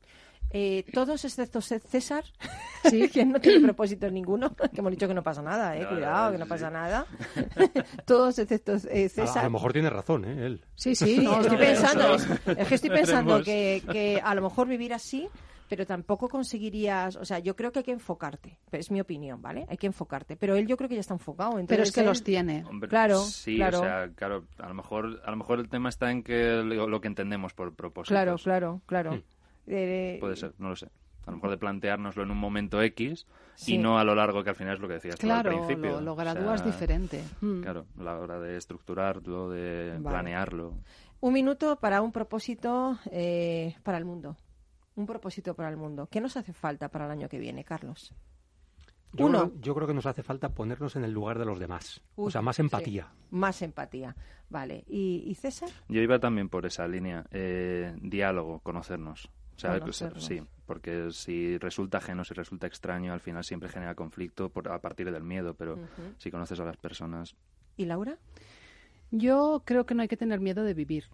Eh, 0.50 0.84
todos 0.94 1.24
excepto 1.24 1.61
César, 1.61 2.24
Sí. 2.88 3.08
que 3.12 3.24
no 3.26 3.38
tiene 3.40 3.61
propósito 3.61 4.11
ninguno, 4.11 4.54
que 4.54 4.70
hemos 4.80 4.90
dicho 4.92 5.06
que 5.06 5.12
no 5.14 5.22
pasa 5.22 5.42
nada, 5.42 5.76
eh, 5.76 5.82
No, 5.82 5.88
cuidado, 5.90 6.26
no, 6.26 6.32
que 6.32 6.38
no 6.38 6.44
sí, 6.44 6.48
pasa 6.48 6.70
nada. 6.70 7.06
todos 8.06 8.38
excepto 8.38 8.74
eh, 8.90 9.08
César. 9.08 9.38
a 9.38 9.44
lo 9.44 9.50
mejor 9.50 9.72
tiene 9.72 9.90
razón, 9.90 10.24
¿eh? 10.24 10.46
Él. 10.46 10.64
Sí, 10.74 10.94
sí, 10.94 11.18
no, 11.18 11.32
estoy 11.40 11.56
no, 11.58 11.62
pensando, 11.62 12.14
es, 12.14 12.28
es 12.46 12.68
que 12.68 12.74
estoy 12.74 12.90
pensando 12.90 13.42
que, 13.42 13.82
que 13.90 14.20
a 14.22 14.34
lo 14.34 14.42
mejor 14.42 14.68
vivir 14.68 14.94
así, 14.94 15.28
pero 15.68 15.84
tampoco 15.84 16.30
conseguirías, 16.30 17.16
o 17.16 17.26
sea, 17.26 17.40
yo 17.40 17.54
creo 17.54 17.70
que 17.70 17.80
hay 17.80 17.84
que 17.84 17.92
enfocarte, 17.92 18.58
es 18.72 18.90
mi 18.90 19.02
opinión, 19.02 19.42
¿vale? 19.42 19.66
Hay 19.68 19.76
que 19.76 19.87
enfocarte, 19.87 20.37
pero 20.37 20.56
él 20.56 20.66
yo 20.66 20.78
creo 20.78 20.88
que 20.88 20.94
ya 20.94 21.02
está 21.02 21.12
enfocado. 21.12 21.50
pero 21.50 21.61
entonces 21.61 21.88
es 21.88 21.94
que 21.94 22.00
él- 22.00 22.06
los 22.06 22.22
tiene. 22.24 22.64
Hombre, 22.64 22.88
Claro, 22.88 23.18
sí, 23.20 23.56
claro. 23.56 23.80
o 23.80 23.82
sea, 23.82 24.08
claro, 24.14 24.44
a 24.58 24.68
lo 24.68 24.74
mejor, 24.74 25.20
a 25.26 25.30
lo 25.30 25.37
mejor 25.37 25.58
el 25.61 25.68
tema 25.68 25.90
está 25.90 26.11
en 26.11 26.22
que 26.22 26.62
lo, 26.64 26.88
lo 26.88 27.00
que 27.02 27.08
entendemos 27.08 27.52
por 27.52 27.74
propósitos. 27.74 28.08
Claro, 28.14 28.37
claro, 28.38 28.80
claro. 28.87 29.12
Hmm. 29.16 29.22
Eh, 29.68 30.16
Puede 30.20 30.37
ser, 30.37 30.54
no 30.59 30.68
lo 30.70 30.76
sé. 30.76 30.87
A 31.26 31.31
lo 31.31 31.37
mejor 31.37 31.50
de 31.50 31.59
planteárnoslo 31.59 32.22
en 32.22 32.31
un 32.31 32.38
momento 32.38 32.81
X 32.81 33.26
Sí. 33.54 33.74
y 33.74 33.78
no 33.78 33.98
a 33.98 34.04
lo 34.04 34.14
largo 34.14 34.42
que 34.42 34.50
al 34.50 34.57
final 34.57 34.74
es 34.76 34.81
lo 34.81 34.88
que 34.88 34.94
decías 34.94 35.16
tú 35.16 35.26
Claro, 35.26 35.50
al 35.50 35.57
principio. 35.57 35.92
lo, 35.92 36.00
lo 36.00 36.12
O 36.12 36.16
gradúas 36.16 36.61
sea, 36.61 36.66
diferente. 36.70 37.22
Mm. 37.42 37.61
Claro, 37.62 37.87
a 37.98 38.02
la 38.02 38.18
hora 38.18 38.40
de 38.40 38.57
estructurarlo, 38.57 39.50
de 39.50 39.90
Vale. 39.98 40.02
planearlo. 40.09 40.74
Un 41.20 41.33
minuto 41.35 41.76
para 41.76 42.00
un 42.00 42.12
propósito 42.12 42.98
eh, 43.11 43.76
para 43.83 43.98
el 43.98 44.04
mundo. 44.07 44.37
Un 44.94 45.04
propósito 45.07 45.54
para 45.54 45.68
el 45.68 45.76
mundo. 45.76 46.09
¿Qué 46.11 46.20
nos 46.20 46.37
hace 46.37 46.52
falta 46.52 46.88
para 46.88 47.04
el 47.04 47.11
año 47.11 47.28
que 47.28 47.38
viene, 47.38 47.62
Carlos? 47.64 48.14
Yo, 49.12 49.26
Uno. 49.26 49.48
Creo, 49.50 49.61
yo 49.61 49.74
creo 49.74 49.87
que 49.87 49.94
nos 49.94 50.07
hace 50.07 50.22
falta 50.22 50.50
ponernos 50.50 50.94
en 50.96 51.04
el 51.04 51.12
lugar 51.12 51.38
de 51.38 51.44
los 51.44 51.59
demás. 51.59 52.00
Uy, 52.16 52.28
o 52.28 52.31
sea, 52.31 52.42
más 52.42 52.57
sí. 52.57 52.62
empatía. 52.62 53.09
Más 53.31 53.61
empatía. 53.62 54.14
Vale. 54.50 54.85
¿Y, 54.87 55.24
y 55.26 55.35
César? 55.35 55.68
Yo 55.88 56.00
iba 56.00 56.18
también 56.18 56.48
por 56.48 56.64
esa 56.66 56.87
línea, 56.88 57.26
eh, 57.33 57.94
diálogo, 58.00 58.61
conocernos. 58.61 59.31
O 59.59 59.61
sea, 59.61 59.81
Conocernos. 59.81 60.25
sí, 60.25 60.40
porque 60.66 61.11
si 61.11 61.59
resulta 61.59 61.99
ajeno, 61.99 62.25
si 62.25 62.33
resulta 62.33 62.66
extraño, 62.68 63.12
al 63.12 63.21
final 63.21 63.42
siempre 63.42 63.68
genera 63.68 63.94
conflicto 63.97 64.49
por, 64.51 64.68
a 64.71 64.81
partir 64.81 65.11
del 65.11 65.25
miedo, 65.25 65.55
pero 65.55 65.77
si 66.18 66.31
conoces 66.31 66.61
a 66.61 66.64
las 66.64 66.77
personas, 66.77 67.35
¿Y 67.77 67.85
Laura? 67.85 68.16
Yo 69.11 69.62
creo 69.64 69.87
que 69.87 69.94
no 69.94 70.03
hay 70.03 70.09
que 70.09 70.16
tener 70.16 70.40
miedo 70.40 70.62
de 70.64 70.75
vivir, 70.75 71.05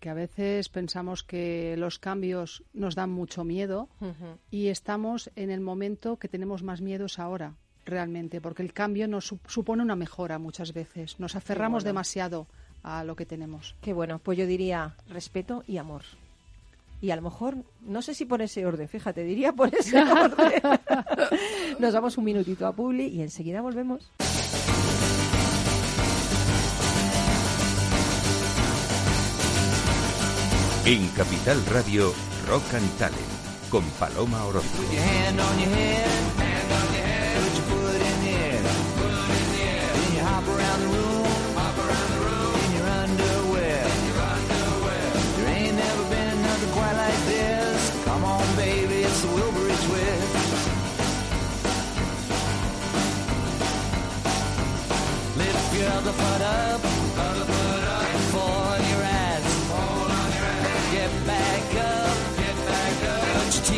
que 0.00 0.08
a 0.10 0.14
veces 0.14 0.68
pensamos 0.68 1.22
que 1.22 1.76
los 1.76 1.98
cambios 1.98 2.64
nos 2.72 2.94
dan 2.94 3.10
mucho 3.10 3.44
miedo 3.44 3.88
y 4.50 4.68
estamos 4.68 5.30
en 5.36 5.50
el 5.50 5.60
momento 5.60 6.18
que 6.18 6.28
tenemos 6.28 6.62
más 6.62 6.80
miedos 6.80 7.18
ahora, 7.18 7.54
realmente, 7.84 8.40
porque 8.40 8.62
el 8.62 8.72
cambio 8.72 9.08
nos 9.08 9.32
sup- 9.32 9.46
supone 9.48 9.82
una 9.82 9.96
mejora 9.96 10.38
muchas 10.38 10.72
veces. 10.72 11.18
Nos 11.18 11.34
aferramos 11.36 11.82
bueno. 11.82 11.90
demasiado 11.90 12.46
a 12.82 13.04
lo 13.04 13.16
que 13.16 13.26
tenemos. 13.26 13.74
Qué 13.80 13.92
bueno. 13.92 14.18
Pues 14.18 14.38
yo 14.38 14.46
diría 14.46 14.94
respeto 15.08 15.62
y 15.66 15.76
amor. 15.78 16.02
Y 17.02 17.10
a 17.10 17.16
lo 17.16 17.22
mejor, 17.22 17.56
no 17.80 18.00
sé 18.00 18.14
si 18.14 18.24
por 18.26 18.42
ese 18.42 18.64
orden, 18.64 18.88
fíjate, 18.88 19.24
diría 19.24 19.52
por 19.52 19.74
ese 19.74 19.98
orden. 20.02 20.62
Nos 21.80 21.92
damos 21.92 22.16
un 22.16 22.24
minutito 22.24 22.64
a 22.64 22.72
Publi 22.72 23.08
y 23.08 23.22
enseguida 23.22 23.60
volvemos. 23.60 24.12
En 30.84 31.08
Capital 31.08 31.64
Radio, 31.66 32.12
Rock 32.48 32.74
and 32.74 32.98
Talent, 32.98 33.18
con 33.68 33.84
Paloma 33.98 34.44
Orozco. 34.44 34.82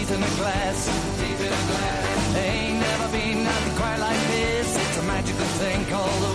teeth 0.04 0.16
in 0.16 0.22
a 0.22 0.36
glass. 0.36 0.86
Teeth 1.18 1.40
in 1.40 1.46
a 1.46 1.66
glass. 1.72 2.36
Ain't 2.36 2.80
never 2.80 3.08
been 3.12 3.44
nothing 3.44 3.76
quite 3.76 3.98
like 3.98 4.20
this. 4.28 4.76
It's 4.76 4.98
a 4.98 5.02
magical 5.02 5.46
thing 5.60 5.84
called 5.86 6.33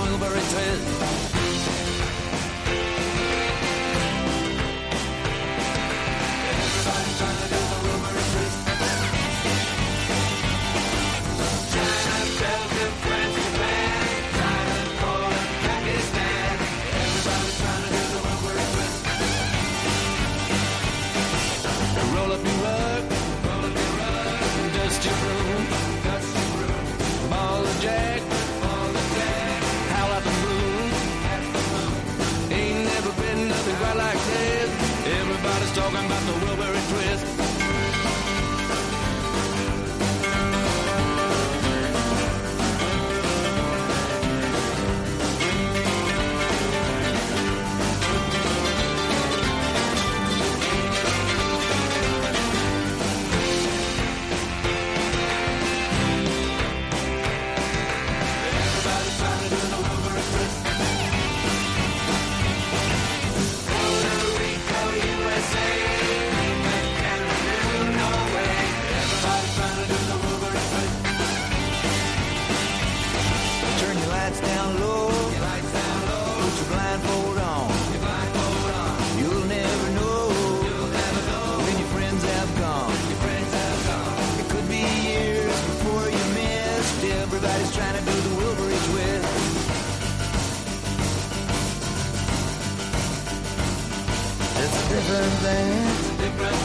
different 95.10 95.34
things, 95.42 96.10
Different. 96.20 96.56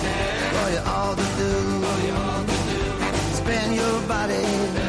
For 0.55 0.71
you 0.75 0.83
all 0.87 1.15
to 1.17 1.29
do. 1.41 1.53
You 2.05 2.13
to 2.47 2.57
do. 2.69 3.37
Spin 3.37 3.73
your 3.73 4.01
body. 4.07 4.84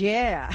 Yeah. 0.00 0.48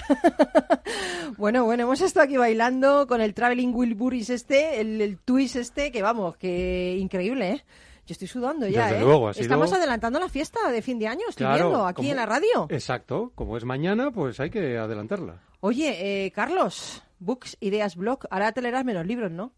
bueno, 1.38 1.66
bueno, 1.66 1.84
hemos 1.84 2.02
estado 2.02 2.24
aquí 2.26 2.38
bailando 2.38 3.06
con 3.08 3.22
el 3.22 3.34
Traveling 3.34 3.74
Wilburys 3.76 4.30
este, 4.30 4.82
el, 4.82 5.00
el 5.02 5.20
twist 5.20 5.56
este, 5.56 5.92
que 5.92 6.02
vamos, 6.02 6.36
que 6.38 6.96
increíble, 7.00 7.50
¿eh? 7.52 7.66
Yo 8.08 8.14
estoy 8.14 8.28
sudando 8.28 8.68
ya, 8.68 8.86
Desde 8.86 8.98
¿eh? 8.98 9.02
luego, 9.02 9.34
sido- 9.34 9.42
Estamos 9.44 9.74
adelantando 9.74 10.20
la 10.20 10.30
fiesta 10.30 10.72
de 10.72 10.82
fin 10.82 11.00
de 11.00 11.08
año, 11.08 11.24
estoy 11.30 11.46
Claro, 11.48 11.70
viendo, 11.70 11.86
aquí 11.88 11.96
como- 11.98 12.10
en 12.10 12.16
la 12.18 12.26
radio. 12.26 12.68
Exacto, 12.70 13.32
como 13.36 13.58
es 13.58 13.66
mañana, 13.66 14.12
pues 14.12 14.40
hay 14.40 14.50
que 14.50 14.78
adelantarla. 14.78 15.42
Oye, 15.60 16.26
eh, 16.26 16.32
Carlos, 16.32 17.04
Books, 17.20 17.58
Ideas, 17.60 17.96
Blog, 17.96 18.20
ahora 18.30 18.52
te 18.52 18.62
leerás 18.62 18.86
menos 18.86 19.06
libros, 19.08 19.32
¿no? 19.32 19.54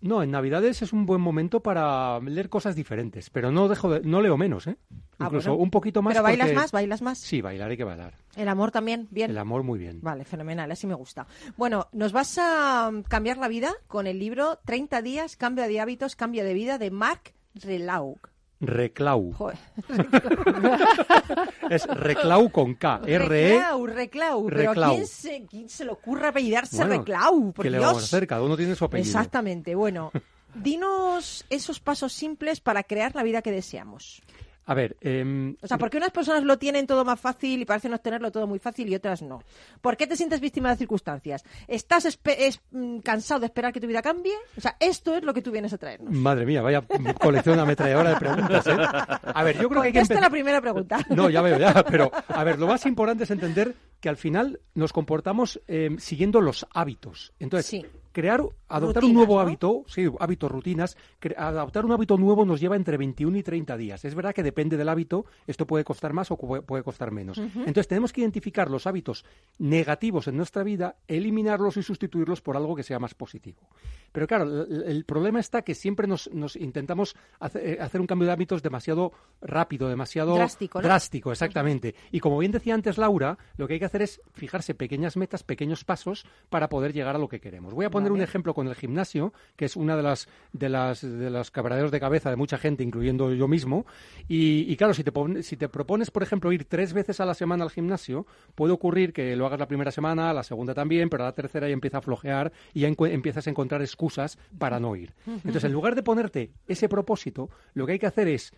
No, 0.00 0.22
en 0.22 0.30
Navidades 0.30 0.80
es 0.82 0.92
un 0.92 1.06
buen 1.06 1.20
momento 1.20 1.60
para 1.60 2.20
leer 2.20 2.48
cosas 2.48 2.76
diferentes, 2.76 3.30
pero 3.30 3.50
no 3.50 3.66
dejo 3.68 3.90
de- 3.90 4.00
no 4.00 4.20
leo 4.20 4.36
menos, 4.36 4.66
¿eh? 4.68 4.76
Ah, 5.18 5.24
Incluso 5.24 5.50
bueno. 5.50 5.64
un 5.64 5.70
poquito 5.70 6.02
más. 6.02 6.12
¿Pero 6.14 6.22
bailas 6.22 6.52
más? 6.52 6.70
¿Bailas 6.70 7.02
más? 7.02 7.18
Sí, 7.18 7.40
bailar 7.40 7.70
hay 7.70 7.76
que 7.76 7.82
bailar. 7.84 8.14
El 8.36 8.48
amor 8.48 8.70
también, 8.70 9.08
bien. 9.10 9.30
El 9.32 9.38
amor 9.38 9.64
muy 9.64 9.78
bien. 9.78 9.98
Vale, 10.00 10.24
fenomenal, 10.24 10.70
así 10.70 10.86
me 10.86 10.94
gusta. 10.94 11.26
Bueno, 11.56 11.88
nos 11.92 12.12
vas 12.12 12.38
a 12.38 12.90
mm, 12.92 13.02
cambiar 13.02 13.38
la 13.38 13.48
vida 13.48 13.72
con 13.88 14.06
el 14.06 14.20
libro 14.20 14.60
30 14.64 15.02
días, 15.02 15.36
cambio 15.36 15.66
de 15.66 15.80
hábitos, 15.80 16.14
cambio 16.14 16.44
de 16.44 16.54
vida 16.54 16.78
de 16.78 16.92
Marc 16.92 17.34
Relaug. 17.54 18.18
Reclau. 18.60 19.32
Joder. 19.32 19.58
es 21.70 21.86
Reclau 21.86 22.50
con 22.50 22.74
K. 22.74 23.02
R-E. 23.06 23.54
Reclau, 23.54 23.86
Reclau. 23.86 24.46
Pero 24.46 24.70
¿a 24.70 24.74
Reclau. 24.74 24.94
quién 24.94 25.06
se, 25.06 25.46
quién 25.46 25.68
se 25.68 25.84
le 25.84 25.92
ocurre 25.92 26.28
apellidarse 26.28 26.76
Bueno, 26.78 26.98
Reclau? 26.98 27.52
Por 27.52 27.62
¿Qué 27.62 27.70
le 27.70 27.78
Dios. 27.78 27.86
vamos 27.86 28.02
a 28.02 28.06
hacer? 28.06 28.26
Cada 28.26 28.42
uno 28.42 28.56
tiene 28.56 28.74
su 28.74 28.84
apellido. 28.84 29.06
Exactamente. 29.08 29.74
Bueno, 29.74 30.10
dinos 30.54 31.44
esos 31.50 31.80
pasos 31.80 32.12
simples 32.12 32.60
para 32.60 32.82
crear 32.82 33.14
la 33.14 33.22
vida 33.22 33.42
que 33.42 33.52
deseamos. 33.52 34.22
A 34.70 34.74
ver, 34.74 34.98
em, 35.00 35.56
O 35.62 35.66
sea, 35.66 35.78
¿por 35.78 35.88
qué 35.88 35.96
unas 35.96 36.10
personas 36.10 36.44
lo 36.44 36.58
tienen 36.58 36.86
todo 36.86 37.02
más 37.04 37.18
fácil 37.18 37.62
y 37.62 37.64
parecen 37.64 37.90
no 37.90 37.98
tenerlo 37.98 38.30
todo 38.30 38.46
muy 38.46 38.58
fácil 38.58 38.86
y 38.88 38.94
otras 38.94 39.22
no? 39.22 39.42
¿Por 39.80 39.96
qué 39.96 40.06
te 40.06 40.14
sientes 40.14 40.40
víctima 40.40 40.68
de 40.70 40.76
circunstancias? 40.76 41.42
¿Estás 41.66 42.04
es- 42.04 42.60
mm, 42.70 42.98
cansado 42.98 43.40
de 43.40 43.46
esperar 43.46 43.72
que 43.72 43.80
tu 43.80 43.86
vida 43.86 44.02
cambie? 44.02 44.34
O 44.56 44.60
sea, 44.60 44.76
esto 44.78 45.16
es 45.16 45.22
lo 45.24 45.32
que 45.32 45.40
tú 45.40 45.50
vienes 45.50 45.72
a 45.72 45.78
traernos. 45.78 46.12
madre 46.12 46.44
mía, 46.44 46.60
vaya 46.60 46.82
colección 47.18 47.56
de 47.56 47.62
ametralladora 47.62 48.10
de 48.10 48.16
preguntas, 48.16 48.66
¿eh? 48.66 48.76
A 48.78 49.42
ver, 49.42 49.58
yo 49.58 49.68
creo 49.70 49.80
que 49.80 49.88
hay 49.88 49.92
que 49.94 50.00
Contesta 50.00 50.14
empezar... 50.14 50.22
la 50.22 50.30
primera 50.30 50.60
pregunta. 50.60 50.98
No, 51.08 51.30
ya 51.30 51.40
veo, 51.40 51.58
ya, 51.58 51.82
pero 51.84 52.10
a 52.28 52.44
ver, 52.44 52.58
lo 52.58 52.66
más 52.66 52.84
importante 52.84 53.24
es 53.24 53.30
entender 53.30 53.74
que 54.00 54.08
al 54.10 54.18
final 54.18 54.60
nos 54.74 54.92
comportamos 54.92 55.60
eh, 55.66 55.96
siguiendo 55.98 56.40
los 56.42 56.66
hábitos. 56.74 57.32
Entonces, 57.40 57.86
crear, 58.12 58.42
adoptar 58.68 59.04
un 59.04 59.14
nuevo 59.14 59.34
¿no? 59.34 59.40
hábito, 59.40 59.84
sí, 59.86 60.06
hábitos, 60.18 60.50
rutinas, 60.50 60.96
adoptar 61.36 61.84
un 61.84 61.92
hábito 61.92 62.16
nuevo 62.16 62.44
nos 62.44 62.60
lleva 62.60 62.76
entre 62.76 62.96
21 62.96 63.36
y 63.38 63.42
30 63.42 63.76
días. 63.76 64.04
Es 64.04 64.14
verdad 64.14 64.34
que 64.34 64.42
depende 64.42 64.76
del 64.76 64.88
hábito, 64.88 65.24
esto 65.46 65.66
puede 65.66 65.84
costar 65.84 66.12
más 66.12 66.30
o 66.30 66.36
pu- 66.38 66.62
puede 66.64 66.82
costar 66.82 67.10
menos. 67.10 67.38
Entonces, 67.38 67.88
tenemos 67.88 68.12
que 68.12 68.20
identificar 68.20 68.70
los 68.70 68.86
hábitos 68.86 69.24
negativos 69.58 70.28
en 70.28 70.36
nuestra 70.36 70.62
vida, 70.62 70.96
eliminarlos 71.08 71.76
y 71.76 71.82
sustituirlos 71.82 72.40
por 72.40 72.56
algo 72.56 72.74
que 72.76 72.82
sea 72.82 72.98
más 72.98 73.14
positivo. 73.14 73.68
Pero 74.12 74.26
claro, 74.26 74.44
el, 74.64 74.84
el 74.86 75.04
problema 75.04 75.40
está 75.40 75.62
que 75.62 75.74
siempre 75.74 76.06
nos, 76.06 76.30
nos 76.32 76.56
intentamos 76.56 77.14
hace- 77.40 77.74
eh, 77.74 77.78
hacer 77.80 78.00
un 78.00 78.06
cambio 78.06 78.26
de 78.26 78.32
hábitos 78.32 78.62
demasiado 78.62 79.12
rápido, 79.40 79.88
demasiado 79.88 80.34
Drástico, 80.34 80.80
¿no? 80.80 80.88
drástico, 80.88 81.32
exactamente. 81.32 81.94
Y 82.12 82.20
como 82.20 82.38
bien 82.38 82.52
decía 82.52 82.74
antes 82.74 82.98
Laura, 82.98 83.38
lo 83.56 83.66
que 83.66 83.74
hay 83.74 83.78
que 83.78 83.84
hacer 83.86 84.02
es 84.02 84.20
fijarse 84.32 84.74
pequeñas 84.74 85.16
metas, 85.16 85.42
pequeños 85.42 85.84
pasos 85.84 86.24
para 86.48 86.68
poder 86.68 86.92
llegar 86.92 87.16
a 87.16 87.18
lo 87.18 87.28
que 87.28 87.40
queremos. 87.40 87.74
Voy 87.74 87.84
a 87.84 87.90
poner 87.90 88.12
un 88.12 88.20
ejemplo 88.20 88.54
con 88.58 88.66
el 88.66 88.74
gimnasio, 88.74 89.32
que 89.54 89.66
es 89.66 89.76
una 89.76 89.96
de 89.96 90.02
las 90.02 90.28
de 90.52 90.68
las 90.68 91.02
de 91.02 91.30
los 91.30 91.52
quebraderos 91.52 91.92
de 91.92 92.00
cabeza 92.00 92.28
de 92.28 92.34
mucha 92.34 92.58
gente, 92.58 92.82
incluyendo 92.82 93.32
yo 93.32 93.46
mismo. 93.46 93.86
Y, 94.26 94.66
y 94.68 94.76
claro, 94.76 94.94
si 94.94 95.04
te 95.04 95.12
si 95.44 95.56
te 95.56 95.68
propones, 95.68 96.10
por 96.10 96.24
ejemplo, 96.24 96.50
ir 96.50 96.64
tres 96.64 96.92
veces 96.92 97.20
a 97.20 97.24
la 97.24 97.34
semana 97.34 97.62
al 97.62 97.70
gimnasio, 97.70 98.26
puede 98.56 98.72
ocurrir 98.72 99.12
que 99.12 99.36
lo 99.36 99.46
hagas 99.46 99.60
la 99.60 99.68
primera 99.68 99.92
semana, 99.92 100.32
la 100.32 100.42
segunda 100.42 100.74
también, 100.74 101.08
pero 101.08 101.22
la 101.22 101.30
tercera 101.30 101.68
ya 101.68 101.72
empieza 101.72 101.98
a 101.98 102.02
flojear 102.02 102.50
y 102.74 102.80
ya 102.80 102.88
empiezas 102.88 103.46
a 103.46 103.50
encontrar 103.50 103.80
excusas 103.80 104.40
para 104.58 104.80
no 104.80 104.96
ir. 104.96 105.14
Entonces, 105.24 105.62
en 105.62 105.72
lugar 105.72 105.94
de 105.94 106.02
ponerte 106.02 106.50
ese 106.66 106.88
propósito, 106.88 107.50
lo 107.74 107.86
que 107.86 107.92
hay 107.92 107.98
que 108.00 108.06
hacer 108.06 108.26
es 108.26 108.52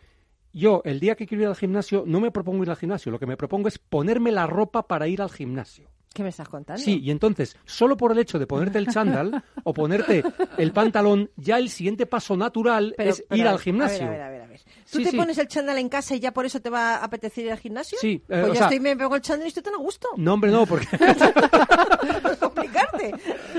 yo, 0.50 0.80
el 0.86 0.98
día 0.98 1.14
que 1.14 1.26
quiero 1.26 1.42
ir 1.42 1.48
al 1.48 1.56
gimnasio, 1.56 2.04
no 2.06 2.22
me 2.22 2.30
propongo 2.30 2.62
ir 2.62 2.70
al 2.70 2.76
gimnasio, 2.76 3.12
lo 3.12 3.18
que 3.18 3.26
me 3.26 3.36
propongo 3.36 3.68
es 3.68 3.76
ponerme 3.76 4.32
la 4.32 4.46
ropa 4.46 4.88
para 4.88 5.08
ir 5.08 5.20
al 5.20 5.30
gimnasio. 5.30 5.90
¿Qué 6.12 6.24
me 6.24 6.30
estás 6.30 6.48
contando? 6.48 6.82
Sí, 6.82 6.98
y 7.02 7.10
entonces, 7.12 7.56
solo 7.64 7.96
por 7.96 8.10
el 8.10 8.18
hecho 8.18 8.38
de 8.40 8.46
ponerte 8.48 8.78
el 8.78 8.88
chándal 8.88 9.44
o 9.64 9.72
ponerte 9.72 10.24
el 10.58 10.72
pantalón, 10.72 11.30
ya 11.36 11.56
el 11.58 11.68
siguiente 11.70 12.04
paso 12.06 12.36
natural 12.36 12.94
Pero- 12.96 13.10
es 13.10 13.24
pero 13.28 13.40
ir 13.40 13.46
al 13.46 13.58
gimnasio. 13.60 14.06
A 14.06 14.10
ver, 14.10 14.22
a 14.22 14.28
ver, 14.30 14.42
a 14.42 14.46
ver. 14.48 14.60
¿Tú 14.90 14.98
Sí, 14.98 15.04
te 15.04 15.10
sí. 15.12 15.16
pones 15.16 15.38
el 15.38 15.46
chándal 15.46 15.78
en 15.78 15.88
casa 15.88 16.16
y 16.16 16.20
ya 16.20 16.32
por 16.32 16.44
eso 16.46 16.60
te 16.60 16.68
va 16.68 16.96
a 16.96 17.04
apetecer 17.04 17.44
ir 17.44 17.52
al 17.52 17.58
gimnasio? 17.58 17.96
Sí, 18.00 18.14
eh, 18.22 18.22
Pues 18.26 18.46
yo 18.48 18.54
sea- 18.54 18.62
estoy, 18.64 18.80
me 18.80 18.96
pego 18.96 19.14
el 19.14 19.20
chándal 19.22 19.46
y 19.46 19.48
estoy 19.48 19.62
tan 19.62 19.74
a 19.74 19.78
gusto. 19.78 20.08
No, 20.16 20.34
hombre, 20.34 20.50
no, 20.50 20.66
porque... 20.66 20.88
Complicarte. 22.40 23.12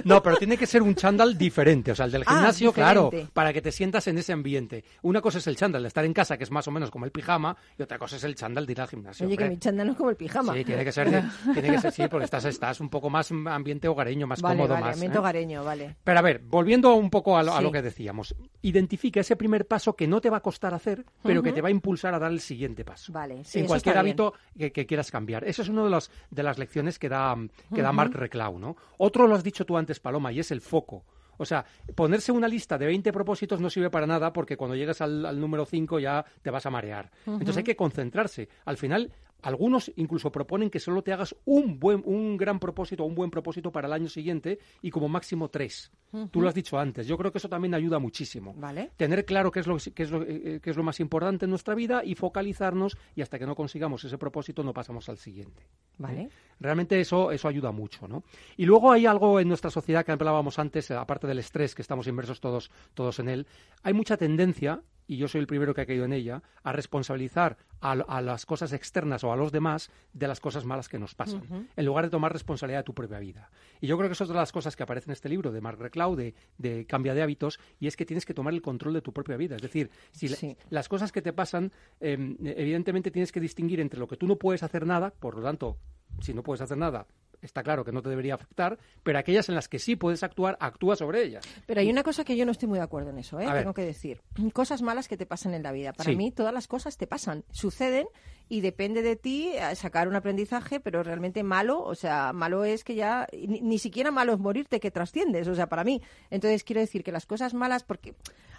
No, 0.03 0.21
pero 0.21 0.35
tiene 0.37 0.57
que 0.57 0.65
ser 0.65 0.81
un 0.81 0.93
chándal 0.95 1.37
diferente. 1.37 1.91
O 1.91 1.95
sea, 1.95 2.05
el 2.05 2.11
del 2.11 2.23
Ah, 2.25 2.33
gimnasio, 2.33 2.73
claro, 2.73 3.05
diferente. 3.05 3.31
para 3.33 3.53
que 3.53 3.61
te 3.61 3.71
sientas 3.71 4.07
en 4.07 4.17
ese 4.17 4.33
ambiente. 4.33 4.83
Una 5.03 5.21
cosa 5.21 5.37
es 5.37 5.47
el 5.47 5.55
chándal 5.55 5.83
de 5.83 5.87
estar 5.87 6.03
en 6.03 6.13
casa, 6.13 6.37
que 6.37 6.43
es 6.43 6.51
más 6.51 6.67
o 6.67 6.71
menos 6.71 6.91
como 6.91 7.05
el 7.05 7.11
pijama, 7.11 7.55
y 7.77 7.81
otra 7.83 7.97
cosa 7.97 8.17
es 8.17 8.23
el 8.25 8.35
chándal 8.35 8.65
de 8.65 8.71
ir 8.73 8.81
al 8.81 8.87
gimnasio. 8.89 9.25
Oye, 9.25 9.37
que 9.37 9.49
mi 9.49 9.57
chándal 9.57 9.87
no 9.87 9.93
es 9.93 9.97
como 9.97 10.09
el 10.09 10.15
pijama. 10.17 10.53
Sí, 10.53 10.65
tiene 10.65 10.83
que 10.83 10.91
ser, 10.91 11.07
tiene 11.53 11.71
que 11.71 11.79
ser 11.79 11.91
sí, 11.93 12.03
porque 12.09 12.25
estás, 12.25 12.40
estás 12.45 12.79
un 12.79 12.89
poco 12.89 13.09
más 13.09 13.31
ambiente 13.31 13.87
hogareño, 13.87 14.27
más 14.27 14.41
vale, 14.41 14.55
cómodo, 14.57 14.73
vale, 14.73 14.85
más. 14.85 14.93
ambiente 14.95 15.17
¿eh? 15.17 15.19
hogareño, 15.19 15.63
vale. 15.63 15.95
Pero 16.03 16.19
a 16.19 16.21
ver, 16.21 16.39
volviendo 16.39 16.93
un 16.95 17.09
poco 17.09 17.37
a 17.37 17.43
lo, 17.43 17.53
a 17.53 17.57
Sí. 17.57 17.63
lo 17.63 17.71
que 17.71 17.81
decíamos, 17.81 18.35
identifica 18.61 19.19
ese 19.19 19.35
primer 19.35 19.67
paso 19.67 19.95
que 19.95 20.07
no 20.07 20.21
te 20.21 20.29
va 20.29 20.37
a 20.37 20.41
costar 20.41 20.73
hacer, 20.73 21.05
pero 21.23 21.41
que 21.43 21.51
te 21.51 21.61
va 21.61 21.67
a 21.67 21.71
impulsar 21.71 22.13
a 22.13 22.19
dar 22.19 22.31
el 22.31 22.39
siguiente 22.41 22.83
paso. 22.85 23.11
Vale, 23.13 23.43
sí, 23.43 23.59
en 23.59 23.67
cualquier 23.67 23.97
hábito 23.97 24.33
que, 24.57 24.71
que 24.71 24.85
quieras 24.85 25.11
cambiar. 25.11 25.43
Eso 25.43 25.61
es 25.61 25.69
una 25.69 25.83
de, 25.83 25.89
los, 25.89 26.11
de 26.29 26.43
las 26.43 26.57
lecciones 26.57 26.99
que 26.99 27.09
da, 27.09 27.35
que 27.73 27.81
da. 27.81 27.91
Mark 27.91 28.13
Reclau, 28.13 28.57
¿no? 28.59 28.77
Otro 28.97 29.27
lo 29.27 29.35
has 29.35 29.43
dicho 29.43 29.65
tú 29.65 29.77
antes, 29.77 29.99
Paloma, 29.99 30.31
y 30.31 30.39
es 30.39 30.51
el 30.51 30.61
foco. 30.61 31.03
O 31.37 31.45
sea, 31.45 31.65
ponerse 31.95 32.31
una 32.31 32.47
lista 32.47 32.77
de 32.77 32.85
20 32.85 33.11
propósitos 33.11 33.59
no 33.59 33.69
sirve 33.69 33.89
para 33.89 34.05
nada 34.05 34.31
porque 34.31 34.57
cuando 34.57 34.75
llegas 34.75 35.01
al, 35.01 35.25
al 35.25 35.39
número 35.39 35.65
5 35.65 35.97
ya 35.99 36.23
te 36.43 36.51
vas 36.51 36.65
a 36.67 36.69
marear. 36.69 37.09
Entonces 37.25 37.57
hay 37.57 37.63
que 37.63 37.75
concentrarse. 37.75 38.47
Al 38.65 38.77
final, 38.77 39.11
algunos 39.41 39.91
incluso 39.95 40.31
proponen 40.31 40.69
que 40.69 40.79
solo 40.79 41.01
te 41.01 41.13
hagas 41.13 41.35
un 41.45 41.79
buen, 41.79 42.01
un 42.05 42.37
gran 42.37 42.59
propósito, 42.59 43.03
un 43.03 43.15
buen 43.15 43.31
propósito 43.31 43.71
para 43.71 43.87
el 43.87 43.93
año 43.93 44.09
siguiente 44.09 44.59
y 44.81 44.89
como 44.91 45.09
máximo 45.09 45.49
tres. 45.49 45.91
Tú 46.11 46.17
Ujú. 46.17 46.41
lo 46.41 46.49
has 46.49 46.55
dicho 46.55 46.77
antes. 46.77 47.07
Yo 47.07 47.17
creo 47.17 47.31
que 47.31 47.37
eso 47.37 47.47
también 47.47 47.73
ayuda 47.73 47.97
muchísimo. 47.97 48.53
Vale. 48.57 48.91
Tener 48.97 49.23
claro 49.25 49.49
qué 49.49 49.61
es 49.61 49.67
lo, 49.67 49.77
qué 49.77 50.03
es 50.03 50.11
lo, 50.11 50.23
eh, 50.23 50.59
qué 50.61 50.69
es 50.69 50.75
lo 50.75 50.83
más 50.83 50.99
importante 50.99 51.45
en 51.45 51.49
nuestra 51.49 51.73
vida 51.73 52.03
y 52.03 52.15
focalizarnos 52.15 52.97
y 53.15 53.21
hasta 53.21 53.39
que 53.39 53.45
no 53.45 53.55
consigamos 53.55 54.03
ese 54.03 54.17
propósito 54.17 54.63
no 54.63 54.73
pasamos 54.73 55.07
al 55.07 55.17
siguiente. 55.17 55.67
Vale. 55.97 56.29
Realmente 56.61 56.99
eso, 57.01 57.31
eso 57.31 57.47
ayuda 57.47 57.71
mucho, 57.71 58.07
¿no? 58.07 58.23
Y 58.55 58.65
luego 58.65 58.91
hay 58.91 59.05
algo 59.07 59.39
en 59.39 59.47
nuestra 59.47 59.71
sociedad 59.71 60.05
que 60.05 60.11
hablábamos 60.11 60.59
antes, 60.59 60.89
eh, 60.91 60.95
aparte 60.95 61.25
del 61.27 61.39
estrés, 61.39 61.73
que 61.75 61.81
estamos 61.81 62.05
inmersos 62.07 62.39
todos, 62.39 62.69
todos 62.93 63.19
en 63.19 63.27
él, 63.29 63.47
hay 63.83 63.93
mucha 63.93 64.15
tendencia, 64.15 64.81
y 65.07 65.17
yo 65.17 65.27
soy 65.27 65.41
el 65.41 65.47
primero 65.47 65.73
que 65.73 65.81
ha 65.81 65.85
caído 65.85 66.05
en 66.05 66.13
ella, 66.13 66.41
a 66.63 66.71
responsabilizar 66.71 67.57
a, 67.81 67.91
a 67.93 68.21
las 68.21 68.45
cosas 68.45 68.71
externas 68.73 69.23
o 69.23 69.33
a 69.33 69.35
los 69.35 69.51
demás 69.51 69.89
de 70.13 70.27
las 70.27 70.39
cosas 70.39 70.63
malas 70.63 70.87
que 70.87 70.99
nos 70.99 71.15
pasan, 71.15 71.41
en 71.75 71.85
lugar 71.85 72.05
de 72.05 72.11
tomar 72.11 72.31
responsabilidad 72.31 72.81
de 72.81 72.83
tu 72.83 72.93
propia 72.93 73.17
vida. 73.19 73.49
Y 73.81 73.87
yo 73.87 73.97
creo 73.97 74.07
que 74.07 74.13
eso 74.13 74.23
es 74.23 74.29
otra 74.29 74.39
de 74.39 74.43
las 74.43 74.51
cosas 74.51 74.75
que 74.75 74.83
aparece 74.83 75.09
en 75.09 75.13
este 75.13 75.27
libro 75.29 75.51
de 75.51 75.59
Mark 75.61 75.79
Reclau, 75.79 76.15
de, 76.15 76.35
de 76.59 76.85
Cambia 76.85 77.13
de 77.15 77.23
hábitos, 77.23 77.59
y 77.79 77.87
es 77.87 77.97
que 77.97 78.05
tienes 78.05 78.25
que 78.25 78.33
tomar 78.35 78.53
el 78.53 78.61
control 78.61 78.93
de 78.93 79.01
tu 79.01 79.11
propia 79.11 79.35
vida. 79.35 79.55
Es 79.55 79.63
decir, 79.63 79.89
si 80.11 80.27
la- 80.29 80.35
las 80.69 80.87
cosas 80.87 81.11
que 81.11 81.21
te 81.23 81.33
pasan, 81.33 81.71
eh, 81.99 82.35
evidentemente 82.43 83.09
tienes 83.11 83.31
que 83.31 83.39
distinguir 83.39 83.79
entre 83.79 83.99
lo 83.99 84.07
que 84.07 84.15
tú 84.15 84.27
no 84.27 84.35
puedes 84.37 84.61
hacer 84.63 84.85
nada, 84.85 85.11
por 85.19 85.35
lo 85.35 85.41
tanto, 85.41 85.77
si 86.19 86.33
no 86.33 86.43
puedes 86.43 86.61
hacer 86.61 86.77
nada, 86.77 87.05
está 87.41 87.63
claro 87.63 87.83
que 87.83 87.91
no 87.91 88.01
te 88.03 88.09
debería 88.09 88.35
afectar, 88.35 88.77
pero 89.01 89.17
aquellas 89.17 89.49
en 89.49 89.55
las 89.55 89.67
que 89.67 89.79
sí 89.79 89.95
puedes 89.95 90.21
actuar, 90.21 90.57
actúa 90.59 90.95
sobre 90.95 91.23
ellas. 91.23 91.43
Pero 91.65 91.81
hay 91.81 91.89
una 91.89 92.03
cosa 92.03 92.23
que 92.23 92.35
yo 92.37 92.45
no 92.45 92.51
estoy 92.51 92.67
muy 92.67 92.77
de 92.77 92.83
acuerdo 92.83 93.09
en 93.09 93.17
eso, 93.17 93.39
¿eh? 93.39 93.47
Ver. 93.47 93.59
tengo 93.59 93.73
que 93.73 93.83
decir. 93.85 94.21
Cosas 94.53 94.81
malas 94.83 95.07
que 95.07 95.17
te 95.17 95.25
pasan 95.25 95.53
en 95.55 95.63
la 95.63 95.71
vida. 95.71 95.91
Para 95.93 96.11
Sí. 96.11 96.15
mí 96.15 96.31
todas 96.31 96.53
las 96.53 96.67
cosas 96.67 96.97
te 96.97 97.07
pasan, 97.07 97.43
suceden 97.51 98.05
y 98.47 98.61
depende 98.61 99.01
de 99.01 99.15
ti 99.15 99.53
eh, 99.55 99.75
sacar 99.75 100.07
un 100.07 100.15
aprendizaje, 100.15 100.79
pero 100.79 101.01
realmente 101.01 101.41
malo, 101.41 101.81
o 101.81 101.95
sea, 101.95 102.31
malo 102.33 102.63
es 102.63 102.83
que 102.83 102.93
ya, 102.95 103.27
ni, 103.33 103.61
ni 103.61 103.79
siquiera 103.79 104.11
malo 104.11 104.33
es 104.33 104.39
morirte, 104.39 104.79
que 104.79 104.91
trasciendes, 104.91 105.47
o 105.47 105.55
sea, 105.55 105.67
para 105.67 105.83
mí. 105.83 106.01
Entonces 106.29 106.63
quiero 106.63 106.81
decir 106.81 107.03
que 107.03 107.11
las 107.11 107.25
cosas 107.25 107.53
malas, 107.55 107.83
porque, 107.83 108.13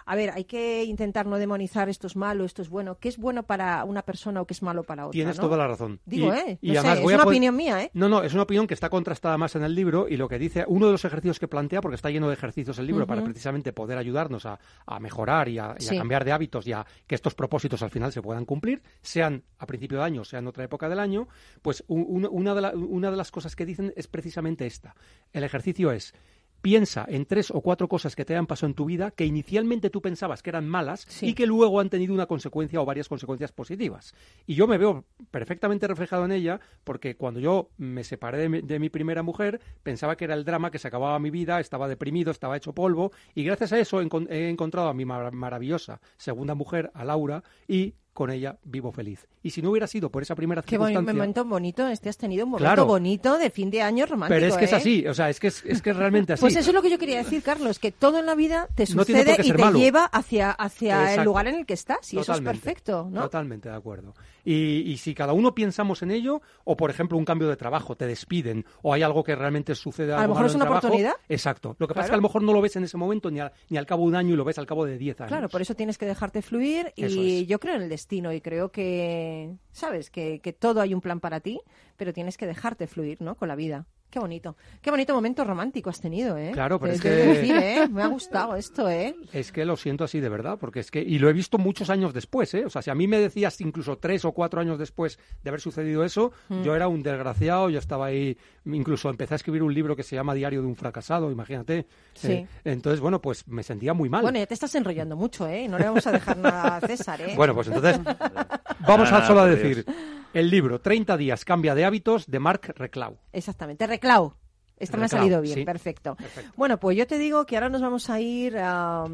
a 0.07 0.17
ver, 0.17 0.31
hay 0.31 0.45
que 0.45 0.85
intentar 0.85 1.27
no 1.27 1.39
demonizar 1.39 1.89
esto 1.89 2.07
es 2.07 2.17
malo, 2.17 2.45
esto 2.45 2.63
es 2.63 2.69
bueno, 2.69 2.99
qué 2.99 3.09
es 3.09 3.19
bueno 3.19 3.43
para 3.45 3.85
una 3.85 4.03
persona 4.03 4.41
o 4.41 4.47
qué 4.47 4.55
es 4.55 4.63
malo 4.63 4.83
para 4.83 5.05
otra. 5.07 5.13
Tienes 5.13 5.37
¿no? 5.39 5.45
toda 5.45 5.57
la 5.57 5.69
razón. 5.69 6.01
Digo, 6.05 6.33
Y- 6.35 6.39
¿eh? 6.39 6.59
y 6.61 6.69
No 6.69 6.73
sé, 6.75 6.79
además 6.81 6.99
es 6.99 7.05
voy 7.05 7.15
una 7.15 7.23
opinión 7.25 7.57
mía, 7.57 7.83
¿eh? 7.83 7.91
No, 7.95 8.09
no, 8.09 8.23
es 8.23 8.33
una 8.35 8.43
opinión 8.43 8.67
que 8.67 8.75
está 8.75 8.89
contrastada 8.91 9.39
más 9.39 9.55
en 9.57 9.63
el 9.65 9.75
libro 9.75 10.09
y 10.09 10.17
lo 10.17 10.29
que 10.29 10.39
dice, 10.39 10.65
uno 10.67 10.87
de 10.87 10.93
los 10.93 11.05
ejercicios 11.05 11.39
que 11.39 11.49
plantea, 11.49 11.81
porque 11.81 11.95
está 11.97 12.11
lleno 12.11 12.29
de 12.29 12.35
ejercicios 12.35 12.79
el 12.79 12.87
libro 12.87 13.07
para 13.07 13.23
precisamente 13.23 13.73
poder 13.73 13.99
ayudarnos 13.99 14.47
a, 14.47 14.59
a 14.87 15.01
mejorar 15.01 15.49
y 15.49 15.59
a, 15.59 15.75
y 15.79 15.85
a 15.87 15.89
Sí. 15.91 15.97
cambiar 15.99 16.25
de 16.25 16.33
hábitos 16.33 16.67
y 16.67 16.73
a 16.73 16.85
que 17.07 17.15
estos 17.15 17.35
propósitos 17.35 17.83
al 17.83 17.91
final 17.91 18.13
se 18.13 18.23
puedan 18.23 18.45
cumplir, 18.45 18.83
sean 19.03 19.45
a 19.59 19.67
principio 19.67 19.99
de 19.99 20.05
año, 20.05 20.25
sean 20.25 20.45
en 20.45 20.49
otra 20.49 20.65
época 20.65 20.89
del 20.89 20.99
año, 20.99 21.29
pues 21.63 21.85
un- 21.89 22.05
un- 22.09 22.29
una, 22.31 22.55
de 22.55 22.61
la- 22.61 22.73
una 22.73 23.11
de 23.11 23.17
las 23.17 23.31
cosas 23.31 23.55
que 23.57 23.65
dicen 23.67 23.93
es 23.97 24.09
precisamente 24.09 24.67
esta. 24.67 24.95
El 25.33 25.45
ejercicio 25.45 25.93
es 25.93 26.15
Piensa 26.63 27.05
en 27.09 27.27
tres 27.27 27.51
o 27.51 27.61
cuatro 27.61 27.89
cosas 27.89 28.15
que 28.15 28.25
te 28.25 28.35
hayan 28.35 28.47
pasado 28.47 28.69
en 28.69 28.75
tu 28.75 28.85
vida 28.85 29.11
que 29.11 29.25
inicialmente 29.27 29.91
tú 29.91 30.01
pensabas 30.01 30.43
que 30.43 30.51
eran 30.51 30.69
malas 30.69 31.05
Sí. 31.09 31.27
y 31.31 31.35
que 31.35 31.45
luego 31.47 31.81
han 31.81 31.91
tenido 31.91 32.15
una 32.15 32.27
consecuencia 32.27 32.81
o 32.81 32.85
varias 32.85 33.09
consecuencias 33.09 33.51
positivas. 33.51 34.15
Y 34.47 34.55
yo 34.55 34.69
me 34.69 34.79
veo 34.79 35.05
perfectamente 35.33 35.89
reflejado 35.89 36.25
en 36.25 36.31
ella 36.33 36.61
porque 36.85 37.17
cuando 37.17 37.41
yo 37.41 37.71
me 37.79 38.05
separé 38.05 38.39
de 38.39 38.49
mi, 38.49 38.61
de 38.63 38.79
mi 38.79 38.91
primera 38.91 39.23
mujer 39.25 39.61
pensaba 39.83 40.17
que 40.17 40.25
era 40.25 40.35
el 40.35 40.45
drama 40.45 40.71
que 40.71 40.79
se 40.79 40.87
acababa 40.89 41.19
mi 41.19 41.31
vida, 41.31 41.59
estaba 41.59 41.89
deprimido, 41.89 42.31
estaba 42.31 42.57
hecho 42.57 42.73
polvo 42.73 43.11
y 43.35 43.43
gracias 43.43 43.73
a 43.73 43.81
eso 43.81 44.01
he, 44.01 44.05
encon- 44.07 44.31
he 44.31 44.49
encontrado 44.49 44.89
a 44.89 44.95
mi 44.95 45.05
mar- 45.05 45.33
maravillosa 45.33 46.01
segunda 46.17 46.55
mujer, 46.55 46.93
a 46.95 47.05
Laura, 47.05 47.43
y 47.67 47.95
con 48.13 48.31
ella 48.31 48.59
vivo 48.65 48.93
feliz. 48.93 49.27
Y 49.43 49.51
si 49.51 49.63
no 49.63 49.71
hubiera 49.71 49.87
sido 49.87 50.11
por 50.11 50.23
esa 50.23 50.35
primera 50.35 50.63
Qué 50.63 50.71
circunstancia... 50.71 51.13
momento 51.15 51.45
bonito, 51.45 51.89
este 51.89 52.09
has 52.11 52.17
tenido 52.19 52.45
un 52.45 52.51
momento 52.53 52.65
Claro. 52.67 52.87
bonito 52.87 53.39
de 53.39 53.51
fin 53.51 53.71
de 53.71 53.83
año 53.83 54.07
romántico. 54.07 54.37
pero 54.39 54.47
es 54.47 54.57
que 54.57 54.67
es 54.67 54.73
¿eh? 54.73 54.77
así, 54.77 55.07
o 55.07 55.15
sea, 55.15 55.31
es 55.31 55.41
que 55.41 55.49
es, 55.49 55.65
es 55.65 55.81
que 55.83 55.91
es 55.91 55.97
realmente 55.97 56.33
así. 56.35 56.41
Pues 56.43 56.55
eso 56.57 56.71
es 56.71 56.75
lo 56.75 56.83
que 56.83 56.91
yo 56.91 56.99
quería 56.99 57.17
decir, 57.19 57.43
Carlos, 57.43 57.79
que 57.79 57.91
todo 57.91 58.19
en 58.19 58.27
la 58.27 58.35
vida 58.35 58.69
te 58.75 58.87
sucede 58.87 59.37
qué 59.37 59.49
y 59.49 59.53
te 59.53 59.59
malo. 59.59 59.79
lleva 59.79 60.05
hacia, 60.05 60.51
hacia 60.51 61.15
el 61.15 61.25
lugar 61.25 61.47
en 61.49 61.55
el 61.57 61.67
que 61.67 61.75
estás, 61.75 62.13
y 62.13 62.19
eso 62.19 62.33
es 62.35 62.41
perfecto, 62.41 63.09
¿no? 63.11 63.23
Totalmente 63.23 63.69
de 63.71 63.75
acuerdo. 63.75 64.15
Y, 64.45 64.83
y 64.91 64.97
si 64.99 65.15
cada 65.15 65.33
uno 65.33 65.55
pensamos 65.55 66.03
en 66.03 66.11
ello, 66.11 66.43
o 66.65 66.77
por 66.77 66.91
ejemplo 66.91 67.17
un 67.17 67.25
cambio 67.25 67.49
de 67.49 67.57
trabajo, 67.57 67.97
te 67.97 68.07
despiden, 68.07 68.65
o 68.83 68.93
hay 68.93 69.03
algo 69.03 69.25
que 69.25 69.35
realmente 69.35 69.75
sucede 69.75 70.13
A 70.13 70.23
lo 70.23 70.29
mejor 70.31 70.47
es 70.47 70.55
una 70.55 70.65
trabajo, 70.65 70.87
oportunidad. 70.89 71.15
Exacto. 71.29 71.77
Lo 71.79 71.89
que 71.89 71.95
pasa 71.95 72.07
es 72.07 72.11
que 72.11 72.15
a 72.15 72.19
lo 72.19 72.23
mejor 72.23 72.43
no 72.43 72.53
lo 72.53 72.61
ves 72.61 72.77
en 72.77 72.85
ese 72.85 72.97
momento 72.97 73.31
ni, 73.31 73.41
al- 73.41 73.53
ni 73.71 73.79
al 73.79 73.87
cabo 73.87 74.03
de 74.03 74.09
un 74.09 74.17
año 74.17 74.35
y 74.35 74.37
lo 74.37 74.45
ves 74.45 74.59
al 74.59 74.67
cabo 74.67 74.85
de 74.85 74.99
10 74.99 75.21
años. 75.23 75.29
Claro, 75.29 75.49
por 75.49 75.63
eso 75.63 75.75
tienes 75.75 75.97
que 75.97 76.07
dejarte 76.07 76.43
fluir 76.43 76.93
y 76.97 77.05
es. 77.43 77.47
yo 77.49 77.59
creo 77.59 77.77
en 77.77 77.83
el 77.83 77.89
destino 77.89 78.02
y 78.33 78.41
creo 78.41 78.73
que, 78.73 79.57
sabes, 79.73 80.11
que, 80.11 80.41
que 80.41 80.53
todo 80.53 80.81
hay 80.81 80.95
un 80.95 81.01
plan 81.01 81.21
para 81.21 81.41
ti, 81.41 81.61
pero 81.97 82.13
tienes 82.13 82.37
que 82.37 82.47
dejarte 82.47 82.87
fluir, 82.87 83.21
¿no? 83.23 83.37
Con 83.37 83.49
la 83.49 83.57
vida. 83.57 83.87
Qué 84.13 84.19
bonito. 84.19 84.57
Qué 84.83 84.91
bonito 84.91 85.15
momento 85.15 85.43
romántico 85.43 85.89
has 85.89 85.99
tenido, 85.99 86.37
¿eh? 86.37 86.51
Claro, 86.53 86.79
pero 86.79 86.91
Te- 86.93 86.97
es 86.97 87.03
que- 87.03 87.09
decir, 87.09 87.57
¿eh? 87.57 87.89
Me 87.91 88.03
ha 88.03 88.09
gustado 88.09 88.55
esto, 88.57 88.87
¿eh? 88.91 89.17
Es 89.33 89.51
que 89.53 89.65
lo 89.65 89.75
siento 89.75 90.05
así 90.05 90.21
de 90.21 90.29
verdad, 90.29 90.59
porque 90.61 90.81
es 90.81 90.91
que, 90.91 91.01
y 91.01 91.19
lo 91.19 91.31
he 91.31 91.33
visto 91.33 91.57
muchos 91.57 91.89
años 91.89 92.13
después, 92.13 92.53
¿eh? 92.53 92.67
O 92.67 92.69
sea, 92.69 92.83
si 92.83 92.91
a 92.91 92.95
mí 92.95 93.09
me 93.09 93.19
decías 93.19 93.59
incluso 93.63 93.97
tres 93.97 94.27
o 94.27 94.33
cuatro 94.33 94.61
años 94.61 94.79
después 94.79 95.19
de 95.43 95.49
haber 95.49 95.63
sucedido 95.63 96.05
eso, 96.05 96.31
Mm. 96.51 96.63
yo 96.63 96.77
era 96.77 96.89
un 96.89 97.03
desgraciado, 97.03 97.71
yo 97.71 97.79
estaba 97.79 98.05
ahí, 98.05 98.37
incluso 98.67 99.09
empecé 99.09 99.33
a 99.33 99.37
escribir 99.37 99.63
un 99.63 99.73
libro 99.73 99.97
que 99.97 100.03
se 100.03 100.15
llama 100.15 100.35
Diario 100.35 100.61
de 100.61 100.67
un 100.67 100.77
fracasado, 100.77 101.31
imagínate. 101.31 101.87
Sí. 102.13 102.33
Eh, 102.33 102.47
entonces, 102.65 103.01
bueno, 103.01 103.23
pues 103.23 103.49
me 103.49 103.63
sentía 103.63 103.95
muy 103.95 104.11
mal. 104.11 104.21
Bueno, 104.21 104.39
ya 104.39 104.47
te 104.47 104.53
estás 104.53 104.75
enrollando 104.75 105.17
mucho, 105.17 105.49
¿eh? 105.49 105.67
No 105.69 105.79
le 105.79 105.87
vamos 105.87 106.07
a 106.07 106.13
dejar 106.13 106.37
nada 106.37 106.77
a 106.77 106.81
César, 106.87 107.19
¿eh? 107.23 107.33
Bueno, 107.35 107.55
pues 107.55 107.69
entonces 107.69 107.99
vamos 108.87 109.11
Ah, 109.11 109.19
a 109.19 109.27
solo 109.27 109.41
a 109.41 109.47
decir 109.47 109.87
el 110.35 110.51
libro 110.51 110.81
30 110.81 111.17
días 111.17 111.45
cambia 111.45 111.75
de 111.75 111.85
hábitos 111.85 112.27
de 112.27 112.39
Mark 112.39 112.73
Reclau. 112.77 113.19
Exactamente, 113.33 113.87
Reclau. 113.87 114.35
Esta 114.79 114.97
me 114.97 115.05
ha 115.05 115.09
salido 115.09 115.41
bien, 115.41 115.55
sí. 115.59 115.65
perfecto. 115.65 116.17
Bueno, 116.57 116.81
pues 116.81 116.97
yo 116.97 117.07
te 117.07 117.17
digo 117.17 117.47
que 117.47 117.57
ahora 117.57 117.69
nos 117.69 117.81
vamos 117.81 118.11
a 118.11 118.19
ir 118.21 118.57
a, 118.59 119.07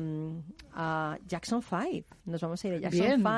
a 0.73 1.19
Jackson 1.27 1.61
5. 1.62 2.07
Nos 2.25 2.41
vamos 2.41 2.64
a 2.64 2.69
ir 2.69 2.75
a 2.75 2.79
Jackson 2.79 3.01
Bien. 3.07 3.16
5. 3.19 3.31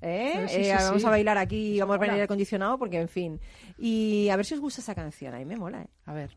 ¿eh? 0.00 0.46
Sí, 0.48 0.56
Eh, 0.56 0.64
sí, 0.64 0.70
vamos 0.72 1.02
sí. 1.02 1.06
a 1.06 1.10
bailar 1.10 1.36
aquí, 1.36 1.78
vamos 1.78 1.96
a 1.96 1.98
poner 1.98 2.22
acondicionado 2.22 2.78
porque, 2.78 2.98
en 2.98 3.08
fin. 3.08 3.40
Y 3.76 4.30
a 4.30 4.36
ver 4.36 4.46
si 4.46 4.54
os 4.54 4.60
gusta 4.60 4.80
esa 4.80 4.94
canción, 4.94 5.34
a 5.34 5.38
mí 5.38 5.44
me 5.44 5.56
mola. 5.56 5.82
¿eh? 5.82 5.88
A 6.06 6.14
ver. 6.14 6.30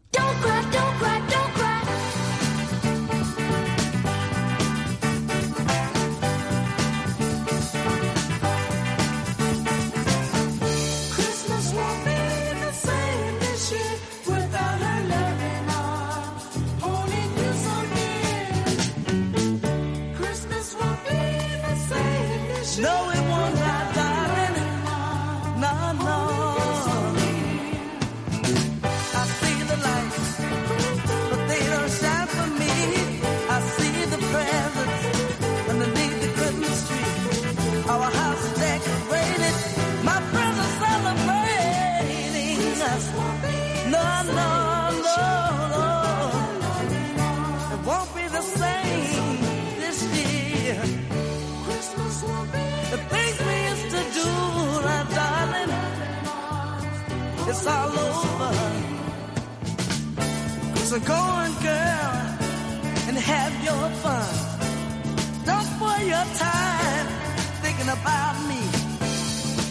It's 57.46 57.68
all 57.68 58.00
over. 58.08 58.54
So 60.89 61.00
go 61.00 61.14
on, 61.14 61.52
girl, 61.62 62.12
and 63.08 63.18
have 63.18 63.54
your 63.64 63.89
fun. 64.04 64.34
Don't 65.46 65.68
spoil 65.76 66.04
your 66.16 66.28
time 66.38 67.08
thinking 67.64 67.89
about 67.89 68.36
me. 68.48 68.62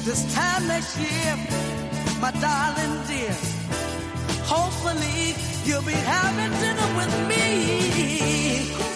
This 0.04 0.34
time 0.34 0.66
next 0.66 0.98
year, 0.98 1.36
my 2.20 2.32
darling 2.44 2.96
dear, 3.06 3.36
hopefully 4.44 5.34
you'll 5.64 5.82
be 5.82 5.92
having 5.92 6.52
dinner 6.60 6.88
with 6.98 7.28
me. 7.28 8.91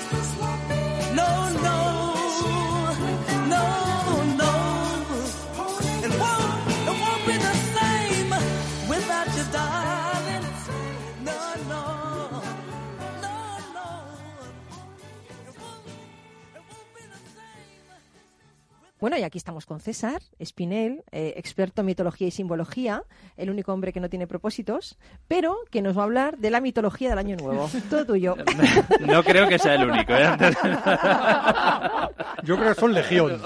Bueno, 19.07 19.19
y 19.19 19.23
aquí 19.23 19.39
estamos 19.39 19.67
con 19.67 19.79
César 19.79 20.21
Espinel, 20.41 21.05
eh, 21.13 21.35
experto 21.37 21.83
en 21.83 21.87
mitología 21.87 22.27
y 22.27 22.33
simbología, 22.33 23.05
el 23.37 23.51
único 23.51 23.73
hombre 23.73 23.93
que 23.93 24.01
no 24.01 24.11
tiene 24.11 24.27
propósitos, 24.27 24.99
pero 25.29 25.59
que 25.71 25.81
nos 25.81 25.97
va 25.97 26.01
a 26.01 26.05
hablar 26.07 26.39
de 26.39 26.51
la 26.51 26.61
mitología 26.61 27.11
del 27.11 27.19
Año 27.19 27.37
Nuevo. 27.37 27.71
Todo 27.89 28.05
tuyo. 28.05 28.35
No 29.07 29.23
creo 29.23 29.49
que 29.49 29.61
sea 29.61 29.77
el 29.77 29.89
único, 29.89 30.13
¿eh? 30.13 30.27
Yo 32.43 32.57
creo 32.57 32.75
que 32.75 32.81
son 32.81 32.93
legión. 32.95 33.41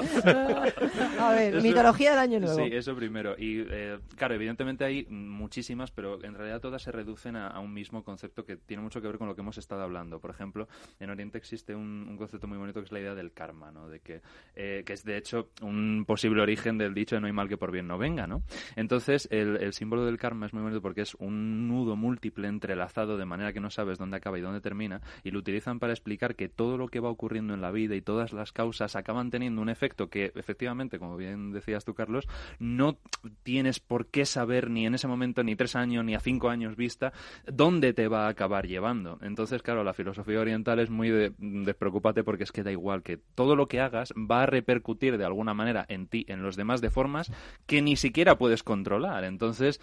A 1.18 1.30
ver, 1.32 1.56
Eso- 1.56 1.62
mitología 1.66 2.10
del 2.12 2.20
Año 2.20 2.40
Nuevo. 2.40 2.56
Sí, 2.56 2.70
eso 2.72 2.96
primero. 2.96 3.34
Y 3.38 3.62
eh, 3.70 3.98
claro, 4.16 4.34
evidentemente 4.36 4.86
hay 4.86 5.04
muchísimas, 5.10 5.90
pero 5.90 6.24
en 6.24 6.34
realidad 6.36 6.60
todas 6.62 6.80
se 6.82 6.90
reducen 6.90 7.36
a, 7.36 7.48
a 7.48 7.60
un 7.60 7.74
mismo 7.74 8.02
concepto 8.02 8.46
que 8.46 8.56
tiene 8.56 8.82
mucho 8.82 9.02
que 9.02 9.08
ver 9.08 9.18
con 9.18 9.28
lo 9.28 9.34
que 9.34 9.42
hemos 9.42 9.58
estado 9.58 9.82
hablando. 9.82 10.20
Por 10.20 10.30
ejemplo, 10.30 10.68
en 10.98 11.10
Oriente 11.10 11.36
existe 11.36 11.74
un, 11.74 12.06
un 12.08 12.16
concepto 12.16 12.46
muy 12.46 12.56
bonito 12.56 12.80
que 12.80 12.86
es 12.86 12.92
la 12.92 13.00
idea 13.00 13.14
del 13.14 13.32
karma, 13.32 13.70
¿no? 13.70 13.88
De 13.90 14.00
que, 14.00 14.22
eh, 14.54 14.84
que 14.86 14.94
es 14.94 15.04
de 15.04 15.18
hecho 15.18 15.49
un 15.62 16.04
posible 16.06 16.42
origen 16.42 16.78
del 16.78 16.94
dicho 16.94 17.16
de 17.16 17.20
no 17.20 17.26
hay 17.26 17.32
mal 17.32 17.48
que 17.48 17.56
por 17.56 17.70
bien 17.70 17.86
no 17.86 17.98
venga, 17.98 18.26
¿no? 18.26 18.42
Entonces, 18.76 19.28
el, 19.30 19.56
el 19.56 19.72
símbolo 19.72 20.04
del 20.04 20.18
karma 20.18 20.46
es 20.46 20.52
muy 20.52 20.62
bonito 20.62 20.80
porque 20.80 21.02
es 21.02 21.14
un 21.16 21.68
nudo 21.68 21.96
múltiple 21.96 22.48
entrelazado 22.48 23.16
de 23.16 23.24
manera 23.24 23.52
que 23.52 23.60
no 23.60 23.70
sabes 23.70 23.98
dónde 23.98 24.16
acaba 24.16 24.38
y 24.38 24.42
dónde 24.42 24.60
termina, 24.60 25.00
y 25.22 25.30
lo 25.30 25.38
utilizan 25.38 25.78
para 25.78 25.92
explicar 25.92 26.34
que 26.36 26.48
todo 26.48 26.78
lo 26.78 26.88
que 26.88 27.00
va 27.00 27.10
ocurriendo 27.10 27.54
en 27.54 27.60
la 27.60 27.70
vida 27.70 27.94
y 27.94 28.00
todas 28.00 28.32
las 28.32 28.52
causas 28.52 28.96
acaban 28.96 29.30
teniendo 29.30 29.60
un 29.62 29.68
efecto 29.68 30.08
que, 30.08 30.32
efectivamente, 30.34 30.98
como 30.98 31.16
bien 31.16 31.52
decías 31.52 31.84
tú, 31.84 31.94
Carlos, 31.94 32.26
no 32.58 32.98
tienes 33.42 33.80
por 33.80 34.06
qué 34.06 34.24
saber 34.24 34.70
ni 34.70 34.86
en 34.86 34.94
ese 34.94 35.08
momento, 35.08 35.42
ni 35.42 35.56
tres 35.56 35.76
años, 35.76 36.04
ni 36.04 36.14
a 36.14 36.20
cinco 36.20 36.48
años 36.48 36.76
vista, 36.76 37.12
dónde 37.46 37.92
te 37.92 38.08
va 38.08 38.26
a 38.26 38.30
acabar 38.30 38.66
llevando. 38.66 39.18
Entonces, 39.22 39.62
claro, 39.62 39.84
la 39.84 39.94
filosofía 39.94 40.40
oriental 40.40 40.78
es 40.80 40.90
muy 40.90 41.10
de 41.10 41.32
despreocúpate 41.38 42.24
porque 42.24 42.44
es 42.44 42.52
que 42.52 42.62
da 42.62 42.72
igual 42.72 43.02
que 43.02 43.18
todo 43.34 43.56
lo 43.56 43.68
que 43.68 43.80
hagas 43.80 44.12
va 44.12 44.42
a 44.42 44.46
repercutir 44.46 45.18
de 45.18 45.24
alguna 45.24 45.39
manera 45.44 45.84
en 45.88 46.06
ti, 46.06 46.24
en 46.28 46.42
los 46.42 46.56
demás, 46.56 46.80
de 46.80 46.90
formas 46.90 47.32
que 47.66 47.82
ni 47.82 47.96
siquiera 47.96 48.38
puedes 48.38 48.62
controlar. 48.62 49.24
Entonces, 49.24 49.80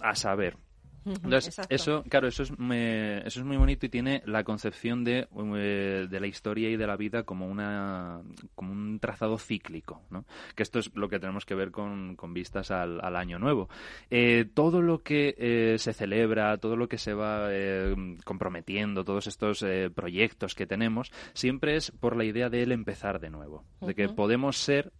a 0.00 0.14
saber. 0.14 0.56
Entonces, 1.06 1.46
Exacto. 1.48 1.74
eso, 1.74 2.02
claro, 2.08 2.26
eso 2.28 2.42
es, 2.42 2.58
me- 2.58 3.18
eso 3.26 3.40
es 3.40 3.46
muy 3.46 3.56
bonito 3.56 3.86
y 3.86 3.88
tiene 3.88 4.22
la 4.26 4.42
concepción 4.44 5.04
de, 5.04 5.28
eh, 5.56 6.06
de 6.10 6.20
la 6.20 6.26
historia 6.26 6.68
y 6.68 6.76
de 6.76 6.86
la 6.86 6.96
vida 6.96 7.22
como 7.22 7.46
una 7.46 8.22
como 8.54 8.72
un 8.72 8.98
trazado 8.98 9.38
cíclico, 9.38 10.02
¿no? 10.10 10.24
Que 10.54 10.62
esto 10.62 10.78
es 10.80 10.90
lo 10.94 11.08
que 11.08 11.18
tenemos 11.20 11.46
que 11.46 11.54
ver 11.54 11.70
con, 11.70 12.16
con 12.16 12.34
vistas 12.34 12.70
al, 12.70 13.00
al 13.04 13.16
año 13.16 13.38
nuevo. 13.38 13.68
Eh, 14.10 14.46
todo 14.52 14.82
lo 14.82 15.02
que 15.02 15.34
eh, 15.38 15.76
se 15.78 15.92
celebra, 15.92 16.56
todo 16.58 16.76
lo 16.76 16.88
que 16.88 16.98
se 16.98 17.14
va 17.14 17.48
eh, 17.50 17.94
comprometiendo, 18.24 19.04
todos 19.04 19.26
estos 19.26 19.62
eh, 19.62 19.90
proyectos 19.94 20.54
que 20.54 20.66
tenemos, 20.66 21.12
siempre 21.34 21.76
es 21.76 21.92
por 21.92 22.16
la 22.16 22.24
idea 22.24 22.50
de 22.50 22.62
el 22.62 22.72
empezar 22.72 23.20
de 23.20 23.30
nuevo, 23.30 23.64
de 23.80 23.94
que 23.94 24.08
podemos 24.08 24.56
ser 24.56 24.92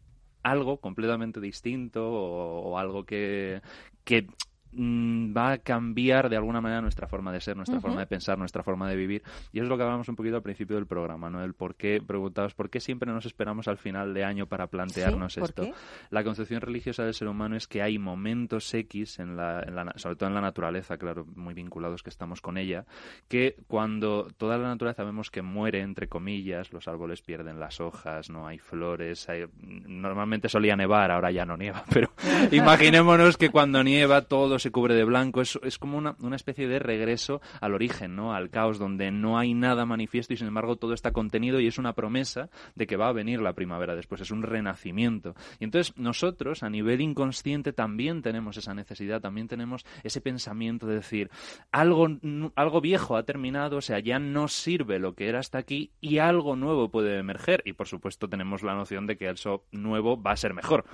algo 0.42 0.78
completamente 0.78 1.40
distinto 1.40 2.08
o, 2.08 2.70
o 2.70 2.78
algo 2.78 3.04
que, 3.04 3.60
que 4.04 4.28
va 4.76 5.52
a 5.52 5.58
cambiar 5.58 6.28
de 6.28 6.36
alguna 6.36 6.60
manera 6.60 6.80
nuestra 6.82 7.06
forma 7.08 7.32
de 7.32 7.40
ser, 7.40 7.56
nuestra 7.56 7.78
Ujú. 7.78 7.88
forma 7.88 8.00
de 8.00 8.06
pensar, 8.06 8.38
nuestra 8.38 8.62
forma 8.62 8.88
de 8.88 8.96
vivir. 8.96 9.22
Y 9.52 9.58
eso 9.58 9.64
es 9.64 9.68
lo 9.68 9.76
que 9.76 9.82
hablamos 9.84 10.08
un 10.08 10.16
poquito 10.16 10.36
al 10.36 10.42
principio 10.42 10.76
del 10.76 10.86
programa, 10.86 11.30
¿no? 11.30 11.42
El 11.42 11.54
por 11.54 11.74
qué, 11.74 12.02
preguntados, 12.06 12.54
¿por 12.54 12.70
qué 12.70 12.80
siempre 12.80 13.10
nos 13.12 13.26
esperamos 13.26 13.68
al 13.68 13.78
final 13.78 14.12
de 14.14 14.24
año 14.24 14.46
para 14.46 14.66
plantearnos 14.66 15.32
Sí, 15.34 15.40
¿por 15.40 15.48
esto? 15.50 15.62
qué? 15.62 15.72
La 16.10 16.24
concepción 16.24 16.60
religiosa 16.60 17.04
del 17.04 17.14
ser 17.14 17.28
humano 17.28 17.56
es 17.56 17.66
que 17.66 17.82
hay 17.82 17.98
momentos 17.98 18.72
X, 18.74 19.18
en 19.18 19.36
la, 19.36 19.62
en 19.62 19.74
la 19.74 19.92
sobre 19.96 20.16
todo 20.16 20.28
en 20.28 20.34
la 20.34 20.40
naturaleza, 20.40 20.96
claro, 20.98 21.26
muy 21.34 21.54
vinculados 21.54 22.02
que 22.02 22.10
estamos 22.10 22.40
con 22.40 22.58
ella, 22.58 22.84
que 23.28 23.56
cuando 23.68 24.28
toda 24.36 24.58
la 24.58 24.68
naturaleza 24.68 25.04
vemos 25.04 25.30
que 25.30 25.42
muere, 25.42 25.80
entre 25.80 26.08
comillas, 26.08 26.72
los 26.72 26.86
árboles 26.88 27.22
pierden 27.22 27.58
las 27.60 27.80
hojas, 27.80 28.30
no 28.30 28.46
hay 28.46 28.58
flores, 28.58 29.28
hay- 29.28 29.46
normalmente 29.58 30.48
solía 30.48 30.76
nevar, 30.76 31.10
ahora 31.10 31.30
ya 31.30 31.44
no 31.46 31.56
nieva, 31.56 31.84
pero 31.92 32.10
imaginémonos 32.52 33.36
que 33.36 33.50
cuando 33.50 33.82
nieva 33.82 34.22
todo 34.22 34.58
se 34.58 34.65
cubre 34.70 34.94
de 34.94 35.04
blanco, 35.04 35.40
es, 35.40 35.58
es 35.62 35.78
como 35.78 35.98
una, 35.98 36.16
una 36.20 36.36
especie 36.36 36.68
de 36.68 36.78
regreso 36.78 37.40
al 37.60 37.74
origen, 37.74 38.16
¿no? 38.16 38.34
Al 38.34 38.50
caos, 38.50 38.78
donde 38.78 39.10
no 39.10 39.38
hay 39.38 39.54
nada 39.54 39.86
manifiesto 39.86 40.32
y 40.32 40.36
sin 40.36 40.48
embargo 40.48 40.76
todo 40.76 40.92
está 40.92 41.12
contenido 41.12 41.60
y 41.60 41.66
es 41.66 41.78
una 41.78 41.94
promesa 41.94 42.50
de 42.74 42.86
que 42.86 42.96
va 42.96 43.08
a 43.08 43.12
venir 43.12 43.40
la 43.40 43.54
primavera 43.54 43.94
después, 43.94 44.20
es 44.20 44.30
un 44.30 44.42
renacimiento. 44.42 45.34
Y 45.58 45.64
entonces 45.64 45.96
nosotros, 45.96 46.62
a 46.62 46.70
nivel 46.70 47.00
inconsciente, 47.00 47.72
también 47.72 48.22
tenemos 48.22 48.56
esa 48.56 48.74
necesidad, 48.74 49.20
también 49.20 49.48
tenemos 49.48 49.84
ese 50.02 50.20
pensamiento 50.20 50.86
de 50.86 50.96
decir, 50.96 51.30
algo, 51.72 52.08
algo 52.54 52.80
viejo 52.80 53.16
ha 53.16 53.24
terminado, 53.24 53.78
o 53.78 53.80
sea, 53.80 53.98
ya 53.98 54.18
no 54.18 54.48
sirve 54.48 54.98
lo 54.98 55.14
que 55.14 55.28
era 55.28 55.40
hasta 55.40 55.58
aquí 55.58 55.90
y 56.00 56.18
algo 56.18 56.56
nuevo 56.56 56.90
puede 56.90 57.18
emerger. 57.18 57.62
Y 57.64 57.72
por 57.72 57.86
supuesto 57.86 58.28
tenemos 58.28 58.62
la 58.62 58.74
noción 58.74 59.06
de 59.06 59.16
que 59.16 59.28
eso 59.28 59.64
nuevo 59.72 60.20
va 60.20 60.32
a 60.32 60.36
ser 60.36 60.54
mejor 60.54 60.84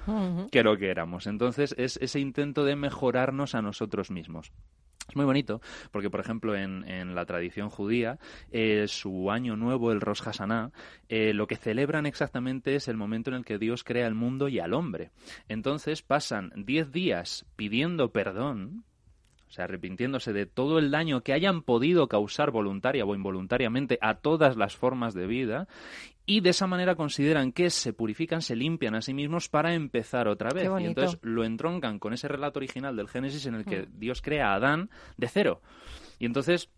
que 0.51 0.63
lo 0.63 0.77
que 0.77 0.91
éramos. 0.91 1.27
Entonces 1.27 1.75
es 1.79 1.99
ese 2.01 2.21
intento 2.21 2.65
de 2.65 2.77
mejorarnos 2.77 3.52
a 3.55 3.63
nosotros 3.63 4.11
mismos. 4.11 4.53
Es 5.09 5.17
muy 5.17 5.25
bonito 5.25 5.61
porque, 5.91 6.11
por 6.11 6.21
ejemplo, 6.21 6.55
en, 6.55 7.15
la 7.15 7.27
tradición 7.27 7.71
judía, 7.71 8.19
eh, 8.51 8.87
su 8.89 9.31
año 9.31 9.57
nuevo, 9.57 9.93
el 9.93 10.01
Rosh 10.01 10.23
Hashanah, 10.23 10.71
eh, 11.09 11.33
lo 11.35 11.47
que 11.47 11.57
celebran 11.57 12.07
exactamente 12.07 12.77
es 12.77 12.89
el 12.89 12.97
momento 12.97 13.31
en 13.31 13.37
el 13.37 13.45
que 13.45 13.59
Dios 13.59 13.85
crea 13.85 14.07
el 14.07 14.15
mundo 14.15 14.49
y 14.49 14.61
al 14.61 14.75
hombre. 14.75 15.11
Entonces 15.49 16.03
pasan 16.03 16.53
10 16.57 16.93
días 16.93 17.47
pidiendo 17.57 18.13
perdón, 18.13 18.85
o 19.53 19.55
sea, 19.55 19.67
arrepintiéndose 19.67 20.33
de 20.33 20.47
todo 20.47 20.79
el 20.79 20.91
daño 20.91 21.21
que 21.21 21.35
hayan 21.35 21.61
podido 21.61 22.09
causar 22.09 22.51
voluntaria 22.51 23.05
o 23.05 23.15
involuntariamente 23.15 23.99
a 24.01 24.15
todas 24.15 24.57
las 24.57 24.75
formas 24.75 25.13
de 25.13 25.27
vida, 25.27 25.69
y 26.25 26.41
de 26.41 26.49
esa 26.51 26.67
manera 26.67 26.95
consideran 26.95 27.53
que 27.53 27.69
se 27.69 27.93
purifican, 27.93 28.41
se 28.41 28.57
limpian 28.57 28.95
a 28.95 29.03
sí 29.03 29.13
mismos 29.13 29.51
para 29.51 29.75
empezar 29.75 30.27
otra 30.27 30.49
vez. 30.55 30.71
Y 30.81 30.85
entonces 30.87 31.19
lo 31.21 31.45
entroncan 31.45 31.99
con 31.99 32.15
ese 32.15 32.29
relato 32.29 32.61
original 32.61 32.97
del 32.97 33.09
Génesis 33.09 33.45
en 33.45 33.57
el 33.57 33.67
que 33.67 33.83
Mm. 33.83 33.99
Dios 33.99 34.23
crea 34.23 34.53
a 34.53 34.55
Adán 34.55 34.89
de 35.19 35.29
cero. 35.29 35.61
Y 36.19 36.25
entonces 36.25 36.71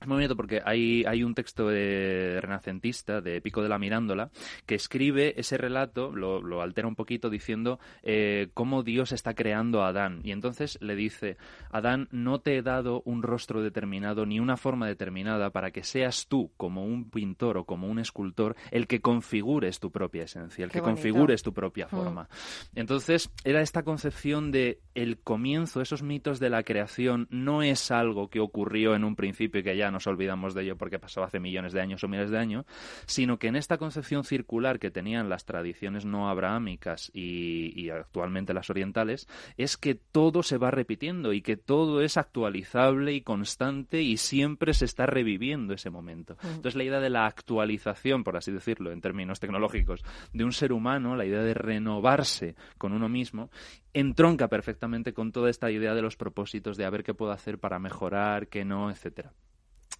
es 0.00 0.06
muy 0.06 0.16
bonito 0.16 0.36
porque 0.36 0.60
hay, 0.64 1.04
hay 1.06 1.22
un 1.22 1.34
texto 1.34 1.68
de 1.68 2.38
renacentista, 2.42 3.22
de 3.22 3.40
Pico 3.40 3.62
de 3.62 3.68
la 3.70 3.78
Mirándola, 3.78 4.30
que 4.66 4.74
escribe 4.74 5.40
ese 5.40 5.56
relato, 5.56 6.14
lo, 6.14 6.42
lo 6.42 6.60
altera 6.60 6.86
un 6.86 6.94
poquito 6.94 7.30
diciendo 7.30 7.78
eh, 8.02 8.48
cómo 8.52 8.82
Dios 8.82 9.12
está 9.12 9.34
creando 9.34 9.82
a 9.82 9.88
Adán. 9.88 10.20
Y 10.22 10.32
entonces 10.32 10.78
le 10.82 10.96
dice, 10.96 11.38
Adán, 11.70 12.08
no 12.10 12.40
te 12.40 12.56
he 12.58 12.62
dado 12.62 13.00
un 13.06 13.22
rostro 13.22 13.62
determinado 13.62 14.26
ni 14.26 14.38
una 14.38 14.58
forma 14.58 14.86
determinada 14.86 15.48
para 15.50 15.70
que 15.70 15.82
seas 15.82 16.26
tú, 16.28 16.52
como 16.58 16.84
un 16.84 17.08
pintor 17.10 17.56
o 17.56 17.64
como 17.64 17.88
un 17.88 17.98
escultor, 17.98 18.54
el 18.70 18.86
que 18.86 19.00
configures 19.00 19.80
tu 19.80 19.90
propia 19.90 20.24
esencia, 20.24 20.62
el 20.64 20.70
Qué 20.70 20.74
que 20.74 20.80
bonito. 20.82 20.96
configures 21.00 21.42
tu 21.42 21.54
propia 21.54 21.86
Mm. 21.86 21.90
forma. 21.90 22.28
Entonces, 22.74 23.30
era 23.44 23.62
esta 23.62 23.82
concepción 23.82 24.50
de 24.52 24.80
el 24.94 25.18
comienzo, 25.18 25.80
esos 25.80 26.02
mitos 26.02 26.38
de 26.38 26.50
la 26.50 26.62
creación, 26.64 27.26
no 27.30 27.62
es 27.62 27.90
algo 27.90 28.28
que 28.28 28.40
ocurrió 28.40 28.94
en 28.94 29.04
un 29.04 29.16
principio 29.16 29.60
y 29.60 29.64
que 29.64 29.76
ya 29.76 29.85
nos 29.90 30.06
olvidamos 30.06 30.54
de 30.54 30.62
ello 30.62 30.76
porque 30.76 30.98
pasó 30.98 31.22
hace 31.22 31.40
millones 31.40 31.72
de 31.72 31.80
años 31.80 32.02
o 32.04 32.08
miles 32.08 32.30
de 32.30 32.38
años, 32.38 32.66
sino 33.06 33.38
que 33.38 33.48
en 33.48 33.56
esta 33.56 33.78
concepción 33.78 34.24
circular 34.24 34.78
que 34.78 34.90
tenían 34.90 35.28
las 35.28 35.44
tradiciones 35.44 36.04
no 36.04 36.28
abrahámicas 36.28 37.10
y, 37.12 37.72
y 37.80 37.90
actualmente 37.90 38.54
las 38.54 38.70
orientales, 38.70 39.28
es 39.56 39.76
que 39.76 39.94
todo 39.94 40.42
se 40.42 40.58
va 40.58 40.70
repitiendo 40.70 41.32
y 41.32 41.42
que 41.42 41.56
todo 41.56 42.00
es 42.00 42.16
actualizable 42.16 43.12
y 43.12 43.20
constante 43.20 44.02
y 44.02 44.16
siempre 44.16 44.74
se 44.74 44.84
está 44.84 45.06
reviviendo 45.06 45.74
ese 45.74 45.90
momento. 45.90 46.36
Mm. 46.42 46.46
Entonces, 46.46 46.76
la 46.76 46.84
idea 46.84 47.00
de 47.00 47.10
la 47.10 47.26
actualización, 47.26 48.24
por 48.24 48.36
así 48.36 48.52
decirlo, 48.52 48.92
en 48.92 49.00
términos 49.00 49.40
tecnológicos, 49.40 50.04
de 50.32 50.44
un 50.44 50.52
ser 50.52 50.72
humano, 50.72 51.16
la 51.16 51.24
idea 51.24 51.42
de 51.42 51.54
renovarse 51.54 52.54
con 52.78 52.92
uno 52.92 53.08
mismo, 53.08 53.50
entronca 53.92 54.48
perfectamente 54.48 55.12
con 55.12 55.32
toda 55.32 55.50
esta 55.50 55.70
idea 55.70 55.94
de 55.94 56.02
los 56.02 56.16
propósitos, 56.16 56.76
de 56.76 56.84
a 56.84 56.90
ver 56.90 57.02
qué 57.02 57.14
puedo 57.14 57.32
hacer 57.32 57.58
para 57.58 57.78
mejorar, 57.78 58.48
qué 58.48 58.64
no, 58.64 58.90
etcétera. 58.90 59.32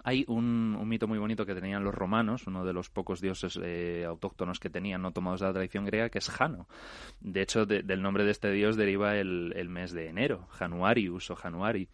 Hay 0.09 0.25
un, 0.29 0.79
mito 0.89 1.09
muy 1.09 1.19
bonito 1.19 1.45
que 1.45 1.55
tenían 1.57 1.83
los 1.83 1.93
romanos, 1.93 2.47
uno 2.47 2.65
de 2.65 2.73
los 2.73 2.91
pocos 2.91 3.21
dioses 3.21 3.59
eh, 3.61 4.05
autóctonos 4.07 4.61
que 4.61 4.71
tenían, 4.71 5.03
no 5.03 5.11
tomados 5.11 5.41
de 5.41 5.47
la 5.49 5.53
tradición 5.53 5.85
griega, 5.85 6.11
que 6.11 6.19
es 6.19 6.31
Jano. 6.31 6.69
De 7.21 7.43
hecho, 7.43 7.67
de- 7.67 7.83
del 7.83 8.03
nombre 8.03 8.23
de 8.23 8.31
este 8.31 8.53
dios 8.53 8.77
deriva 8.77 9.17
el, 9.17 9.53
el 9.57 9.69
mes 9.69 9.91
de 9.91 10.07
enero, 10.07 10.47
Januarius 10.53 11.33
o 11.33 11.35
Januari. 11.35 11.89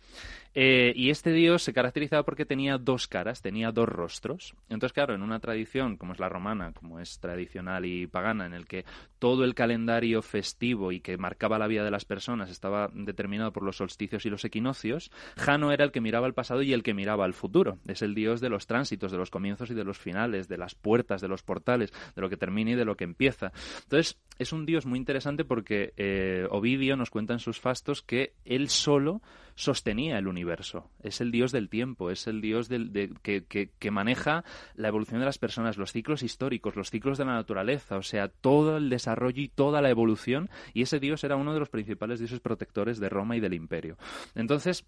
Eh, 0.55 0.93
y 0.95 1.11
este 1.11 1.33
dios 1.33 1.63
se 1.63 1.73
caracterizaba 1.73 2.25
porque 2.25 2.45
tenía 2.45 2.79
dos 2.79 3.09
caras, 3.09 3.41
tenía 3.41 3.73
dos 3.73 3.89
rostros. 3.89 4.55
Entonces, 4.69 4.93
claro, 4.93 5.15
en 5.15 5.23
una 5.23 5.41
tradición 5.41 5.97
como 5.97 6.13
es 6.13 6.19
la 6.19 6.29
romana, 6.29 6.73
como 6.73 7.01
es 7.01 7.19
tradicional 7.21 7.87
y 7.87 8.07
pagana, 8.07 8.47
en 8.47 8.53
el 8.53 8.67
que 8.67 8.85
todo 9.19 9.45
el 9.45 9.55
calendario 9.55 10.21
festivo 10.21 10.93
y 10.93 11.01
que 11.01 11.17
marcaba 11.17 11.59
la 11.59 11.67
vida 11.67 11.85
de 11.85 11.91
las 11.91 12.05
personas 12.05 12.51
estaba 12.51 12.91
determinado 12.93 13.53
por 13.53 13.63
los 13.63 13.77
solsticios 13.77 14.27
y 14.27 14.31
los 14.31 14.45
equinoccios, 14.45 15.11
Jano 15.37 15.73
era 15.73 15.85
el 15.85 15.93
que 15.93 16.01
miraba 16.01 16.27
al 16.27 16.35
pasado 16.35 16.63
y 16.63 16.73
el 16.73 16.83
que 16.83 16.95
miraba 16.95 17.25
al 17.25 17.35
futuro. 17.35 17.79
Es 17.87 18.03
el 18.03 18.15
dios 18.15 18.41
de 18.41 18.51
los 18.51 18.67
tránsitos, 18.67 19.13
de 19.13 19.19
los 19.19 19.31
comienzos 19.31 19.71
y 19.71 19.75
de 19.75 19.85
los 19.85 19.99
finales, 19.99 20.49
de 20.49 20.59
las 20.59 20.75
puertas, 20.75 21.21
de 21.21 21.29
los 21.29 21.43
portales, 21.43 21.93
de 22.15 22.21
lo 22.21 22.29
que 22.29 22.37
termina 22.37 22.73
y 22.73 22.75
de 22.75 22.85
lo 22.85 22.97
que 22.97 23.05
empieza. 23.05 23.53
Entonces, 23.85 24.19
es 24.39 24.53
un 24.53 24.67
dios 24.67 24.87
muy 24.87 24.99
interesante 24.99 25.45
porque 25.45 25.93
eh, 25.97 26.47
Ovidio 26.51 26.97
nos 26.97 27.11
cuenta 27.11 27.33
en 27.33 27.39
sus 27.39 27.61
fastos 27.61 28.03
que 28.03 28.35
él 28.45 28.69
solo 28.69 29.23
sostenía 29.55 30.19
el 30.19 30.29
universo. 30.29 30.91
Es 31.03 31.21
el 31.21 31.31
dios 31.31 31.53
del 31.53 31.69
tiempo, 31.69 32.11
es 32.11 32.27
el 32.27 32.41
dios 32.41 32.69
del, 32.69 32.93
de- 32.93 33.13
que, 33.23 33.45
que- 33.45 33.71
que 33.79 33.91
maneja 33.91 34.45
la 34.75 34.89
evolución 34.89 35.21
de 35.21 35.27
las 35.27 35.39
personas, 35.39 35.77
los 35.77 35.93
ciclos 35.93 36.23
históricos, 36.23 36.77
los 36.77 36.91
ciclos 36.91 37.19
de 37.19 37.25
la 37.25 37.35
naturaleza, 37.35 37.97
o 37.97 38.03
sea, 38.03 38.29
todo 38.29 38.77
el 38.77 38.89
desarrollo 38.91 39.43
y 39.43 39.49
toda 39.49 39.83
la 39.83 39.91
evolución. 39.91 40.51
Y 40.75 40.83
ese 40.83 41.01
dios 41.01 41.25
era 41.25 41.37
uno 41.37 41.55
de 41.55 41.61
los 41.61 41.69
principales 41.69 42.19
dioses 42.19 42.41
protectores 42.41 42.99
de 43.01 43.09
Roma 43.09 43.37
y 43.37 43.41
del 43.41 43.55
imperio. 43.55 43.97
Entonces, 44.35 44.85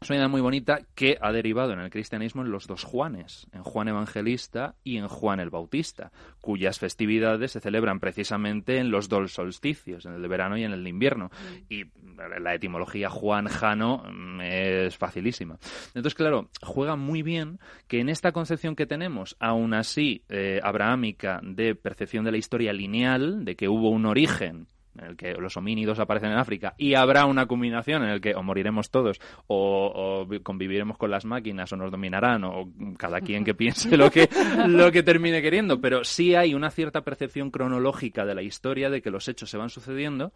Es 0.00 0.08
una 0.08 0.16
idea 0.16 0.28
muy 0.28 0.40
bonita 0.40 0.80
que 0.94 1.18
ha 1.20 1.30
derivado 1.30 1.74
en 1.74 1.80
el 1.80 1.90
cristianismo 1.90 2.40
en 2.40 2.50
los 2.50 2.66
dos 2.66 2.84
Juanes, 2.84 3.46
en 3.52 3.62
Juan 3.62 3.88
Evangelista 3.88 4.74
y 4.82 4.96
en 4.96 5.08
Juan 5.08 5.40
el 5.40 5.50
Bautista, 5.50 6.10
cuyas 6.40 6.78
festividades 6.78 7.52
se 7.52 7.60
celebran 7.60 8.00
precisamente 8.00 8.78
en 8.78 8.90
los 8.90 9.10
dos 9.10 9.34
solsticios, 9.34 10.06
en 10.06 10.14
el 10.14 10.22
de 10.22 10.28
verano 10.28 10.56
y 10.56 10.64
en 10.64 10.72
el 10.72 10.84
de 10.84 10.88
invierno. 10.88 11.30
Y 11.68 11.84
la 12.40 12.54
etimología 12.54 13.10
Juan 13.10 13.48
Jano 13.48 14.02
mm, 14.10 14.40
es 14.40 14.96
facilísima. 14.96 15.58
Entonces, 15.88 16.14
claro, 16.14 16.48
juega 16.62 16.96
muy 16.96 17.22
bien 17.22 17.58
que 17.86 18.00
en 18.00 18.08
esta 18.08 18.32
concepción 18.32 18.76
que 18.76 18.86
tenemos, 18.86 19.36
aún 19.38 19.74
así 19.74 20.24
eh, 20.30 20.60
abrahámica, 20.62 21.40
de 21.42 21.74
percepción 21.74 22.24
de 22.24 22.32
la 22.32 22.38
historia 22.38 22.72
lineal, 22.72 23.44
de 23.44 23.54
que 23.54 23.68
hubo 23.68 23.90
un 23.90 24.06
origen 24.06 24.66
en 25.00 25.06
el 25.10 25.16
que 25.16 25.32
los 25.34 25.56
homínidos 25.56 25.98
aparecen 25.98 26.30
en 26.32 26.38
África 26.38 26.74
y 26.78 26.94
habrá 26.94 27.24
una 27.26 27.46
combinación 27.46 28.02
en 28.04 28.10
el 28.10 28.20
que 28.20 28.34
o 28.34 28.42
moriremos 28.42 28.90
todos 28.90 29.20
o, 29.46 29.92
o 29.94 30.26
vi- 30.26 30.40
conviviremos 30.40 30.96
con 30.98 31.10
las 31.10 31.24
máquinas 31.24 31.72
o 31.72 31.76
nos 31.76 31.90
dominarán 31.90 32.44
o 32.44 32.68
cada 32.98 33.20
quien 33.20 33.44
que 33.44 33.54
piense 33.54 33.96
lo 33.96 34.10
que 34.10 34.28
lo 34.68 34.92
que 34.92 35.02
termine 35.02 35.42
queriendo. 35.42 35.80
Pero 35.80 36.04
sí 36.04 36.34
hay 36.34 36.54
una 36.54 36.70
cierta 36.70 37.02
percepción 37.02 37.50
cronológica 37.50 38.24
de 38.24 38.34
la 38.34 38.42
historia 38.42 38.90
de 38.90 39.02
que 39.02 39.10
los 39.10 39.26
hechos 39.28 39.50
se 39.50 39.56
van 39.56 39.70
sucediendo. 39.70 40.32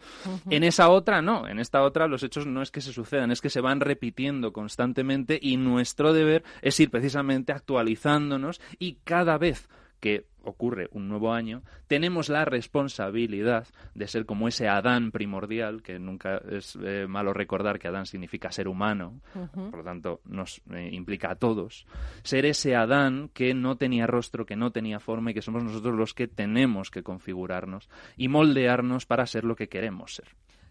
En 0.50 0.64
esa 0.64 0.88
otra 0.88 1.22
no. 1.22 1.46
En 1.46 1.58
esta 1.58 1.82
otra 1.82 2.06
los 2.08 2.22
hechos 2.22 2.46
no 2.46 2.62
es 2.62 2.70
que 2.70 2.80
se 2.80 2.92
sucedan 2.92 3.30
es 3.30 3.40
que 3.40 3.50
se 3.50 3.60
van 3.60 3.80
repitiendo 3.80 4.52
constantemente 4.52 5.38
y 5.40 5.56
nuestro 5.56 6.12
deber 6.12 6.42
es 6.62 6.78
ir 6.80 6.90
precisamente 6.90 7.52
actualizándonos 7.52 8.60
y 8.78 8.98
cada 9.04 9.38
vez 9.38 9.68
que 10.04 10.26
ocurre 10.42 10.90
un 10.92 11.08
nuevo 11.08 11.32
año, 11.32 11.62
tenemos 11.86 12.28
la 12.28 12.44
responsabilidad 12.44 13.66
de 13.94 14.06
ser 14.06 14.26
como 14.26 14.48
ese 14.48 14.68
Adán 14.68 15.12
primordial, 15.12 15.82
que 15.82 15.98
nunca 15.98 16.42
es 16.50 16.78
eh, 16.82 17.06
malo 17.08 17.32
recordar 17.32 17.78
que 17.78 17.88
Adán 17.88 18.04
significa 18.04 18.52
ser 18.52 18.68
humano, 18.68 19.22
por 19.54 19.78
lo 19.78 19.82
tanto 19.82 20.20
nos 20.26 20.60
eh, 20.74 20.90
implica 20.92 21.30
a 21.30 21.36
todos, 21.36 21.86
ser 22.22 22.44
ese 22.44 22.76
Adán 22.76 23.30
que 23.32 23.54
no 23.54 23.78
tenía 23.78 24.06
rostro, 24.06 24.44
que 24.44 24.56
no 24.56 24.72
tenía 24.72 25.00
forma 25.00 25.30
y 25.30 25.34
que 25.34 25.40
somos 25.40 25.64
nosotros 25.64 25.94
los 25.94 26.12
que 26.12 26.28
tenemos 26.28 26.90
que 26.90 27.02
configurarnos 27.02 27.88
y 28.18 28.28
moldearnos 28.28 29.06
para 29.06 29.24
ser 29.24 29.44
lo 29.44 29.56
que 29.56 29.70
queremos 29.70 30.16
ser. 30.16 30.26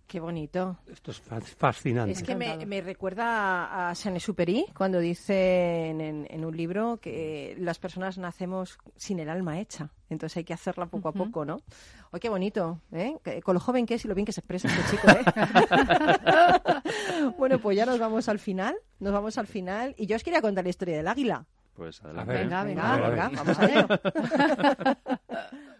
Qué 0.07 0.19
bonito. 0.19 0.77
Esto 0.91 1.09
es 1.11 1.19
fa- 1.19 1.41
fascinante. 1.41 2.11
Es 2.11 2.21
que 2.21 2.35
me, 2.35 2.65
me 2.67 2.81
recuerda 2.81 3.89
a- 3.89 3.95
Saint-Exupéry 3.95 4.67
cuando 4.77 4.99
dice 4.99 5.89
en, 5.89 6.01
en- 6.01 6.27
en 6.29 6.45
un 6.45 6.55
libro 6.55 6.97
que 7.01 7.55
las 7.57 7.79
personas 7.79 8.17
nacemos 8.19 8.77
sin 8.95 9.19
el 9.19 9.29
alma 9.29 9.59
hecha. 9.59 9.89
Entonces 10.09 10.37
hay 10.37 10.43
que 10.43 10.53
hacerla 10.53 10.85
poco 10.85 11.07
a 11.09 11.13
poco, 11.13 11.45
¿no? 11.45 11.61
¡Ay, 12.11 12.19
qué 12.19 12.29
bonito! 12.29 12.79
¿eh? 12.91 13.15
Con 13.43 13.55
lo 13.55 13.59
joven 13.59 13.87
que 13.87 13.95
es 13.95 14.05
y 14.05 14.07
lo 14.07 14.13
bien 14.13 14.25
que 14.25 14.33
se 14.33 14.41
expresa 14.41 14.67
este 14.67 14.91
chico, 14.91 15.07
¿eh? 15.09 15.23
bueno, 17.37 17.57
pues 17.57 17.75
ya 17.75 17.85
nos 17.87 17.97
vamos 17.97 18.29
al 18.29 18.37
final. 18.37 18.75
Nos 18.99 19.13
vamos 19.13 19.37
al 19.39 19.47
final. 19.47 19.95
Y 19.97 20.05
yo 20.05 20.15
os 20.15 20.23
quería 20.23 20.41
contar 20.41 20.63
la 20.63 20.69
historia 20.69 20.97
del 20.97 21.07
águila. 21.07 21.45
Pues 21.73 22.03
adelante. 22.03 22.33
Venga, 22.33 22.63
Venga, 22.63 22.97
venga, 23.09 23.29
vamos 23.33 23.57
a 23.59 23.65
ello. 23.65 23.87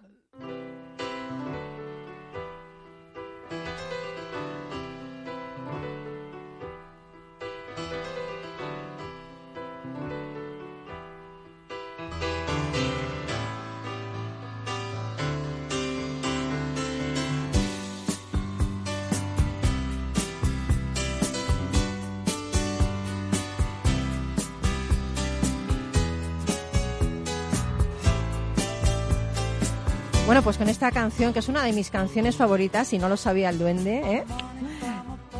Bueno, 30.33 30.45
pues 30.45 30.57
con 30.57 30.67
esta 30.67 30.89
canción, 30.89 31.31
que 31.31 31.37
es 31.37 31.47
una 31.47 31.63
de 31.63 31.73
mis 31.73 31.91
canciones 31.91 32.37
favoritas, 32.37 32.91
y 32.91 32.97
no 32.97 33.07
lo 33.07 33.17
sabía 33.17 33.51
el 33.51 33.59
duende, 33.59 33.99
¿eh? 33.99 34.23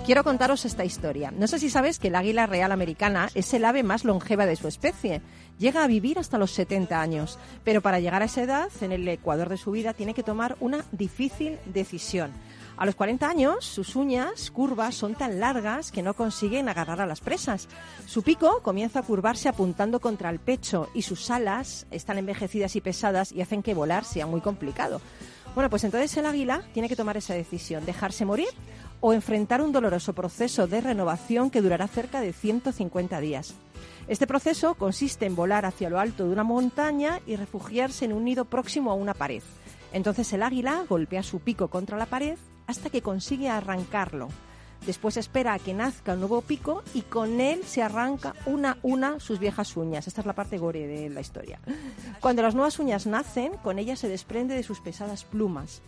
quiero 0.06 0.24
contaros 0.24 0.66
esta 0.66 0.86
historia. 0.86 1.32
No 1.32 1.48
sé 1.48 1.58
si 1.58 1.72
sabes 1.72 1.98
que 1.98 2.10
el 2.10 2.16
águila 2.16 2.46
real 2.46 2.72
americana 2.72 3.28
es 3.34 3.52
el 3.56 3.66
ave 3.66 3.82
más 3.82 4.06
longeva 4.06 4.46
de 4.46 4.56
su 4.56 4.68
especie. 4.68 5.24
Llega 5.58 5.84
a 5.84 5.88
vivir 5.88 6.20
hasta 6.20 6.38
los 6.38 6.52
70 6.52 7.02
años, 7.02 7.40
pero 7.64 7.82
para 7.82 8.00
llegar 8.00 8.22
a 8.22 8.26
esa 8.26 8.44
edad, 8.44 8.70
en 8.82 8.92
el 8.92 9.08
ecuador 9.08 9.50
de 9.50 9.58
su 9.58 9.72
vida, 9.72 9.96
tiene 9.96 10.14
que 10.14 10.22
tomar 10.22 10.58
una 10.60 10.86
difícil 10.92 11.58
decisión. 11.66 12.32
A 12.76 12.88
los 12.88 12.96
40 12.96 13.30
años, 13.30 13.66
sus 13.66 13.96
uñas 13.96 14.50
curvas 14.50 14.96
son 14.96 15.14
tan 15.14 15.40
largas 15.40 15.92
que 15.92 16.02
no 16.02 16.16
consiguen 16.16 16.68
agarrar 16.68 17.02
a 17.02 17.06
las 17.06 17.22
presas. 17.22 17.68
Su 18.08 18.24
pico 18.24 18.62
comienza 18.64 19.00
a 19.00 19.04
curvarse 19.04 19.48
apuntando 19.48 20.00
contra 20.00 20.32
el 20.32 20.40
pecho 20.40 20.90
y 20.94 21.04
sus 21.04 21.30
alas 21.30 21.86
están 21.92 22.18
envejecidas 22.18 22.76
y 22.76 22.82
pesadas 22.82 23.32
y 23.32 23.42
hacen 23.42 23.62
que 23.62 23.76
volar 23.76 24.06
sea 24.06 24.26
muy 24.26 24.42
complicado. 24.42 25.02
Bueno, 25.54 25.70
pues 25.70 25.84
entonces 25.84 26.18
el 26.18 26.26
águila 26.26 26.64
tiene 26.74 26.90
que 26.90 26.96
tomar 26.96 27.16
esa 27.16 27.36
decisión, 27.36 27.86
dejarse 27.86 28.26
morir 28.26 28.50
o 29.02 29.14
enfrentar 29.14 29.62
un 29.62 29.72
doloroso 29.72 30.14
proceso 30.14 30.66
de 30.66 30.82
renovación 30.82 31.52
que 31.52 31.62
durará 31.62 31.88
cerca 31.88 32.22
de 32.22 32.34
150 32.34 33.20
días. 33.20 33.54
Este 34.08 34.26
proceso 34.26 34.74
consiste 34.74 35.28
en 35.28 35.36
volar 35.36 35.68
hacia 35.68 35.92
lo 35.92 36.00
alto 36.00 36.26
de 36.26 36.34
una 36.34 36.44
montaña 36.44 37.20
y 37.28 37.36
refugiarse 37.36 38.06
en 38.06 38.14
un 38.14 38.26
nido 38.26 38.46
próximo 38.46 38.92
a 38.92 38.96
una 38.96 39.14
pared. 39.14 39.44
Entonces 39.92 40.34
el 40.34 40.42
águila 40.42 40.86
golpea 40.90 41.22
su 41.22 41.40
pico 41.40 41.68
contra 41.68 42.00
la 42.00 42.08
pared 42.08 42.36
hasta 42.68 42.90
que 42.90 43.02
consigue 43.02 43.50
arrancarlo. 43.50 44.30
Después 44.86 45.16
espera 45.16 45.54
a 45.54 45.60
que 45.60 45.74
nazca 45.74 46.14
un 46.14 46.20
nuevo 46.20 46.42
pico 46.42 46.84
y 46.94 47.02
con 47.04 47.40
él 47.40 47.64
se 47.64 47.82
arranca 47.82 48.36
una 48.46 48.72
a 48.72 48.78
una 48.84 49.20
sus 49.22 49.40
viejas 49.40 49.78
uñas. 49.78 50.08
Esta 50.08 50.22
es 50.22 50.28
la 50.28 50.34
parte 50.34 50.58
gore 50.58 50.88
de 50.88 51.10
la 51.10 51.22
historia. 51.22 51.60
Cuando 52.20 52.42
las 52.42 52.54
nuevas 52.54 52.80
uñas 52.80 53.08
nacen, 53.08 53.54
con 53.64 53.80
ellas 53.80 54.00
se 54.00 54.10
desprende 54.10 54.56
de 54.56 54.64
sus 54.64 54.82
pesadas 54.82 55.24
plumas. 55.24 55.82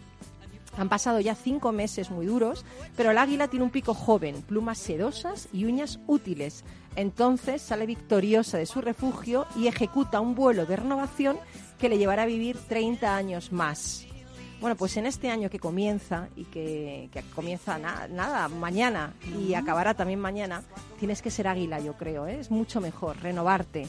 Han 0.78 0.90
pasado 0.90 1.20
ya 1.20 1.36
cinco 1.36 1.72
meses 1.72 2.10
muy 2.10 2.26
duros, 2.26 2.66
pero 2.96 3.12
el 3.12 3.18
águila 3.18 3.48
tiene 3.48 3.66
un 3.66 3.72
pico 3.72 3.94
joven, 3.94 4.42
plumas 4.42 4.78
sedosas 4.78 5.48
y 5.54 5.66
uñas 5.66 6.00
útiles. 6.08 6.64
Entonces 6.96 7.62
sale 7.62 7.86
victoriosa 7.86 8.58
de 8.58 8.66
su 8.66 8.82
refugio 8.82 9.46
y 9.58 9.68
ejecuta 9.68 10.22
un 10.22 10.36
vuelo 10.36 10.66
de 10.66 10.76
renovación 10.78 11.38
que 11.78 11.90
le 11.90 11.98
llevará 11.98 12.24
a 12.24 12.28
vivir 12.28 12.58
30 12.58 13.16
años 13.16 13.52
más. 13.52 14.06
Bueno, 14.66 14.78
pues 14.78 14.98
en 14.98 15.06
este 15.06 15.30
año 15.30 15.48
que 15.52 15.60
comienza 15.60 16.28
y 16.36 16.46
que, 16.46 17.08
que 17.14 17.22
comienza 17.36 17.78
na- 17.78 18.08
nada, 18.08 18.48
mañana 18.48 19.14
y 19.40 19.54
acabará 19.54 19.94
también 19.94 20.20
mañana, 20.20 20.64
tienes 21.00 21.22
que 21.22 21.30
ser 21.30 21.48
águila, 21.48 21.80
yo 21.80 21.94
creo, 21.94 22.26
¿eh? 22.26 22.40
es 22.40 22.50
mucho 22.50 22.82
mejor, 22.82 23.16
renovarte. 23.22 23.88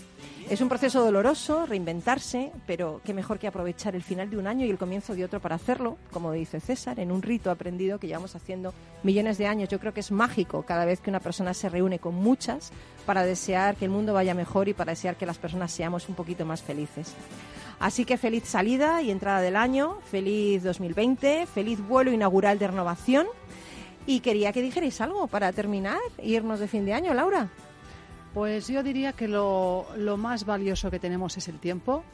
Es 0.51 0.61
un 0.61 0.69
proceso 0.69 1.03
doloroso, 1.03 1.65
reinventarse, 1.65 2.53
pero 2.67 3.01
qué 3.07 3.15
mejor 3.15 3.39
que 3.39 3.47
aprovechar 3.47 3.97
el 3.97 4.03
final 4.03 4.29
de 4.29 4.37
un 4.37 4.47
año 4.47 4.67
y 4.67 4.71
el 4.71 4.77
comienzo 4.77 5.15
de 5.15 5.25
otro 5.25 5.41
para 5.41 5.55
hacerlo, 5.55 5.97
como 6.13 6.31
dice 6.33 6.61
César, 6.61 7.01
en 7.01 7.11
un 7.11 7.23
rito 7.23 7.51
aprendido 7.51 7.99
que 7.99 8.09
llevamos 8.09 8.37
haciendo 8.37 8.75
millones 9.03 9.39
de 9.39 9.47
años. 9.47 9.71
Yo 9.71 9.81
creo 9.81 9.95
que 9.95 10.01
es 10.01 10.11
mágico 10.13 10.65
cada 10.67 10.85
vez 10.85 11.01
que 11.01 11.09
una 11.09 11.21
persona 11.21 11.55
se 11.55 11.71
reúne 11.71 12.01
con 12.01 12.15
muchas 12.17 12.71
para 13.07 13.23
desear 13.23 13.77
que 13.77 13.87
el 13.87 13.91
mundo 13.91 14.13
vaya 14.13 14.35
mejor 14.35 14.69
y 14.69 14.75
para 14.75 14.93
desear 14.93 15.17
que 15.17 15.25
las 15.25 15.39
personas 15.39 15.73
seamos 15.73 16.07
un 16.11 16.15
poquito 16.17 16.45
más 16.45 16.61
felices. 16.61 17.15
Así 17.79 18.05
que 18.05 18.17
feliz 18.17 18.45
salida 18.45 19.03
y 19.03 19.11
entrada 19.11 19.41
del 19.41 19.57
año, 19.57 19.99
feliz 20.11 20.63
2020, 20.63 21.47
feliz 21.47 21.81
vuelo 21.87 22.11
inaugural 22.11 22.59
de 22.59 22.69
renovación. 22.69 23.27
Y 24.07 24.21
quería 24.21 24.53
que 24.53 24.63
dijerais 24.63 25.01
algo 25.01 25.27
para 25.27 25.53
terminar 25.53 25.99
e 26.19 26.29
irnos 26.29 26.61
de 26.61 26.69
fin 26.69 26.87
de 26.87 26.95
año, 26.95 27.13
Laura. 27.13 27.49
Pues 28.33 28.69
yo 28.69 28.83
diría 28.83 29.13
que 29.13 29.29
lo, 29.29 29.87
lo 29.97 30.17
más 30.17 30.45
valioso 30.45 30.91
que 30.91 30.99
tenemos 30.99 31.37
es 31.37 31.49
el 31.49 31.59
tiempo, 31.59 32.05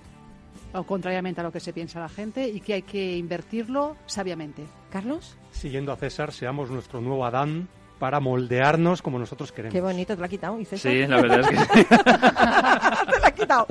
o 0.72 0.84
contrariamente 0.84 1.40
a 1.40 1.44
lo 1.44 1.52
que 1.52 1.60
se 1.60 1.72
piensa 1.72 2.00
la 2.00 2.08
gente, 2.08 2.48
y 2.48 2.60
que 2.60 2.74
hay 2.74 2.82
que 2.82 3.16
invertirlo 3.16 3.96
sabiamente. 4.06 4.64
Carlos. 4.90 5.36
Siguiendo 5.50 5.92
a 5.92 5.96
César, 5.96 6.32
seamos 6.32 6.70
nuestro 6.70 7.00
nuevo 7.00 7.24
Adán 7.24 7.68
para 8.02 8.18
moldearnos 8.18 9.00
como 9.00 9.16
nosotros 9.16 9.52
queremos. 9.52 9.72
Qué 9.72 9.80
bonito, 9.80 10.12
te 10.14 10.18
lo 10.18 10.24
ha 10.24 10.28
quitado. 10.28 10.58
¿Y 10.58 10.64
César? 10.64 10.90
Sí, 10.90 11.06
la 11.06 11.22
verdad 11.22 11.38
es 11.38 11.46
que 11.46 11.56
sí. 11.56 11.84
te 13.12 13.20
lo 13.20 13.26
ha 13.26 13.30
quitado. 13.30 13.66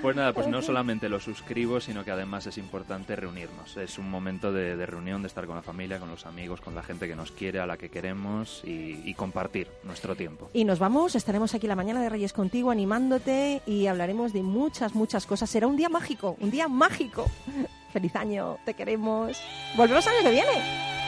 Pues 0.00 0.14
nada, 0.14 0.32
pues 0.32 0.46
no 0.46 0.62
solamente 0.62 1.08
lo 1.08 1.18
suscribo, 1.18 1.80
sino 1.80 2.04
que 2.04 2.12
además 2.12 2.46
es 2.46 2.58
importante 2.58 3.16
reunirnos. 3.16 3.76
Es 3.76 3.98
un 3.98 4.08
momento 4.08 4.52
de, 4.52 4.76
de 4.76 4.86
reunión, 4.86 5.20
de 5.20 5.26
estar 5.26 5.46
con 5.46 5.56
la 5.56 5.62
familia, 5.62 5.98
con 5.98 6.10
los 6.10 6.26
amigos, 6.26 6.60
con 6.60 6.76
la 6.76 6.84
gente 6.84 7.08
que 7.08 7.16
nos 7.16 7.32
quiere, 7.32 7.58
a 7.58 7.66
la 7.66 7.76
que 7.76 7.88
queremos 7.88 8.62
y, 8.64 9.02
y 9.04 9.14
compartir 9.14 9.66
nuestro 9.82 10.14
tiempo. 10.14 10.50
Y 10.52 10.62
nos 10.62 10.78
vamos, 10.78 11.16
estaremos 11.16 11.56
aquí 11.56 11.66
la 11.66 11.74
mañana 11.74 12.00
de 12.02 12.08
Reyes 12.08 12.32
contigo 12.32 12.70
animándote 12.70 13.62
y 13.66 13.88
hablaremos 13.88 14.32
de 14.32 14.44
muchas, 14.44 14.94
muchas 14.94 15.26
cosas. 15.26 15.50
Será 15.50 15.66
un 15.66 15.76
día 15.76 15.88
mágico, 15.88 16.36
un 16.38 16.52
día 16.52 16.68
mágico. 16.68 17.28
Feliz 17.92 18.14
año, 18.14 18.58
te 18.64 18.74
queremos. 18.74 19.42
Volvemos 19.76 20.06
el 20.06 20.12
año 20.12 20.22
que 20.22 20.30
viene. 20.30 21.01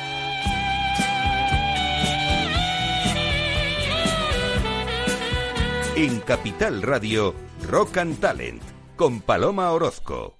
En 5.96 6.18
Capital 6.18 6.82
Radio, 6.82 7.32
Rock 7.68 7.98
and 7.98 8.18
Talent, 8.18 8.60
con 8.96 9.20
Paloma 9.20 9.70
Orozco. 9.70 10.36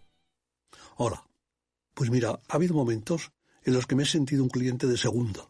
Hola. 0.97 1.25
Pues 1.95 2.11
mira, 2.11 2.41
ha 2.49 2.57
habido 2.57 2.75
momentos 2.75 3.31
en 3.63 3.75
los 3.75 3.87
que 3.87 3.95
me 3.95 4.03
he 4.03 4.07
sentido 4.07 4.43
un 4.43 4.49
cliente 4.49 4.89
de 4.89 4.99
segunda. 4.99 5.49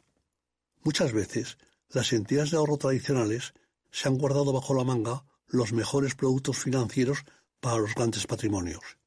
Muchas 0.83 1.15
veces, 1.15 1.57
las 1.89 2.13
entidades 2.13 2.51
de 2.51 2.59
ahorro 2.59 2.77
tradicionales 2.77 3.55
se 3.91 4.07
han 4.07 4.19
guardado 4.19 4.53
bajo 4.53 4.75
la 4.75 4.85
manga 4.85 5.25
los 5.47 5.73
mejores 5.73 6.15
productos 6.15 6.59
financieros 6.59 7.25
para 7.61 7.79
los 7.79 7.95
grandes 7.95 8.27
patrimonios. 8.27 8.99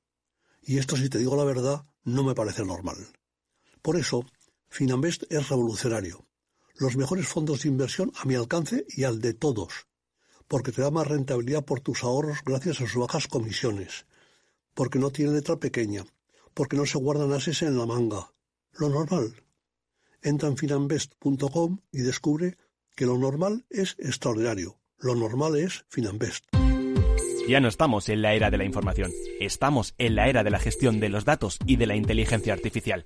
Y 0.64 0.80
esto, 0.80 0.98
si 0.98 1.10
te 1.10 1.20
digo 1.20 1.36
la 1.36 1.44
verdad, 1.44 1.86
no 2.06 2.24
me 2.24 2.34
parece 2.34 2.66
normal. 2.66 2.98
Por 3.84 3.98
eso, 3.98 4.26
Finambest 4.68 5.32
es 5.32 5.48
revolucionario. 5.48 6.26
Los 6.74 6.98
mejores 6.98 7.28
fondos 7.28 7.62
de 7.62 7.70
inversión 7.70 8.12
a 8.16 8.26
mi 8.26 8.34
alcance 8.34 8.84
y 8.90 9.04
al 9.04 9.22
de 9.22 9.36
todos. 9.36 9.86
Porque 10.48 10.72
te 10.72 10.82
da 10.82 10.92
más 10.92 11.08
rentabilidad 11.08 11.66
por 11.66 11.80
tus 11.82 12.04
ahorros 12.04 12.40
gracias 12.46 12.82
a 12.82 12.88
sus 12.88 12.96
bajas 12.96 13.28
comisiones. 13.28 14.06
Porque 14.74 15.00
no 15.00 15.12
tiene 15.12 15.34
letra 15.34 15.58
pequeña. 15.58 16.06
Porque 16.54 16.78
no 16.78 16.86
se 16.86 16.98
guardan 16.98 17.34
ases 17.34 17.62
en 17.62 17.78
la 17.78 17.86
manga. 17.86 18.32
Lo 18.74 18.90
normal. 18.90 19.44
Entra 20.22 20.50
en 20.50 20.58
finambest.com 20.58 21.80
y 21.92 22.00
descubre 22.00 22.58
que 22.96 23.06
lo 23.06 23.18
normal 23.18 23.66
es 23.70 23.96
extraordinario. 24.00 24.80
Lo 24.98 25.16
normal 25.16 25.56
es 25.58 25.86
Finambest. 25.90 26.46
Ya 27.48 27.62
no 27.62 27.68
estamos 27.70 28.10
en 28.10 28.22
la 28.22 28.34
era 28.34 28.52
de 28.52 28.58
la 28.58 28.66
información, 28.66 29.12
estamos 29.40 29.94
en 29.98 30.16
la 30.16 30.28
era 30.28 30.44
de 30.44 30.50
la 30.50 30.60
gestión 30.60 31.00
de 31.00 31.08
los 31.08 31.24
datos 31.24 31.60
y 31.66 31.78
de 31.78 31.88
la 31.88 31.96
inteligencia 31.96 32.52
artificial. 32.52 33.06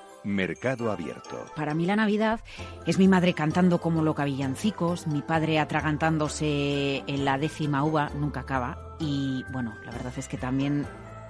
Mercado 0.23 0.91
Abierto. 0.91 1.45
Para 1.55 1.73
mí 1.73 1.85
la 1.85 1.95
Navidad 1.95 2.41
es 2.85 2.99
mi 2.99 3.07
madre 3.07 3.33
cantando 3.33 3.79
como 3.79 4.03
loca 4.03 4.25
villancicos, 4.25 5.07
mi 5.07 5.21
padre 5.21 5.59
atragantándose 5.59 7.03
en 7.07 7.25
la 7.25 7.37
décima 7.37 7.83
uva, 7.83 8.09
nunca 8.15 8.41
acaba. 8.41 8.95
Y 8.99 9.43
bueno, 9.51 9.75
la 9.83 9.91
verdad 9.91 10.13
es 10.17 10.27
que 10.27 10.37
también 10.37 10.85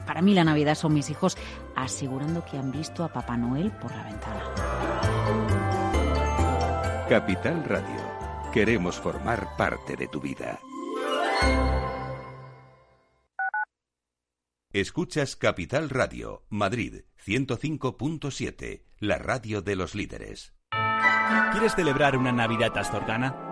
para 0.06 0.22
mí 0.22 0.34
la 0.34 0.44
Navidad 0.44 0.76
son 0.76 0.94
mis 0.94 1.10
hijos 1.10 1.38
asegurando 1.76 2.44
que 2.46 2.58
han 2.58 2.72
visto 2.72 3.04
a 3.04 3.14
Papá 3.14 3.38
Noel 3.38 3.72
por 3.72 3.92
la 3.92 4.04
ventana. 4.04 4.44
Capital 7.08 7.64
Radio. 7.66 8.12
Queremos 8.52 9.00
formar 9.00 9.56
parte 9.58 9.96
de 9.96 10.08
tu 10.08 10.20
vida. 10.20 10.60
Escuchas 14.74 15.36
Capital 15.36 15.89
Radio, 15.89 16.44
Madrid 16.50 17.04
105.7, 17.26 18.84
la 18.99 19.17
radio 19.17 19.61
de 19.61 19.76
los 19.76 19.93
líderes. 19.93 20.53
¿Quieres 21.51 21.76
celebrar 21.76 22.17
una 22.17 22.32
Navidad 22.32 22.76
astorgana? 22.78 23.51